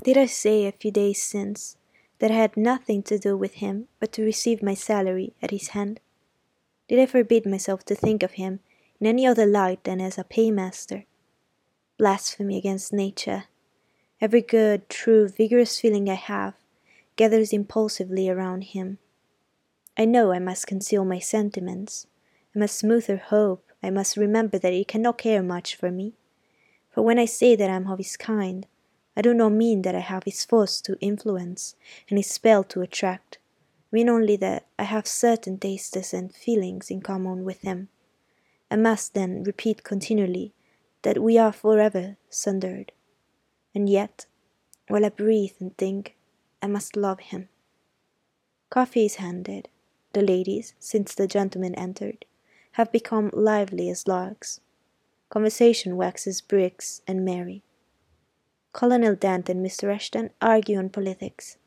Did 0.01 0.17
I 0.17 0.27
say 0.27 0.65
a 0.65 0.71
few 0.71 0.91
days 0.91 1.21
since 1.21 1.75
that 2.19 2.31
I 2.31 2.35
had 2.35 2.55
nothing 2.55 3.03
to 3.03 3.19
do 3.19 3.35
with 3.35 3.55
him 3.55 3.89
but 3.99 4.13
to 4.13 4.23
receive 4.23 4.63
my 4.63 4.75
salary 4.75 5.33
at 5.41 5.51
his 5.51 5.69
hand? 5.69 5.99
Did 6.87 6.99
I 6.99 7.05
forbid 7.05 7.45
myself 7.45 7.83
to 7.85 7.95
think 7.95 8.23
of 8.23 8.33
him 8.33 8.59
in 8.99 9.07
any 9.07 9.25
other 9.25 9.45
light 9.45 9.83
than 9.83 10.01
as 10.01 10.17
a 10.17 10.23
paymaster? 10.23 11.05
Blasphemy 11.97 12.57
against 12.57 12.91
nature 12.91 13.45
Every 14.23 14.41
good, 14.41 14.87
true, 14.87 15.27
vigorous 15.27 15.81
feeling 15.81 16.09
I 16.09 16.13
have 16.13 16.53
gathers 17.17 17.51
impulsively 17.51 18.29
around 18.29 18.63
him. 18.63 18.97
I 19.97 20.05
know 20.05 20.31
I 20.31 20.39
must 20.39 20.65
conceal 20.65 21.03
my 21.03 21.19
sentiments. 21.19 22.07
I 22.55 22.59
must 22.59 22.77
smooth 22.77 23.07
her 23.07 23.17
hope. 23.17 23.69
I 23.83 23.89
must 23.89 24.15
remember 24.15 24.57
that 24.59 24.71
he 24.71 24.85
cannot 24.85 25.17
care 25.17 25.43
much 25.43 25.75
for 25.75 25.91
me. 25.91 26.13
For 26.89 27.01
when 27.01 27.19
I 27.19 27.25
say 27.25 27.57
that 27.57 27.69
I 27.69 27.75
am 27.75 27.91
of 27.91 27.97
his 27.97 28.15
kind, 28.15 28.65
I 29.17 29.21
do 29.21 29.33
not 29.33 29.51
mean 29.51 29.81
that 29.81 29.93
I 29.93 29.99
have 29.99 30.23
his 30.23 30.45
force 30.45 30.79
to 30.81 30.97
influence 31.01 31.75
and 32.09 32.17
his 32.17 32.27
spell 32.27 32.63
to 32.63 32.79
attract. 32.79 33.39
Mean 33.93 34.09
only 34.09 34.35
that 34.35 34.65
I 34.77 34.83
have 34.83 35.07
certain 35.07 35.57
tastes 35.57 36.13
and 36.13 36.35
feelings 36.35 36.91
in 36.91 36.99
common 36.99 37.45
with 37.45 37.61
him. 37.61 37.87
I 38.69 38.75
must 38.75 39.13
then 39.13 39.43
repeat 39.43 39.85
continually 39.85 40.53
that 41.03 41.23
we 41.23 41.37
are 41.37 41.53
forever 41.53 42.17
sundered 42.29 42.91
and 43.75 43.89
yet, 43.89 44.25
while 44.87 45.05
I 45.05 45.09
breathe 45.09 45.53
and 45.59 45.75
think, 45.77 46.15
I 46.61 46.67
must 46.67 46.95
love 46.95 47.19
him. 47.19 47.49
Coffee 48.69 49.05
is 49.05 49.15
handed. 49.15 49.69
The 50.13 50.21
ladies, 50.21 50.75
since 50.79 51.15
the 51.15 51.27
gentlemen 51.27 51.73
entered, 51.75 52.25
have 52.73 52.91
become 52.91 53.31
lively 53.33 53.89
as 53.89 54.07
larks. 54.07 54.59
Conversation 55.29 55.97
waxes 55.97 56.41
brisk 56.41 57.01
and 57.07 57.25
merry. 57.25 57.63
Colonel 58.73 59.15
Dent 59.15 59.49
and 59.49 59.65
Mr. 59.65 59.93
Eshton 59.93 60.29
argue 60.41 60.77
on 60.77 60.89
politics. 60.89 61.57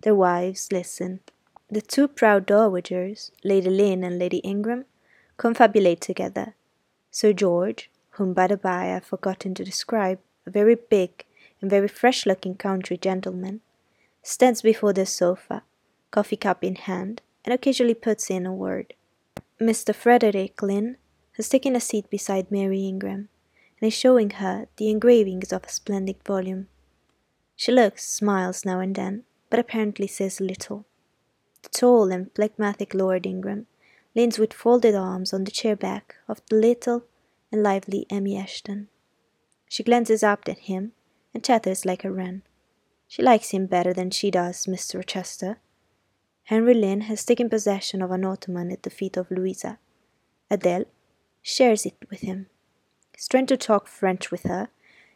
Their 0.00 0.14
wives 0.14 0.70
listen. 0.72 1.20
The 1.72 1.80
two 1.80 2.06
proud 2.06 2.46
dowagers, 2.46 3.30
Lady 3.42 3.70
Lynn 3.70 4.04
and 4.04 4.18
Lady 4.18 4.40
Ingram, 4.44 4.84
confabulate 5.38 6.00
together. 6.00 6.54
Sir 7.10 7.32
George, 7.32 7.90
whom 8.10 8.34
by 8.34 8.48
the 8.48 8.58
by 8.58 8.82
I 8.82 8.84
have 8.88 9.06
forgotten 9.06 9.54
to 9.54 9.64
describe, 9.64 10.18
a 10.46 10.50
very 10.50 10.74
big, 10.74 11.24
and 11.62 11.70
very 11.70 11.88
fresh 11.88 12.26
looking 12.26 12.56
country 12.56 12.98
gentleman, 12.98 13.62
stands 14.22 14.60
before 14.60 14.92
the 14.92 15.06
sofa, 15.06 15.62
coffee 16.10 16.36
cup 16.36 16.62
in 16.62 16.74
hand, 16.74 17.22
and 17.42 17.54
occasionally 17.54 17.94
puts 17.94 18.28
in 18.28 18.44
a 18.44 18.52
word. 18.52 18.92
Mr. 19.58 19.94
Frederick 19.94 20.60
Lynn 20.60 20.98
has 21.38 21.48
taken 21.48 21.74
a 21.74 21.80
seat 21.80 22.10
beside 22.10 22.50
Mary 22.50 22.84
Ingram, 22.84 23.30
and 23.80 23.88
is 23.88 23.94
showing 23.94 24.28
her 24.28 24.66
the 24.76 24.90
engravings 24.90 25.54
of 25.54 25.64
a 25.64 25.70
splendid 25.70 26.22
volume. 26.22 26.68
She 27.56 27.72
looks, 27.72 28.06
smiles 28.06 28.66
now 28.66 28.78
and 28.80 28.94
then, 28.94 29.24
but 29.48 29.58
apparently 29.58 30.06
says 30.06 30.38
little. 30.38 30.84
Tall 31.70 32.10
and 32.12 32.32
phlegmatic 32.34 32.94
Lord 32.94 33.26
Ingram 33.26 33.66
leans 34.14 34.38
with 34.38 34.52
folded 34.52 34.94
arms 34.94 35.32
on 35.32 35.44
the 35.44 35.50
chair 35.50 35.76
back 35.76 36.16
of 36.28 36.42
the 36.48 36.56
little 36.56 37.04
and 37.50 37.62
lively 37.62 38.06
Emmy 38.10 38.36
Eshton. 38.36 38.88
She 39.68 39.82
glances 39.82 40.22
up 40.22 40.48
at 40.48 40.58
him 40.60 40.92
and 41.32 41.44
chatters 41.44 41.84
like 41.84 42.04
a 42.04 42.10
wren. 42.10 42.42
She 43.08 43.22
likes 43.22 43.50
him 43.50 43.66
better 43.66 43.92
than 43.92 44.10
she 44.10 44.30
does 44.30 44.66
Mr. 44.66 44.96
Rochester. 44.96 45.58
Henry 46.44 46.74
Lynn 46.74 47.02
has 47.02 47.24
taken 47.24 47.48
possession 47.48 48.02
of 48.02 48.10
an 48.10 48.24
ottoman 48.24 48.70
at 48.70 48.82
the 48.82 48.90
feet 48.90 49.16
of 49.16 49.30
Louisa. 49.30 49.78
Adele 50.50 50.84
shares 51.40 51.86
it 51.86 51.96
with 52.10 52.20
him. 52.20 52.46
He's 53.14 53.28
trying 53.28 53.46
to 53.46 53.56
talk 53.56 53.86
French 53.86 54.30
with 54.30 54.42
her, 54.44 54.68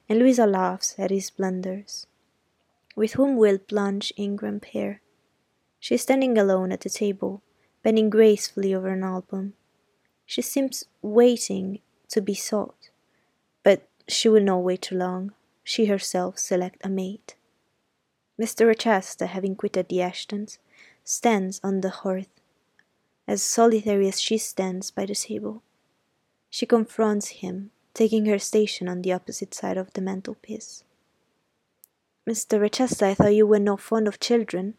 and 0.09 0.19
Louisa 0.19 0.47
laughs 0.47 0.95
at 0.99 1.11
his 1.11 1.31
blunders. 1.31 2.07
With 2.95 3.15
whom 3.15 3.37
will 3.37 3.59
Blanche 3.59 4.13
Ingram 4.17 4.61
pair? 4.61 5.01
She 5.79 5.95
is 5.95 6.03
standing 6.03 6.39
alone 6.39 6.73
at 6.73 6.81
the 6.81 6.91
table, 6.91 7.43
bending 7.83 8.11
gracefully 8.11 8.75
over 8.75 8.89
an 8.89 9.05
album. 9.05 9.55
She 10.25 10.43
seems 10.43 10.85
waiting 11.03 11.81
to 12.09 12.21
be 12.21 12.35
sought, 12.35 12.91
but 13.63 13.89
she 14.09 14.29
will 14.29 14.43
not 14.43 14.65
wait 14.65 14.83
too 14.83 14.97
long. 14.97 15.33
She 15.63 15.87
herself 15.87 16.39
select 16.39 16.85
a 16.85 16.89
mate. 16.89 17.37
Mr. 18.41 18.67
Rochester, 18.67 19.27
having 19.27 19.57
quitted 19.57 19.89
the 19.89 19.99
Eshtons, 19.99 20.59
stands 21.05 21.61
on 21.63 21.81
the 21.81 21.91
hearth, 21.91 22.29
as 23.27 23.43
solitary 23.43 24.09
as 24.09 24.21
she 24.21 24.39
stands 24.39 24.91
by 24.91 25.07
the 25.07 25.15
table. 25.15 25.63
She 26.51 26.67
confronts 26.67 27.29
him, 27.29 27.71
taking 27.95 28.27
her 28.27 28.39
station 28.39 28.89
on 28.89 29.03
the 29.03 29.13
opposite 29.13 29.55
side 29.55 29.77
of 29.77 29.93
the 29.95 30.01
mantelpiece. 30.01 30.85
Mr. 32.29 32.61
Rochester, 32.61 33.07
I 33.07 33.15
thought 33.15 33.35
you 33.35 33.47
were 33.47 33.59
not 33.59 33.81
fond 33.81 34.09
of 34.09 34.21
children. 34.21 34.75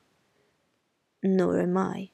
Nor 1.23 1.61
am 1.61 1.77
I. 1.77 2.11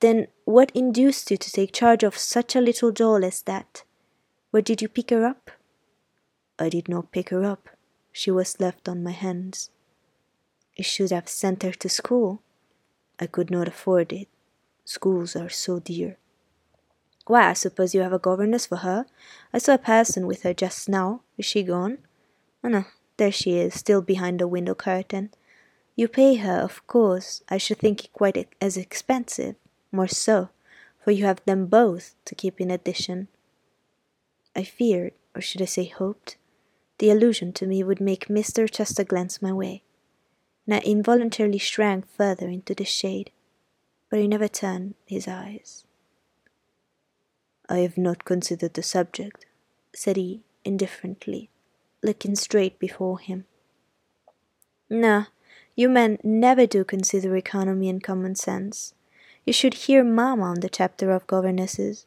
Then 0.00 0.28
what 0.44 0.70
induced 0.74 1.30
you 1.30 1.36
to 1.36 1.52
take 1.52 1.72
charge 1.72 2.02
of 2.02 2.16
such 2.16 2.56
a 2.56 2.60
little 2.60 2.90
doll 2.90 3.24
as 3.24 3.42
that? 3.42 3.84
Where 4.50 4.62
did 4.62 4.82
you 4.82 4.88
pick 4.88 5.10
her 5.10 5.24
up? 5.24 5.50
I 6.58 6.68
did 6.68 6.88
not 6.88 7.12
pick 7.12 7.30
her 7.30 7.44
up. 7.44 7.68
She 8.12 8.30
was 8.30 8.60
left 8.60 8.88
on 8.88 9.02
my 9.02 9.12
hands. 9.12 9.70
I 10.78 10.82
should 10.82 11.10
have 11.10 11.28
sent 11.28 11.62
her 11.62 11.72
to 11.72 11.88
school. 11.88 12.42
I 13.18 13.26
could 13.26 13.50
not 13.50 13.68
afford 13.68 14.12
it. 14.12 14.28
Schools 14.84 15.36
are 15.36 15.50
so 15.50 15.78
dear. 15.78 16.16
Why, 17.26 17.50
I 17.50 17.52
suppose 17.52 17.94
you 17.94 18.00
have 18.00 18.12
a 18.12 18.18
governess 18.18 18.66
for 18.66 18.76
her. 18.76 19.06
I 19.52 19.58
saw 19.58 19.74
a 19.74 19.78
person 19.78 20.26
with 20.26 20.42
her 20.42 20.54
just 20.54 20.88
now. 20.88 21.22
Is 21.38 21.46
she 21.46 21.62
gone? 21.62 21.98
Oh, 22.64 22.68
no, 22.68 22.84
there 23.18 23.30
she 23.30 23.58
is, 23.58 23.74
still 23.74 24.02
behind 24.02 24.40
the 24.40 24.48
window 24.48 24.74
curtain. 24.74 25.30
You 25.96 26.08
pay 26.08 26.36
her, 26.36 26.60
of 26.60 26.86
course. 26.86 27.42
I 27.48 27.58
should 27.58 27.78
think 27.78 28.04
it 28.04 28.12
quite 28.12 28.48
as 28.60 28.76
expensive. 28.76 29.56
More 29.92 30.08
so, 30.08 30.50
for 31.02 31.10
you 31.10 31.24
have 31.24 31.44
them 31.44 31.66
both 31.66 32.14
to 32.24 32.34
keep 32.34 32.60
in 32.60 32.70
addition. 32.70 33.28
I 34.54 34.64
feared, 34.64 35.12
or 35.34 35.40
should 35.40 35.62
I 35.62 35.66
say 35.66 35.84
hoped, 35.84 36.36
the 36.98 37.10
allusion 37.10 37.52
to 37.54 37.66
me 37.66 37.82
would 37.82 38.00
make 38.00 38.28
Mr. 38.28 38.60
Rochester 38.60 39.04
glance 39.04 39.40
my 39.40 39.52
way, 39.52 39.82
and 40.66 40.74
I 40.74 40.80
involuntarily 40.80 41.58
shrank 41.58 42.06
further 42.08 42.48
into 42.48 42.74
the 42.74 42.84
shade, 42.84 43.30
but 44.10 44.18
he 44.18 44.28
never 44.28 44.48
turned 44.48 44.94
his 45.06 45.26
eyes. 45.26 45.84
I 47.68 47.78
have 47.78 47.96
not 47.96 48.24
considered 48.24 48.74
the 48.74 48.82
subject, 48.82 49.46
said 49.94 50.16
he 50.16 50.42
indifferently, 50.64 51.48
looking 52.02 52.34
straight 52.34 52.78
before 52.78 53.18
him. 53.18 53.46
No, 54.88 55.26
you 55.74 55.88
men 55.88 56.18
never 56.22 56.66
do 56.66 56.84
consider 56.84 57.36
economy 57.36 57.88
and 57.88 58.02
common 58.02 58.34
sense. 58.34 58.94
You 59.44 59.52
should 59.52 59.74
hear 59.74 60.04
Mamma 60.04 60.44
on 60.44 60.60
the 60.60 60.68
chapter 60.68 61.10
of 61.10 61.26
governesses. 61.26 62.06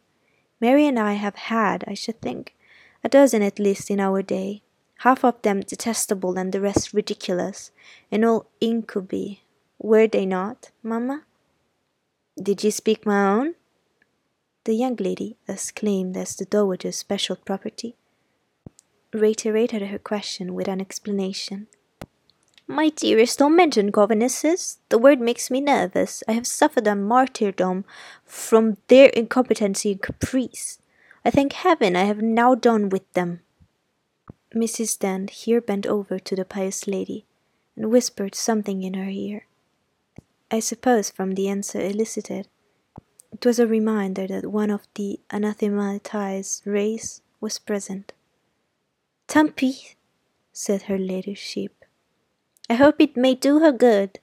Mary 0.59 0.85
and 0.87 0.99
I 0.99 1.13
have 1.13 1.35
had, 1.35 1.83
I 1.87 1.93
should 1.93 2.21
think, 2.21 2.55
a 3.03 3.09
dozen 3.09 3.41
at 3.41 3.59
least 3.59 3.89
in 3.89 3.99
our 3.99 4.21
day, 4.21 4.61
half 4.99 5.25
of 5.25 5.41
them 5.41 5.61
detestable 5.61 6.37
and 6.37 6.51
the 6.51 6.61
rest 6.61 6.93
ridiculous, 6.93 7.71
and 8.11 8.23
all 8.23 8.47
incubi. 8.61 9.39
Were 9.77 10.07
they 10.07 10.25
not, 10.25 10.71
Mamma? 10.81 11.23
Did 12.41 12.63
you 12.63 12.71
speak 12.71 13.05
my 13.05 13.27
own? 13.27 13.55
The 14.63 14.73
young 14.73 14.95
lady, 14.95 15.35
thus 15.45 15.71
claimed 15.71 16.15
as 16.15 16.35
the 16.35 16.45
dowager's 16.45 16.95
special 16.95 17.35
property, 17.35 17.95
reiterated 19.11 19.81
her 19.81 19.99
question 19.99 20.53
with 20.53 20.69
an 20.69 20.79
explanation. 20.79 21.67
My 22.67 22.89
dearest, 22.89 23.39
don't 23.39 23.55
mention 23.55 23.91
governesses. 23.91 24.79
The 24.89 24.97
word 24.97 25.19
makes 25.19 25.51
me 25.51 25.59
nervous. 25.59 26.23
I 26.27 26.31
have 26.31 26.47
suffered 26.47 26.87
a 26.87 26.95
martyrdom 26.95 27.83
from 28.25 28.77
their 28.87 29.09
incompetency 29.09 29.91
and 29.91 30.01
caprice. 30.01 30.79
I 31.25 31.29
thank 31.29 31.53
heaven 31.53 31.95
I 31.95 32.05
have 32.05 32.21
now 32.21 32.55
done 32.55 32.89
with 32.89 33.11
them. 33.13 33.41
Mrs. 34.55 34.97
Dent 34.99 35.29
here 35.29 35.61
bent 35.61 35.85
over 35.85 36.19
to 36.19 36.35
the 36.35 36.45
pious 36.45 36.87
lady 36.87 37.25
and 37.75 37.91
whispered 37.91 38.35
something 38.35 38.83
in 38.83 38.93
her 38.93 39.09
ear. 39.09 39.47
I 40.49 40.59
suppose 40.59 41.09
from 41.09 41.33
the 41.33 41.49
answer 41.49 41.81
elicited 41.81 42.47
it 43.31 43.45
was 43.45 43.57
a 43.57 43.65
reminder 43.67 44.27
that 44.27 44.51
one 44.51 44.69
of 44.69 44.87
the 44.93 45.19
anathematized 45.31 46.65
race 46.65 47.21
was 47.41 47.57
present. 47.57 48.13
Tant 49.27 49.55
pis, 49.55 49.95
said 50.51 50.83
her 50.83 50.99
ladyship. 50.99 51.82
I 52.69 52.75
hope 52.75 52.95
it 52.99 53.17
may 53.17 53.35
do 53.35 53.59
her 53.59 53.71
good. 53.71 54.19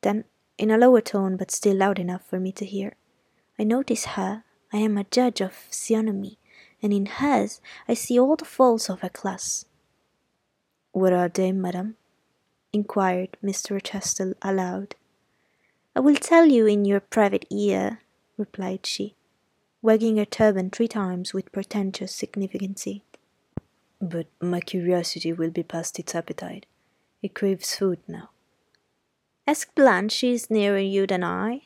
Then, 0.00 0.24
in 0.56 0.70
a 0.70 0.78
lower 0.78 1.00
tone 1.00 1.36
but 1.36 1.50
still 1.50 1.76
loud 1.76 1.98
enough 1.98 2.24
for 2.24 2.40
me 2.40 2.52
to 2.52 2.64
hear, 2.64 2.94
I 3.58 3.64
notice 3.64 4.06
her. 4.16 4.44
I 4.72 4.78
am 4.78 4.96
a 4.96 5.04
judge 5.04 5.40
of 5.40 5.52
physiognomy, 5.52 6.38
and 6.80 6.92
in 6.92 7.06
hers 7.06 7.60
I 7.88 7.94
see 7.94 8.18
all 8.18 8.36
the 8.36 8.44
faults 8.44 8.88
of 8.88 9.00
her 9.00 9.08
class. 9.08 9.64
What 10.92 11.12
are 11.12 11.28
they, 11.28 11.52
madam? 11.52 11.96
inquired 12.72 13.36
Mr. 13.42 13.72
Rochester 13.72 14.36
aloud. 14.42 14.94
I 15.94 16.00
will 16.00 16.14
tell 16.14 16.46
you 16.46 16.66
in 16.66 16.84
your 16.84 17.00
private 17.00 17.44
ear, 17.50 18.00
replied 18.38 18.86
she, 18.86 19.16
wagging 19.82 20.18
her 20.18 20.24
turban 20.24 20.70
three 20.70 20.88
times 20.88 21.34
with 21.34 21.52
portentous 21.52 22.14
significancy. 22.14 23.02
But 24.00 24.28
my 24.40 24.60
curiosity 24.60 25.32
will 25.32 25.50
be 25.50 25.64
past 25.64 25.98
its 25.98 26.14
appetite. 26.14 26.64
It 27.22 27.34
craves 27.34 27.76
food 27.76 27.98
now. 28.08 28.30
Ask 29.46 29.74
Blanche, 29.74 30.12
she 30.12 30.32
is 30.32 30.50
nearer 30.50 30.78
you 30.78 31.06
than 31.06 31.24
I. 31.24 31.62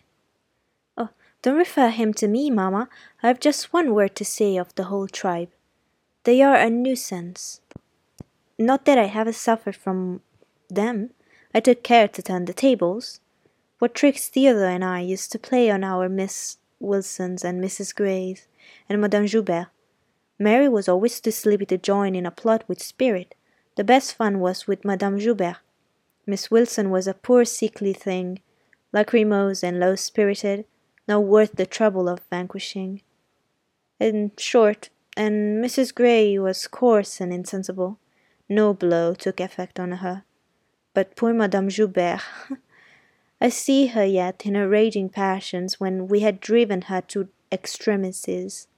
Oh, 0.96 1.11
don't 1.42 1.57
refer 1.57 1.90
him 1.90 2.14
to 2.14 2.26
me, 2.26 2.50
mamma. 2.50 2.88
I 3.22 3.28
have 3.28 3.40
just 3.40 3.72
one 3.72 3.94
word 3.94 4.16
to 4.16 4.24
say 4.24 4.57
of 4.57 4.74
the 4.74 4.84
whole 4.84 5.07
tribe. 5.07 5.50
They 6.24 6.40
are 6.42 6.57
a 6.57 6.70
nuisance. 6.70 7.61
Not 8.59 8.84
that 8.86 8.98
I 8.98 9.07
have 9.07 9.34
suffered 9.36 9.76
from 9.76 10.22
them. 10.68 11.11
I 11.55 11.61
took 11.61 11.82
care 11.82 12.09
to 12.09 12.22
turn 12.22 12.46
the 12.46 12.55
tables. 12.55 13.20
What 13.78 13.94
tricks 13.94 14.28
Theodore 14.28 14.64
and 14.64 14.84
I 14.84 15.00
used 15.00 15.30
to 15.32 15.38
play 15.38 15.70
on 15.70 15.84
our 15.84 16.09
Miss 16.09 16.57
Wilsons 16.80 17.44
and 17.44 17.62
Mrs. 17.62 17.94
Greys 17.94 18.48
and 18.88 19.00
Madame 19.00 19.26
Joubert. 19.26 19.68
Mary 20.38 20.68
was 20.68 20.88
always 20.88 21.20
too 21.20 21.30
sleepy 21.30 21.66
to 21.66 21.78
join 21.78 22.14
in 22.14 22.26
a 22.26 22.30
plot 22.30 22.64
with 22.66 22.82
spirit. 22.82 23.34
The 23.77 23.85
best 23.85 24.14
fun 24.14 24.41
was 24.41 24.66
with 24.66 24.85
Madame 24.85 25.18
Joubert. 25.18 25.57
Miss 26.27 26.51
Wilson 26.51 26.91
was 26.91 27.07
a 27.07 27.14
poor 27.14 27.45
sickly 27.45 27.93
thing, 27.93 28.41
lachrymose 28.93 29.62
and 29.62 29.81
low 29.81 29.97
spirited, 29.97 30.64
not 31.09 31.25
worth 31.25 31.53
the 31.57 31.66
trouble 31.66 32.09
of 32.09 32.20
vanquishing. 32.31 33.03
In 33.99 34.33
short, 34.39 34.91
and 35.16 35.62
Mrs. 35.64 35.95
Grey 35.95 36.39
was 36.39 36.66
coarse 36.66 37.20
and 37.20 37.33
insensible. 37.33 37.99
No 38.49 38.75
blow 38.75 39.14
took 39.14 39.41
effect 39.41 39.79
on 39.79 39.93
her. 39.93 40.25
But 40.93 41.16
poor 41.16 41.35
Madame 41.35 41.68
Joubert 41.68 42.20
I 43.41 43.49
see 43.49 43.89
her 43.89 44.05
yet 44.05 44.47
in 44.47 44.55
her 44.55 44.68
raging 44.68 45.09
passions 45.09 45.79
when 45.79 46.09
we 46.09 46.20
had 46.20 46.41
driven 46.41 46.83
her 46.83 47.01
to 47.09 47.29
extremities. 47.53 48.68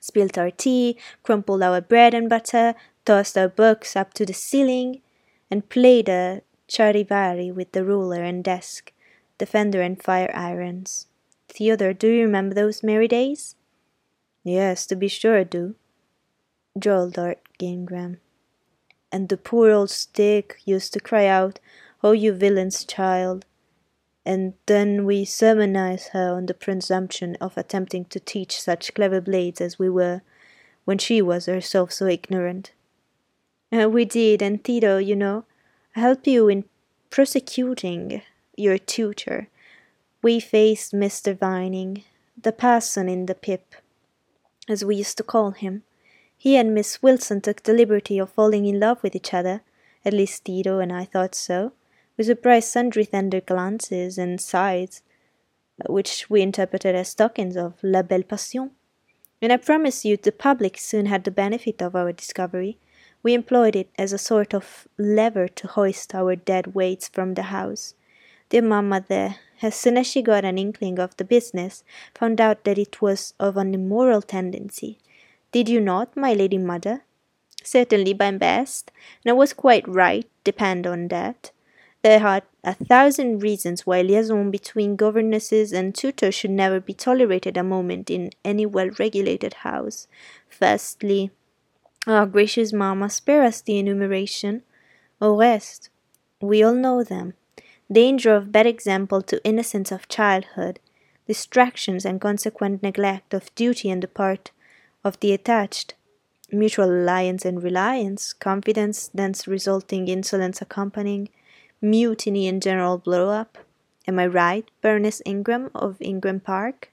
Spilt 0.00 0.36
our 0.36 0.50
tea, 0.50 0.98
crumpled 1.22 1.62
our 1.62 1.80
bread 1.80 2.14
and 2.14 2.28
butter, 2.28 2.74
tossed 3.08 3.38
our 3.38 3.48
books 3.48 3.96
up 3.96 4.12
to 4.12 4.26
the 4.26 4.34
ceiling, 4.34 5.00
and 5.50 5.70
played 5.70 6.10
a 6.10 6.42
charivari 6.68 7.50
with 7.50 7.72
the 7.72 7.82
ruler 7.82 8.22
and 8.22 8.44
desk, 8.44 8.92
the 9.38 9.46
fender 9.46 9.80
and 9.80 10.02
fire 10.02 10.30
irons. 10.34 11.06
Theodore, 11.48 11.94
do 11.94 12.08
you 12.08 12.20
remember 12.20 12.54
those 12.54 12.82
merry 12.82 13.08
days? 13.08 13.56
Yes, 14.44 14.84
to 14.88 14.94
be 14.94 15.08
sure 15.08 15.38
I 15.38 15.44
do, 15.44 15.74
drawled 16.78 17.16
Lord 17.16 17.38
Ingram. 17.58 18.18
And 19.10 19.30
the 19.30 19.38
poor 19.38 19.70
old 19.70 19.88
stick 19.88 20.60
used 20.66 20.92
to 20.92 21.00
cry 21.00 21.24
out, 21.24 21.60
Oh, 22.04 22.12
you 22.12 22.34
villain's 22.34 22.84
child! 22.84 23.46
and 24.26 24.52
then 24.66 25.06
we 25.06 25.24
sermonized 25.24 26.08
her 26.08 26.34
on 26.34 26.44
the 26.44 26.52
presumption 26.52 27.34
of 27.40 27.56
attempting 27.56 28.04
to 28.04 28.20
teach 28.20 28.60
such 28.60 28.92
clever 28.92 29.22
blades 29.22 29.62
as 29.62 29.78
we 29.78 29.88
were, 29.88 30.20
when 30.84 30.98
she 30.98 31.22
was 31.22 31.46
herself 31.46 31.90
so 31.90 32.04
ignorant. 32.04 32.72
Uh, 33.70 33.88
we 33.88 34.04
did, 34.04 34.40
and 34.40 34.62
Tedo, 34.62 35.04
you 35.04 35.14
know, 35.14 35.44
helped 35.92 36.26
you 36.26 36.48
in 36.48 36.64
prosecuting 37.10 38.22
your 38.56 38.78
tutor. 38.78 39.48
We 40.22 40.40
faced 40.40 40.92
Mr. 40.92 41.36
Vining, 41.36 42.04
the 42.40 42.52
parson 42.52 43.08
in 43.08 43.26
the 43.26 43.34
pip, 43.34 43.74
as 44.68 44.84
we 44.84 44.96
used 44.96 45.16
to 45.18 45.22
call 45.22 45.50
him. 45.50 45.82
He 46.36 46.56
and 46.56 46.74
Miss 46.74 47.02
Wilson 47.02 47.40
took 47.40 47.62
the 47.62 47.72
liberty 47.72 48.18
of 48.18 48.30
falling 48.30 48.64
in 48.64 48.80
love 48.80 49.02
with 49.02 49.14
each 49.14 49.34
other, 49.34 49.62
at 50.04 50.14
least 50.14 50.44
Tedo 50.44 50.82
and 50.82 50.92
I 50.92 51.04
thought 51.04 51.34
so. 51.34 51.72
We 52.16 52.24
surprised 52.24 52.68
sundry 52.68 53.06
tender 53.06 53.40
glances 53.40 54.18
and 54.18 54.40
sighs, 54.40 55.02
which 55.88 56.30
we 56.30 56.42
interpreted 56.42 56.94
as 56.94 57.14
tokens 57.14 57.56
of 57.56 57.74
la 57.82 58.02
belle 58.02 58.22
passion. 58.22 58.70
And 59.40 59.52
I 59.52 59.56
promise 59.56 60.04
you 60.04 60.16
the 60.16 60.32
public 60.32 60.78
soon 60.78 61.06
had 61.06 61.24
the 61.24 61.30
benefit 61.30 61.82
of 61.82 61.94
our 61.94 62.12
discovery. 62.12 62.78
We 63.22 63.34
employed 63.34 63.74
it 63.76 63.90
as 63.98 64.12
a 64.12 64.18
sort 64.18 64.54
of 64.54 64.86
lever 64.96 65.48
to 65.48 65.66
hoist 65.66 66.14
our 66.14 66.36
dead 66.36 66.74
weights 66.74 67.08
from 67.08 67.34
the 67.34 67.44
house. 67.44 67.94
Dear 68.48 68.62
mamma 68.62 69.04
there, 69.06 69.36
as 69.60 69.74
soon 69.74 69.98
as 69.98 70.06
she 70.06 70.22
got 70.22 70.44
an 70.44 70.56
inkling 70.56 70.98
of 70.98 71.16
the 71.16 71.24
business, 71.24 71.84
found 72.14 72.40
out 72.40 72.64
that 72.64 72.78
it 72.78 73.02
was 73.02 73.34
of 73.38 73.56
an 73.56 73.74
immoral 73.74 74.22
tendency. 74.22 74.98
Did 75.50 75.68
you 75.68 75.80
not, 75.80 76.16
my 76.16 76.32
lady 76.32 76.58
mother? 76.58 77.02
Certainly, 77.64 78.14
my 78.14 78.30
best, 78.32 78.92
and 79.24 79.30
I 79.30 79.34
was 79.34 79.52
quite 79.52 79.86
right, 79.86 80.26
depend 80.44 80.86
on 80.86 81.08
that. 81.08 81.50
There 82.02 82.24
are 82.24 82.42
a 82.62 82.74
thousand 82.74 83.42
reasons 83.42 83.84
why 83.84 84.02
liaison 84.02 84.50
between 84.52 84.94
governesses 84.94 85.72
and 85.72 85.94
tutors 85.94 86.34
should 86.34 86.52
never 86.52 86.78
be 86.80 86.94
tolerated 86.94 87.56
a 87.56 87.64
moment 87.64 88.08
in 88.08 88.30
any 88.44 88.64
well 88.64 88.90
regulated 88.98 89.54
house. 89.54 90.06
Firstly, 90.48 91.32
our 92.10 92.26
gracious 92.26 92.72
mamma, 92.72 93.10
spare 93.10 93.42
us 93.42 93.60
the 93.60 93.78
enumeration. 93.78 94.62
Au 95.20 95.36
reste, 95.36 95.90
we 96.40 96.62
all 96.62 96.74
know 96.74 97.02
them. 97.02 97.34
Danger 97.90 98.34
of 98.34 98.52
bad 98.52 98.66
example 98.66 99.22
to 99.22 99.44
innocence 99.44 99.90
of 99.90 100.08
childhood, 100.08 100.78
distractions 101.26 102.04
and 102.04 102.20
consequent 102.20 102.82
neglect 102.82 103.34
of 103.34 103.54
duty 103.54 103.90
on 103.90 104.00
the 104.00 104.08
part 104.08 104.50
of 105.04 105.18
the 105.20 105.32
attached, 105.32 105.94
mutual 106.50 106.90
alliance 106.90 107.44
and 107.44 107.62
reliance, 107.62 108.32
confidence, 108.32 109.08
thence 109.12 109.46
resulting 109.46 110.08
insolence 110.08 110.62
accompanying, 110.62 111.28
mutiny 111.80 112.48
and 112.48 112.62
general 112.62 112.98
blow 112.98 113.30
up. 113.30 113.58
Am 114.06 114.18
I 114.18 114.26
right, 114.26 114.70
Baroness 114.80 115.20
Ingram 115.26 115.70
of 115.74 115.96
Ingram 116.00 116.40
Park? 116.40 116.90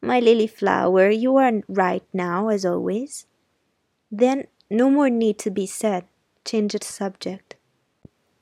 My 0.00 0.20
lily 0.20 0.46
flower, 0.46 1.10
you 1.10 1.36
are 1.36 1.62
right 1.68 2.04
now, 2.12 2.48
as 2.48 2.64
always. 2.64 3.26
Then 4.18 4.46
no 4.70 4.88
more 4.88 5.10
need 5.10 5.38
to 5.40 5.50
be 5.50 5.66
said. 5.66 6.06
Change 6.42 6.72
the 6.72 6.82
subject. 6.82 7.56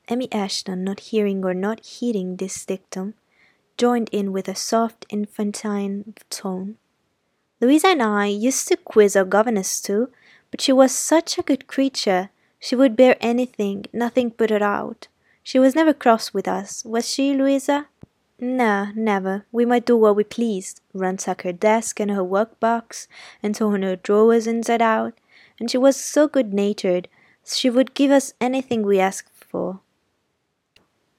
Emmy 0.07 0.29
Eshton, 0.29 0.85
not 0.85 1.11
hearing 1.11 1.43
or 1.43 1.53
not 1.53 1.85
heeding 1.85 2.37
this 2.37 2.65
dictum, 2.65 3.13
joined 3.77 4.09
in 4.13 4.31
with 4.31 4.47
a 4.47 4.55
soft 4.55 5.05
infantine 5.09 6.13
tone. 6.29 6.77
Louisa 7.59 7.87
and 7.87 8.01
I 8.01 8.27
used 8.27 8.69
to 8.69 8.77
quiz 8.77 9.17
our 9.17 9.25
governess 9.25 9.81
too, 9.81 10.09
but 10.49 10.61
she 10.61 10.71
was 10.71 10.95
such 10.95 11.37
a 11.37 11.43
good 11.43 11.67
creature. 11.67 12.29
She 12.57 12.77
would 12.77 12.95
bear 12.95 13.17
anything, 13.19 13.85
nothing 13.91 14.31
put 14.31 14.51
her 14.51 14.63
out. 14.63 15.09
She 15.43 15.59
was 15.59 15.75
never 15.75 15.93
cross 15.93 16.33
with 16.33 16.47
us, 16.47 16.85
was 16.85 17.09
she, 17.09 17.33
Louisa? 17.33 17.87
No, 18.39 18.87
never. 18.95 19.45
We 19.51 19.65
might 19.65 19.85
do 19.85 19.97
what 19.97 20.15
we 20.15 20.23
pleased, 20.23 20.79
ransack 20.93 21.41
her 21.41 21.51
desk 21.51 21.99
and 21.99 22.11
her 22.11 22.23
work 22.23 22.61
box, 22.61 23.09
and 23.43 23.53
turn 23.53 23.83
her 23.83 23.97
drawers 23.97 24.47
inside 24.47 24.81
out, 24.81 25.15
and 25.59 25.69
she 25.69 25.77
was 25.77 25.95
so 25.95 26.27
good 26.27 26.53
natured, 26.53 27.07
she 27.43 27.69
would 27.69 27.93
give 27.93 28.11
us 28.11 28.33
anything 28.41 28.83
we 28.83 28.99
asked 28.99 29.31
for. 29.33 29.79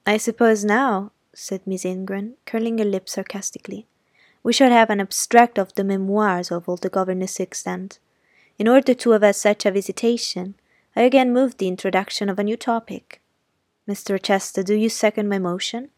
I 0.06 0.16
suppose 0.16 0.64
now, 0.64 1.12
said 1.34 1.66
Miss 1.66 1.84
Ingram, 1.84 2.34
curling 2.44 2.78
her 2.78 2.84
lip 2.84 3.08
sarcastically, 3.08 3.86
we 4.42 4.52
shall 4.52 4.70
have 4.70 4.90
an 4.90 5.00
abstract 5.00 5.58
of 5.58 5.74
the 5.74 5.84
memoirs 5.84 6.50
of 6.50 6.68
all 6.68 6.76
the 6.76 6.88
governess 6.88 7.40
extant. 7.40 7.98
In 8.58 8.68
order 8.68 8.94
to 8.94 9.12
avert 9.12 9.36
such 9.36 9.66
a 9.66 9.70
visitation, 9.70 10.54
I 10.94 11.02
again 11.02 11.32
moved 11.32 11.58
the 11.58 11.68
introduction 11.68 12.28
of 12.28 12.38
a 12.38 12.44
new 12.44 12.56
topic. 12.56 13.20
Mr. 13.88 14.12
Rochester, 14.12 14.62
do 14.62 14.74
you 14.74 14.88
second 14.88 15.28
my 15.28 15.38
motion? 15.38 15.90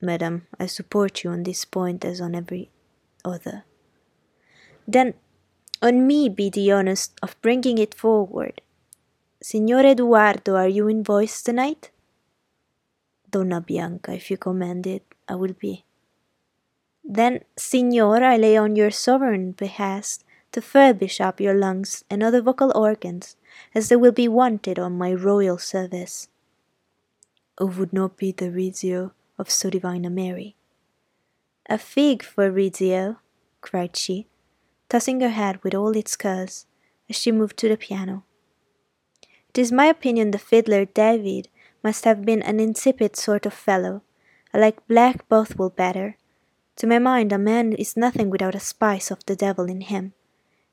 Madam, 0.00 0.46
I 0.60 0.66
support 0.66 1.24
you 1.24 1.30
on 1.30 1.42
this 1.42 1.64
point 1.64 2.04
as 2.04 2.20
on 2.20 2.34
every 2.34 2.70
other. 3.24 3.64
Then 4.86 5.14
on 5.82 6.06
me 6.06 6.28
be 6.28 6.50
the 6.50 6.72
honour 6.72 6.96
of 7.22 7.40
bringing 7.42 7.78
it 7.78 7.94
forward. 7.94 8.60
Signor 9.42 9.84
Eduardo, 9.86 10.56
are 10.56 10.68
you 10.68 10.88
in 10.88 11.04
voice 11.04 11.42
tonight? 11.42 11.90
Donna 13.30 13.60
Bianca, 13.60 14.14
if 14.14 14.30
you 14.30 14.36
command 14.36 14.86
it, 14.86 15.04
I 15.28 15.34
will 15.34 15.52
be. 15.52 15.84
Then, 17.04 17.40
Signor, 17.56 18.22
I 18.24 18.36
lay 18.36 18.56
on 18.56 18.76
your 18.76 18.90
sovereign 18.90 19.52
behest 19.52 20.24
to 20.52 20.60
furbish 20.60 21.20
up 21.20 21.40
your 21.40 21.54
lungs 21.54 22.04
and 22.10 22.22
other 22.22 22.40
vocal 22.40 22.72
organs, 22.74 23.36
as 23.74 23.88
they 23.88 23.96
will 23.96 24.12
be 24.12 24.28
wanted 24.28 24.78
on 24.78 24.98
my 24.98 25.12
royal 25.12 25.58
service 25.58 26.28
who 27.58 27.66
would 27.66 27.92
not 27.92 28.16
be 28.16 28.32
the 28.32 28.50
Rizzio 28.50 29.12
of 29.38 29.50
so 29.50 29.70
divine 29.70 30.04
a 30.04 30.10
Mary? 30.10 30.56
A 31.68 31.78
fig 31.78 32.22
for 32.22 32.50
Rizzio, 32.50 33.18
cried 33.60 33.96
she, 33.96 34.26
tossing 34.88 35.20
her 35.20 35.30
head 35.30 35.62
with 35.62 35.74
all 35.74 35.96
its 35.96 36.16
curls 36.16 36.66
as 37.08 37.16
she 37.16 37.32
moved 37.32 37.56
to 37.58 37.68
the 37.68 37.76
piano. 37.76 38.24
It 39.48 39.58
is 39.58 39.72
my 39.72 39.86
opinion 39.86 40.30
the 40.30 40.38
fiddler 40.38 40.84
David 40.84 41.48
must 41.82 42.04
have 42.04 42.24
been 42.24 42.42
an 42.42 42.60
insipid 42.60 43.16
sort 43.16 43.46
of 43.46 43.54
fellow. 43.54 44.02
I 44.52 44.58
like 44.58 44.86
Black 44.88 45.28
Bothwell 45.28 45.70
better. 45.70 46.16
To 46.76 46.86
my 46.86 46.98
mind, 46.98 47.32
a 47.32 47.38
man 47.38 47.72
is 47.72 47.96
nothing 47.96 48.28
without 48.28 48.54
a 48.54 48.60
spice 48.60 49.10
of 49.10 49.24
the 49.26 49.36
devil 49.36 49.64
in 49.66 49.80
him. 49.80 50.12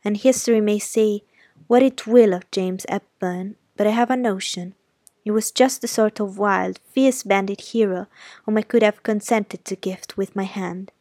And 0.03 0.17
history 0.17 0.59
may 0.59 0.79
say 0.79 1.23
what 1.67 1.81
it 1.81 2.05
will 2.05 2.33
of 2.33 2.51
James 2.51 2.85
Hepburn, 2.89 3.55
but 3.77 3.87
I 3.87 3.91
have 3.91 4.11
a 4.11 4.17
notion 4.17 4.75
he 5.23 5.31
was 5.31 5.51
just 5.51 5.81
the 5.81 5.87
sort 5.87 6.19
of 6.19 6.37
wild, 6.37 6.79
fierce 6.91 7.23
bandit 7.23 7.61
hero 7.61 8.07
whom 8.43 8.57
I 8.57 8.61
could 8.61 8.83
have 8.83 9.03
consented 9.03 9.63
to 9.65 9.75
gift 9.77 10.17
with 10.17 10.35
my 10.35 10.43
hand. 10.43 10.91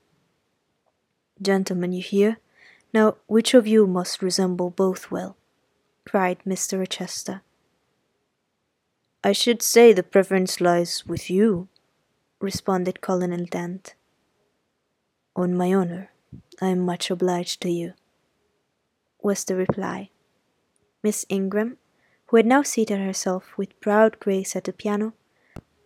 Gentlemen, 1.40 1.92
you 1.92 2.02
hear? 2.02 2.38
Now, 2.92 3.16
which 3.26 3.54
of 3.54 3.66
you 3.66 3.86
must 3.86 4.22
resemble 4.22 4.70
Bothwell? 4.70 5.36
cried 6.04 6.38
Mr. 6.44 6.78
Rochester. 6.78 7.42
I 9.24 9.32
should 9.32 9.62
say 9.62 9.92
the 9.92 10.02
preference 10.02 10.60
lies 10.60 11.06
with 11.06 11.30
you, 11.30 11.68
responded 12.40 13.00
Colonel 13.00 13.46
Dent. 13.46 13.94
On 15.36 15.56
my 15.56 15.72
honor, 15.72 16.10
I 16.60 16.68
am 16.68 16.80
much 16.80 17.10
obliged 17.10 17.62
to 17.62 17.70
you, 17.70 17.94
was 19.22 19.44
the 19.44 19.54
reply. 19.54 20.10
Miss 21.02 21.24
Ingram 21.28 21.78
who 22.32 22.38
had 22.38 22.46
now 22.46 22.62
seated 22.62 22.98
herself 22.98 23.52
with 23.58 23.78
proud 23.78 24.18
grace 24.18 24.56
at 24.56 24.64
the 24.64 24.72
piano, 24.72 25.12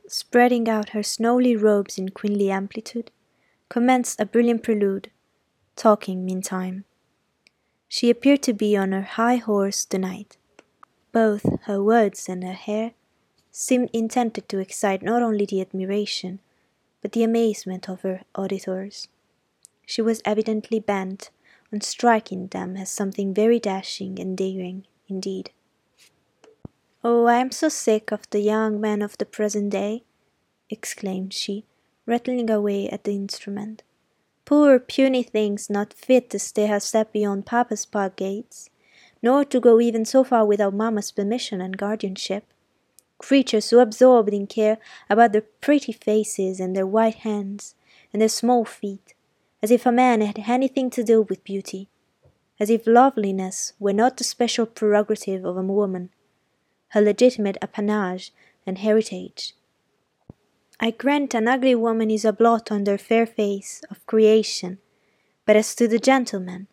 spreading 0.07 0.69
out 0.69 0.91
her 0.91 1.03
snowy 1.03 1.57
robes 1.57 1.99
in 1.99 2.09
queenly 2.09 2.53
amplitude, 2.53 3.11
commenced 3.69 4.21
a 4.21 4.25
brilliant 4.25 4.63
prelude, 4.63 5.11
talking 5.75 6.25
meantime. 6.25 6.85
She 7.97 8.11
appeared 8.11 8.43
to 8.43 8.53
be 8.53 8.77
on 8.77 8.93
her 8.93 9.09
high 9.17 9.37
horse 9.37 9.87
tonight. 9.87 10.37
Both 11.13 11.47
her 11.63 11.83
words 11.83 12.29
and 12.29 12.45
her 12.45 12.53
hair 12.53 12.93
seemed 13.51 13.89
intended 13.95 14.51
to 14.51 14.59
excite 14.59 15.03
not 15.03 15.23
only 15.23 15.47
the 15.47 15.63
admiration, 15.63 16.41
but 17.01 17.13
the 17.13 17.23
amazement 17.23 17.89
of 17.89 18.03
her 18.03 18.21
auditors. 18.35 19.09
She 19.87 20.03
was 20.03 20.21
evidently 20.27 20.79
bent 20.79 21.31
on 21.73 21.81
striking 21.81 22.49
them 22.49 22.77
as 22.77 22.91
something 22.91 23.33
very 23.33 23.59
dashing 23.59 24.21
and 24.21 24.37
daring 24.37 24.85
indeed. 25.09 25.53
Oh, 27.03 27.25
I 27.25 27.39
am 27.39 27.51
so 27.51 27.71
sick 27.71 28.13
of 28.13 28.29
the 28.29 28.41
young 28.41 28.79
men 28.79 29.01
of 29.01 29.17
the 29.17 29.25
present 29.25 29.71
day, 29.71 30.05
exclaimed 30.69 31.33
she, 31.33 31.65
rattling 32.05 32.51
away 32.51 32.91
at 32.91 33.05
the 33.05 33.13
instrument. 33.13 33.83
Poor 34.47 34.79
puny 34.79 35.25
things 35.25 35.69
not 35.69 35.93
fit 35.93 36.31
to 36.31 36.39
stay 36.39 36.71
a 36.71 36.81
step 36.81 37.13
beyond 37.13 37.45
Papa's 37.45 37.85
park 37.85 38.17
gates, 38.17 38.71
nor 39.21 39.45
to 39.45 39.61
go 39.61 39.81
even 39.81 40.05
so 40.05 40.25
far 40.25 40.47
without 40.47 40.73
Mamma's 40.73 41.13
permission 41.13 41.61
and 41.61 41.77
guardianship. 41.77 42.45
Creatures 43.19 43.67
so 43.67 43.81
absorbed 43.81 44.33
in 44.33 44.47
care 44.47 44.79
about 45.11 45.33
their 45.33 45.43
pretty 45.61 45.93
faces 45.93 46.61
and 46.61 46.75
their 46.75 46.87
white 46.87 47.17
hands 47.17 47.75
and 48.13 48.23
their 48.23 48.29
small 48.29 48.65
feet, 48.65 49.15
as 49.63 49.71
if 49.71 49.85
a 49.85 49.93
man 49.93 50.21
had 50.21 50.39
anything 50.47 50.91
to 50.91 51.03
do 51.03 51.23
with 51.23 51.45
beauty, 51.45 51.89
as 52.61 52.71
if 52.71 52.87
loveliness 52.87 53.73
were 53.79 53.93
not 53.93 54.17
the 54.17 54.25
special 54.25 54.65
prerogative 54.65 55.45
of 55.45 55.57
a 55.57 55.63
woman 55.63 56.09
her 56.91 57.01
legitimate 57.01 57.59
appanage 57.61 58.31
and 58.67 58.79
heritage. 58.79 59.55
I 60.79 60.91
grant 60.91 61.35
an 61.35 61.49
ugly 61.49 61.75
woman 61.75 62.11
is 62.11 62.25
a 62.25 62.33
blot 62.33 62.71
on 62.71 62.85
the 62.85 62.99
fair 62.99 63.27
face 63.27 63.83
of 63.91 64.05
creation, 64.07 64.79
but 65.47 65.57
as 65.57 65.75
to 65.77 65.89
the 65.89 65.99
gentlemen, 65.99 66.67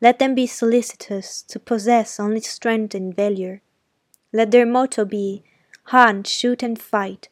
let 0.00 0.18
them 0.18 0.34
be 0.34 0.46
solicitous 0.46 1.40
to 1.42 1.60
possess 1.60 2.18
only 2.18 2.40
strength 2.40 2.94
and 2.94 3.14
valor. 3.14 3.62
Let 4.32 4.50
their 4.50 4.66
motto 4.66 5.04
be 5.04 5.44
hunt, 5.84 6.26
shoot, 6.26 6.62
and 6.62 6.80
fight. 6.80 7.28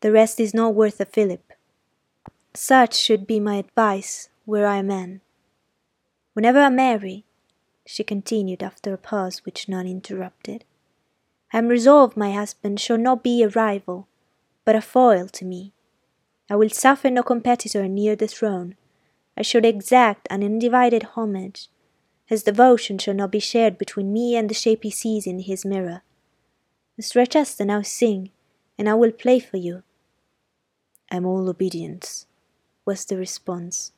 The 0.00 0.12
rest 0.12 0.38
is 0.38 0.52
not 0.52 0.74
worth 0.74 1.00
a 1.00 1.06
fillip. 1.06 1.52
Such 2.52 2.94
should 2.94 3.26
be 3.26 3.40
my 3.40 3.56
advice 3.56 4.28
were 4.44 4.66
I 4.66 4.76
a 4.76 4.82
man. 4.82 5.22
Whenever 6.34 6.60
I 6.60 6.68
marry, 6.68 7.24
she 7.86 8.04
continued 8.04 8.62
after 8.62 8.92
a 8.92 8.98
pause 8.98 9.44
which 9.44 9.68
none 9.68 9.86
interrupted, 9.86 10.64
I 11.52 11.58
am 11.58 11.68
resolved 11.68 12.16
my 12.16 12.32
husband 12.32 12.80
shall 12.80 12.98
not 12.98 13.22
be 13.22 13.42
a 13.42 13.48
rival, 13.48 14.08
but 14.64 14.76
a 14.76 14.80
foil 14.80 15.28
to 15.28 15.44
me. 15.44 15.72
I 16.50 16.56
will 16.56 16.70
suffer 16.70 17.10
no 17.10 17.22
competitor 17.22 17.88
near 17.88 18.16
the 18.16 18.26
throne. 18.26 18.76
I 19.36 19.42
shall 19.42 19.64
exact 19.64 20.26
an 20.30 20.42
undivided 20.42 21.02
homage. 21.14 21.68
His 22.26 22.42
devotion 22.42 22.98
shall 22.98 23.14
not 23.14 23.30
be 23.30 23.40
shared 23.40 23.78
between 23.78 24.12
me 24.12 24.36
and 24.36 24.48
the 24.48 24.54
shape 24.54 24.82
he 24.82 24.90
sees 24.90 25.26
in 25.26 25.40
his 25.40 25.64
mirror. 25.64 26.02
Mr. 27.00 27.16
Rochester, 27.16 27.64
now 27.64 27.82
sing, 27.82 28.30
and 28.78 28.88
I 28.88 28.94
will 28.94 29.12
play 29.12 29.40
for 29.40 29.56
you. 29.56 29.82
I 31.10 31.16
am 31.16 31.26
all 31.26 31.48
obedience, 31.48 32.26
was 32.84 33.04
the 33.04 33.16
response. 33.16 33.92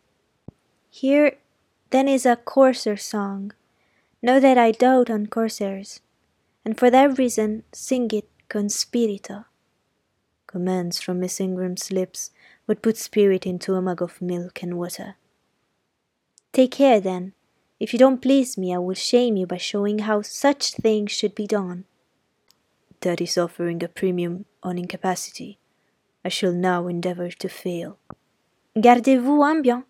Here 0.90 1.36
then 1.90 2.08
is 2.08 2.26
a 2.26 2.36
Corsair 2.36 2.96
song. 2.96 3.52
Know 4.22 4.40
that 4.40 4.58
I 4.58 4.72
dote 4.72 5.10
on 5.10 5.26
Corsairs, 5.26 6.00
and 6.64 6.76
for 6.78 6.90
that 6.90 7.18
reason 7.18 7.62
sing 7.72 8.10
it 8.12 8.28
con 8.48 8.68
spirito. 8.68 9.44
Commands 10.56 11.02
from 11.02 11.20
Miss 11.20 11.38
Ingram's 11.38 11.92
lips 11.92 12.30
would 12.66 12.80
put 12.80 12.96
spirit 12.96 13.44
into 13.44 13.74
a 13.74 13.82
mug 13.82 14.00
of 14.00 14.22
milk 14.22 14.62
and 14.62 14.78
water. 14.78 15.16
Take 16.50 16.70
care, 16.70 16.98
then. 16.98 17.34
If 17.78 17.92
you 17.92 17.98
don't 17.98 18.22
please 18.22 18.56
me, 18.56 18.74
I 18.74 18.78
will 18.78 18.94
shame 18.94 19.36
you 19.36 19.46
by 19.46 19.58
showing 19.58 19.98
how 19.98 20.22
such 20.22 20.72
things 20.72 21.12
should 21.12 21.34
be 21.34 21.46
done. 21.46 21.84
That 23.02 23.20
is 23.20 23.36
offering 23.36 23.82
a 23.82 23.88
premium 23.88 24.46
on 24.62 24.78
incapacity. 24.78 25.58
I 26.24 26.30
shall 26.30 26.52
now 26.52 26.86
endeavour 26.86 27.28
to 27.32 27.48
fail. 27.50 27.98
Gardez-vous 28.74 29.62
bien. 29.62 29.84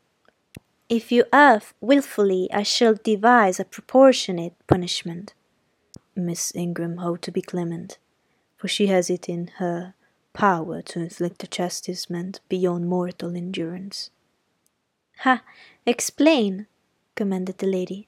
If 0.89 1.13
you 1.13 1.27
err 1.33 1.61
wilfully, 1.81 2.49
I 2.53 2.65
shall 2.65 2.95
devise 2.95 3.61
a 3.61 3.65
proportionate 3.65 4.55
punishment. 4.67 5.33
Miss 6.17 6.53
Ingram 6.57 6.99
ought 6.99 7.23
to 7.23 7.31
be 7.31 7.41
clement, 7.41 7.99
for 8.57 8.67
she 8.67 8.89
has 8.89 9.09
it 9.09 9.29
in 9.29 9.53
her 9.59 9.95
power 10.37 10.83
to 10.83 11.01
inflict 11.01 11.43
a 11.43 11.47
chastisement 11.47 12.41
beyond 12.51 12.87
mortal 12.87 13.35
endurance. 13.35 14.11
Ha! 15.21 15.43
Explain, 15.87 16.67
commanded 17.15 17.57
the 17.57 17.67
lady. 17.67 18.07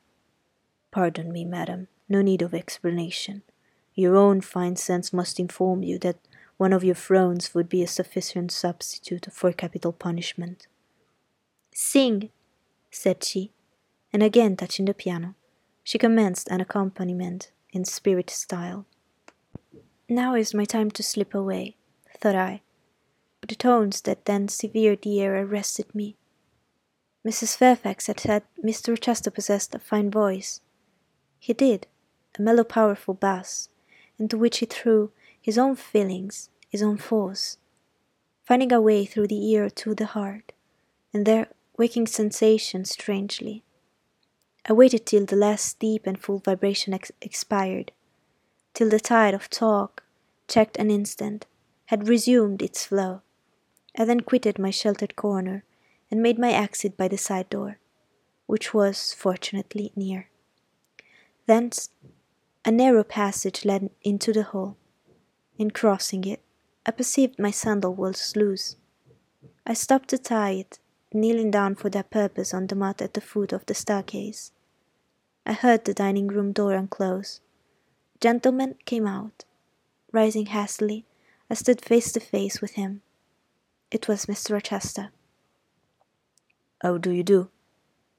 Pardon 0.91 1.33
me, 1.33 1.47
madam, 1.47 1.89
no 2.07 2.20
need 2.20 2.43
of 2.43 2.53
explanation. 2.53 3.41
Your 3.95 4.14
own 4.14 4.43
fine 4.43 4.76
sense 4.76 5.11
must 5.11 5.41
inform 5.41 5.83
you 5.83 5.99
that 6.01 6.18
one 6.59 6.74
of 6.74 6.85
your 6.85 6.95
frowns 6.95 7.55
would 7.55 7.68
be 7.68 7.83
a 7.83 7.87
sufficient 7.87 8.53
substitute 8.53 9.26
for 9.33 9.51
capital 9.51 9.93
punishment. 9.93 10.66
Sing, 11.72 12.29
said 12.91 13.24
she, 13.24 13.53
and 14.12 14.22
again 14.22 14.55
touching 14.55 14.85
the 14.85 14.93
piano, 14.93 15.35
she 15.83 15.97
commenced 15.97 16.49
an 16.49 16.61
accompaniment 16.61 17.53
in 17.72 17.87
spirit 17.87 18.29
style. 18.29 18.85
Now 20.11 20.35
is 20.35 20.53
my 20.53 20.66
time 20.66 20.91
to 20.91 21.03
slip 21.03 21.35
away, 21.35 21.78
thought 22.21 22.35
I, 22.35 22.62
but 23.41 23.49
the 23.49 23.55
tones 23.55 24.01
that 24.03 24.25
then 24.25 24.49
severed 24.49 25.03
the 25.03 25.21
air 25.21 25.43
arrested 25.43 25.95
me. 25.95 26.16
Mrs. 27.27 27.57
Fairfax 27.57 28.07
had 28.07 28.21
said 28.21 28.43
Mr. 28.62 28.91
Rochester 28.91 29.31
possessed 29.31 29.75
a 29.75 29.79
fine 29.79 30.11
voice. 30.11 30.61
He 31.39 31.53
did, 31.53 31.87
a 32.39 32.43
mellow, 32.43 32.64
powerful 32.64 33.14
bass, 33.14 33.69
into 34.19 34.39
which 34.39 34.59
he 34.59 34.66
threw 34.66 35.12
his 35.41 35.59
own 35.59 35.77
feelings, 35.77 36.51
his 36.69 36.83
own 36.83 36.97
force, 36.97 37.59
finding 38.45 38.73
a 38.73 38.81
way 38.81 39.05
through 39.05 39.29
the 39.29 39.51
ear 39.51 39.71
to 39.71 39.95
the 39.95 40.07
heart, 40.07 40.53
and 41.12 41.27
there 41.27 41.49
waking 41.77 42.07
sensation 42.07 42.85
strangely. 42.85 43.62
I 44.69 44.73
waited 44.73 45.07
till 45.07 45.25
the 45.25 45.37
last 45.37 45.79
deep 45.79 46.07
and 46.07 46.19
full 46.21 46.39
vibration 46.39 46.93
ex- 46.93 47.12
expired, 47.23 47.93
till 48.75 48.89
the 48.91 49.01
tide 49.01 49.35
of 49.35 49.49
talk, 49.49 50.03
checked 50.49 50.77
an 50.77 50.91
instant, 50.91 51.47
had 51.89 52.09
resumed 52.09 52.62
its 52.62 52.84
flow. 52.84 53.22
I 53.97 54.05
then 54.05 54.20
quitted 54.20 54.59
my 54.59 54.70
sheltered 54.70 55.16
corner 55.16 55.64
and 56.11 56.22
made 56.22 56.39
my 56.39 56.53
exit 56.53 56.97
by 56.97 57.09
the 57.09 57.16
side 57.16 57.49
door, 57.49 57.78
which 58.47 58.74
was 58.74 59.14
fortunately 59.14 59.93
near. 59.97 60.28
Thence 61.47 61.89
a 62.64 62.70
narrow 62.70 63.05
passage 63.05 63.64
led 63.64 63.89
into 64.03 64.32
the 64.32 64.43
hall. 64.43 64.76
In 65.57 65.70
crossing 65.70 66.24
it, 66.24 66.41
I 66.84 66.91
perceived 66.91 67.39
my 67.39 67.51
sandal 67.51 67.95
was 67.95 68.36
loose. 68.36 68.76
I 69.66 69.72
stopped 69.72 70.11
to 70.11 70.18
tie 70.18 70.53
it 70.53 70.78
kneeling 71.12 71.51
down 71.51 71.74
for 71.74 71.89
that 71.89 72.11
purpose 72.11 72.53
on 72.53 72.66
the 72.66 72.74
mat 72.74 73.01
at 73.01 73.14
the 73.14 73.20
foot 73.22 73.53
of 73.53 73.64
the 73.64 73.74
staircase. 73.74 74.53
I 75.47 75.55
heard 75.55 75.86
the 75.86 75.95
dining 75.95 76.28
room 76.28 76.53
door 76.53 76.74
unclose. 76.74 77.41
Gentlemen 78.20 78.74
came 78.84 79.07
out. 79.07 79.45
Rising 80.12 80.47
hastily, 80.47 81.07
I 81.51 81.55
stood 81.55 81.80
face 81.80 82.12
to 82.12 82.20
face 82.20 82.61
with 82.61 82.72
him. 82.72 83.03
It 83.90 84.07
was 84.07 84.26
Mr. 84.26 84.53
Rochester. 84.53 85.11
How 86.82 86.99
do 86.99 87.11
you 87.11 87.22
do? 87.22 87.49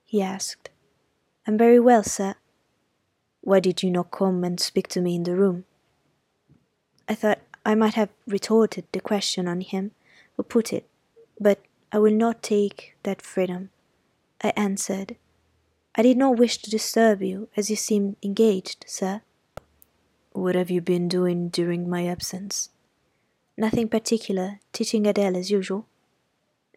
he 0.04 0.22
asked. 0.22 0.70
I'm 1.46 1.58
very 1.58 1.80
well, 1.80 2.04
sir. 2.04 2.36
Why 3.42 3.60
did 3.60 3.84
you 3.84 3.92
not 3.92 4.12
come 4.12 4.44
and 4.44 4.60
speak 4.60 4.88
to 4.90 5.02
me 5.02 5.16
in 5.16 5.24
the 5.24 5.36
room? 5.36 5.66
I 7.08 7.16
thought 7.16 7.40
I 7.66 7.76
might 7.76 7.94
have 7.94 8.10
retorted 8.28 8.86
the 8.92 9.00
question 9.00 9.48
on 9.48 9.62
him 9.62 9.92
who 10.36 10.44
put 10.44 10.74
it, 10.74 10.88
but 11.40 11.60
I 11.92 12.00
will 12.00 12.14
not 12.14 12.44
take 12.44 12.96
that 13.04 13.22
freedom. 13.22 13.70
I 14.44 14.54
answered. 14.56 15.16
I 15.96 16.02
did 16.02 16.18
not 16.18 16.38
wish 16.38 16.58
to 16.60 16.70
disturb 16.70 17.22
you, 17.22 17.50
as 17.58 17.70
you 17.70 17.76
seemed 17.76 18.16
engaged, 18.24 18.86
sir. 18.88 19.22
What 20.32 20.56
have 20.56 20.70
you 20.70 20.82
been 20.82 21.08
doing 21.08 21.50
during 21.50 21.90
my 21.90 22.08
absence? 22.08 22.70
Nothing 23.60 23.90
particular, 23.90 24.62
teaching 24.72 25.06
Adele 25.06 25.36
as 25.36 25.52
usual. 25.52 25.86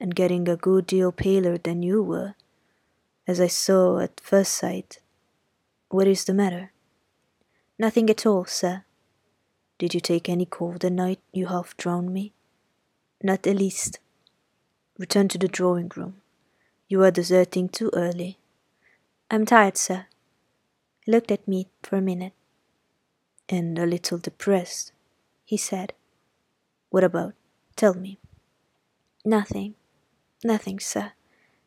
And 0.00 0.16
getting 0.16 0.48
a 0.48 0.56
good 0.56 0.84
deal 0.84 1.12
paler 1.12 1.56
than 1.56 1.80
you 1.80 2.02
were, 2.02 2.34
as 3.24 3.40
I 3.40 3.46
saw 3.46 4.00
at 4.00 4.18
first 4.18 4.54
sight. 4.54 4.98
What 5.90 6.08
is 6.08 6.24
the 6.24 6.34
matter? 6.34 6.72
Nothing 7.78 8.10
at 8.10 8.26
all, 8.26 8.46
sir. 8.46 8.82
Did 9.78 9.94
you 9.94 10.00
take 10.00 10.28
any 10.28 10.44
cold 10.44 10.80
the 10.80 10.90
night 10.90 11.20
you 11.32 11.46
half 11.46 11.76
drowned 11.76 12.12
me? 12.12 12.32
Not 13.22 13.44
the 13.44 13.54
least. 13.54 14.00
Return 14.98 15.28
to 15.28 15.38
the 15.38 15.46
drawing 15.46 15.92
room. 15.94 16.16
You 16.88 17.04
are 17.04 17.12
deserting 17.12 17.68
too 17.68 17.92
early. 17.94 18.38
I'm 19.30 19.46
tired, 19.46 19.76
sir. 19.76 20.06
He 21.04 21.12
looked 21.12 21.30
at 21.30 21.46
me 21.46 21.68
for 21.80 21.98
a 21.98 22.02
minute. 22.02 22.32
And 23.48 23.78
a 23.78 23.86
little 23.86 24.18
depressed, 24.18 24.90
he 25.44 25.56
said. 25.56 25.92
What 26.92 27.02
about? 27.02 27.34
Tell 27.74 27.94
me. 27.94 28.18
Nothing. 29.24 29.74
Nothing, 30.44 30.78
sir. 30.78 31.12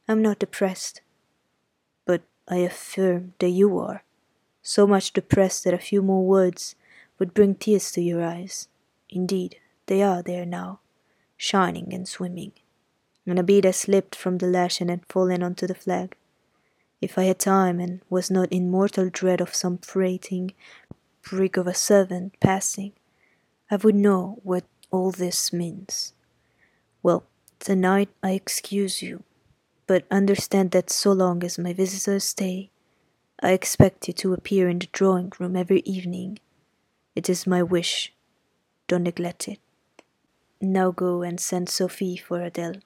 I'm 0.08 0.22
not 0.22 0.40
depressed. 0.40 1.02
But 2.06 2.22
I 2.48 2.58
affirm 2.58 3.34
that 3.40 3.50
you 3.50 3.78
are. 3.80 4.04
So 4.62 4.88
much 4.88 5.12
depressed 5.12 5.66
that 5.66 5.74
a 5.74 5.90
few 5.90 6.02
more 6.02 6.26
words 6.26 6.76
would 7.20 7.34
bring 7.34 7.56
tears 7.56 7.92
to 7.92 8.02
your 8.02 8.24
eyes. 8.24 8.70
Indeed, 9.10 9.58
they 9.88 10.02
are 10.02 10.22
there 10.22 10.46
now, 10.46 10.80
shining 11.38 11.94
and 11.94 12.08
swimming 12.08 12.54
and 13.26 13.40
a 13.40 13.44
bead 13.44 13.66
had 13.66 13.76
slipped 13.76 14.16
from 14.16 14.38
the 14.38 14.48
lash 14.48 14.80
and 14.80 14.90
had 14.90 15.06
fallen 15.08 15.42
onto 15.42 15.66
the 15.66 15.76
flag. 15.76 16.16
If 17.02 17.18
I 17.18 17.24
had 17.24 17.40
time 17.40 17.80
and 17.80 18.02
was 18.10 18.32
not 18.32 18.52
in 18.52 18.72
mortal 18.72 19.10
dread 19.10 19.42
of 19.42 19.56
some 19.56 19.78
prating 19.78 20.54
prig 21.22 21.58
of 21.58 21.68
a 21.68 21.74
servant 21.74 22.40
passing, 22.40 22.94
I 23.70 23.78
would 23.78 23.96
know 23.96 24.40
what 24.44 24.64
all 24.96 25.12
this 25.12 25.52
means. 25.52 26.14
Well, 27.04 27.26
tonight 27.60 28.10
I 28.24 28.32
excuse 28.32 29.02
you, 29.02 29.24
but 29.88 30.06
understand 30.10 30.72
that 30.72 30.90
so 30.90 31.12
long 31.12 31.44
as 31.44 31.60
my 31.60 31.74
visitors 31.74 32.24
stay, 32.24 32.72
I 33.42 33.52
expect 33.52 34.08
you 34.08 34.14
to 34.14 34.34
appear 34.34 34.70
in 34.70 34.80
the 34.80 34.88
drawing 34.94 35.34
room 35.38 35.56
every 35.58 35.82
evening. 35.82 36.40
It 37.14 37.30
is 37.30 37.46
my 37.46 37.62
wish. 37.62 38.14
Don't 38.88 39.04
neglect 39.04 39.48
it. 39.50 39.60
Now 40.62 40.92
go 40.92 41.22
and 41.22 41.40
send 41.40 41.68
Sophie 41.68 42.16
for 42.16 42.42
Adele. 42.42 42.80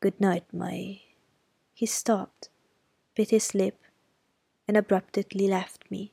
Good 0.00 0.18
night, 0.18 0.44
my. 0.52 1.00
He 1.74 1.84
stopped, 1.84 2.48
bit 3.14 3.30
his 3.30 3.54
lip, 3.54 3.78
and 4.66 4.76
abruptly 4.76 5.46
left 5.46 5.90
me. 5.90 6.12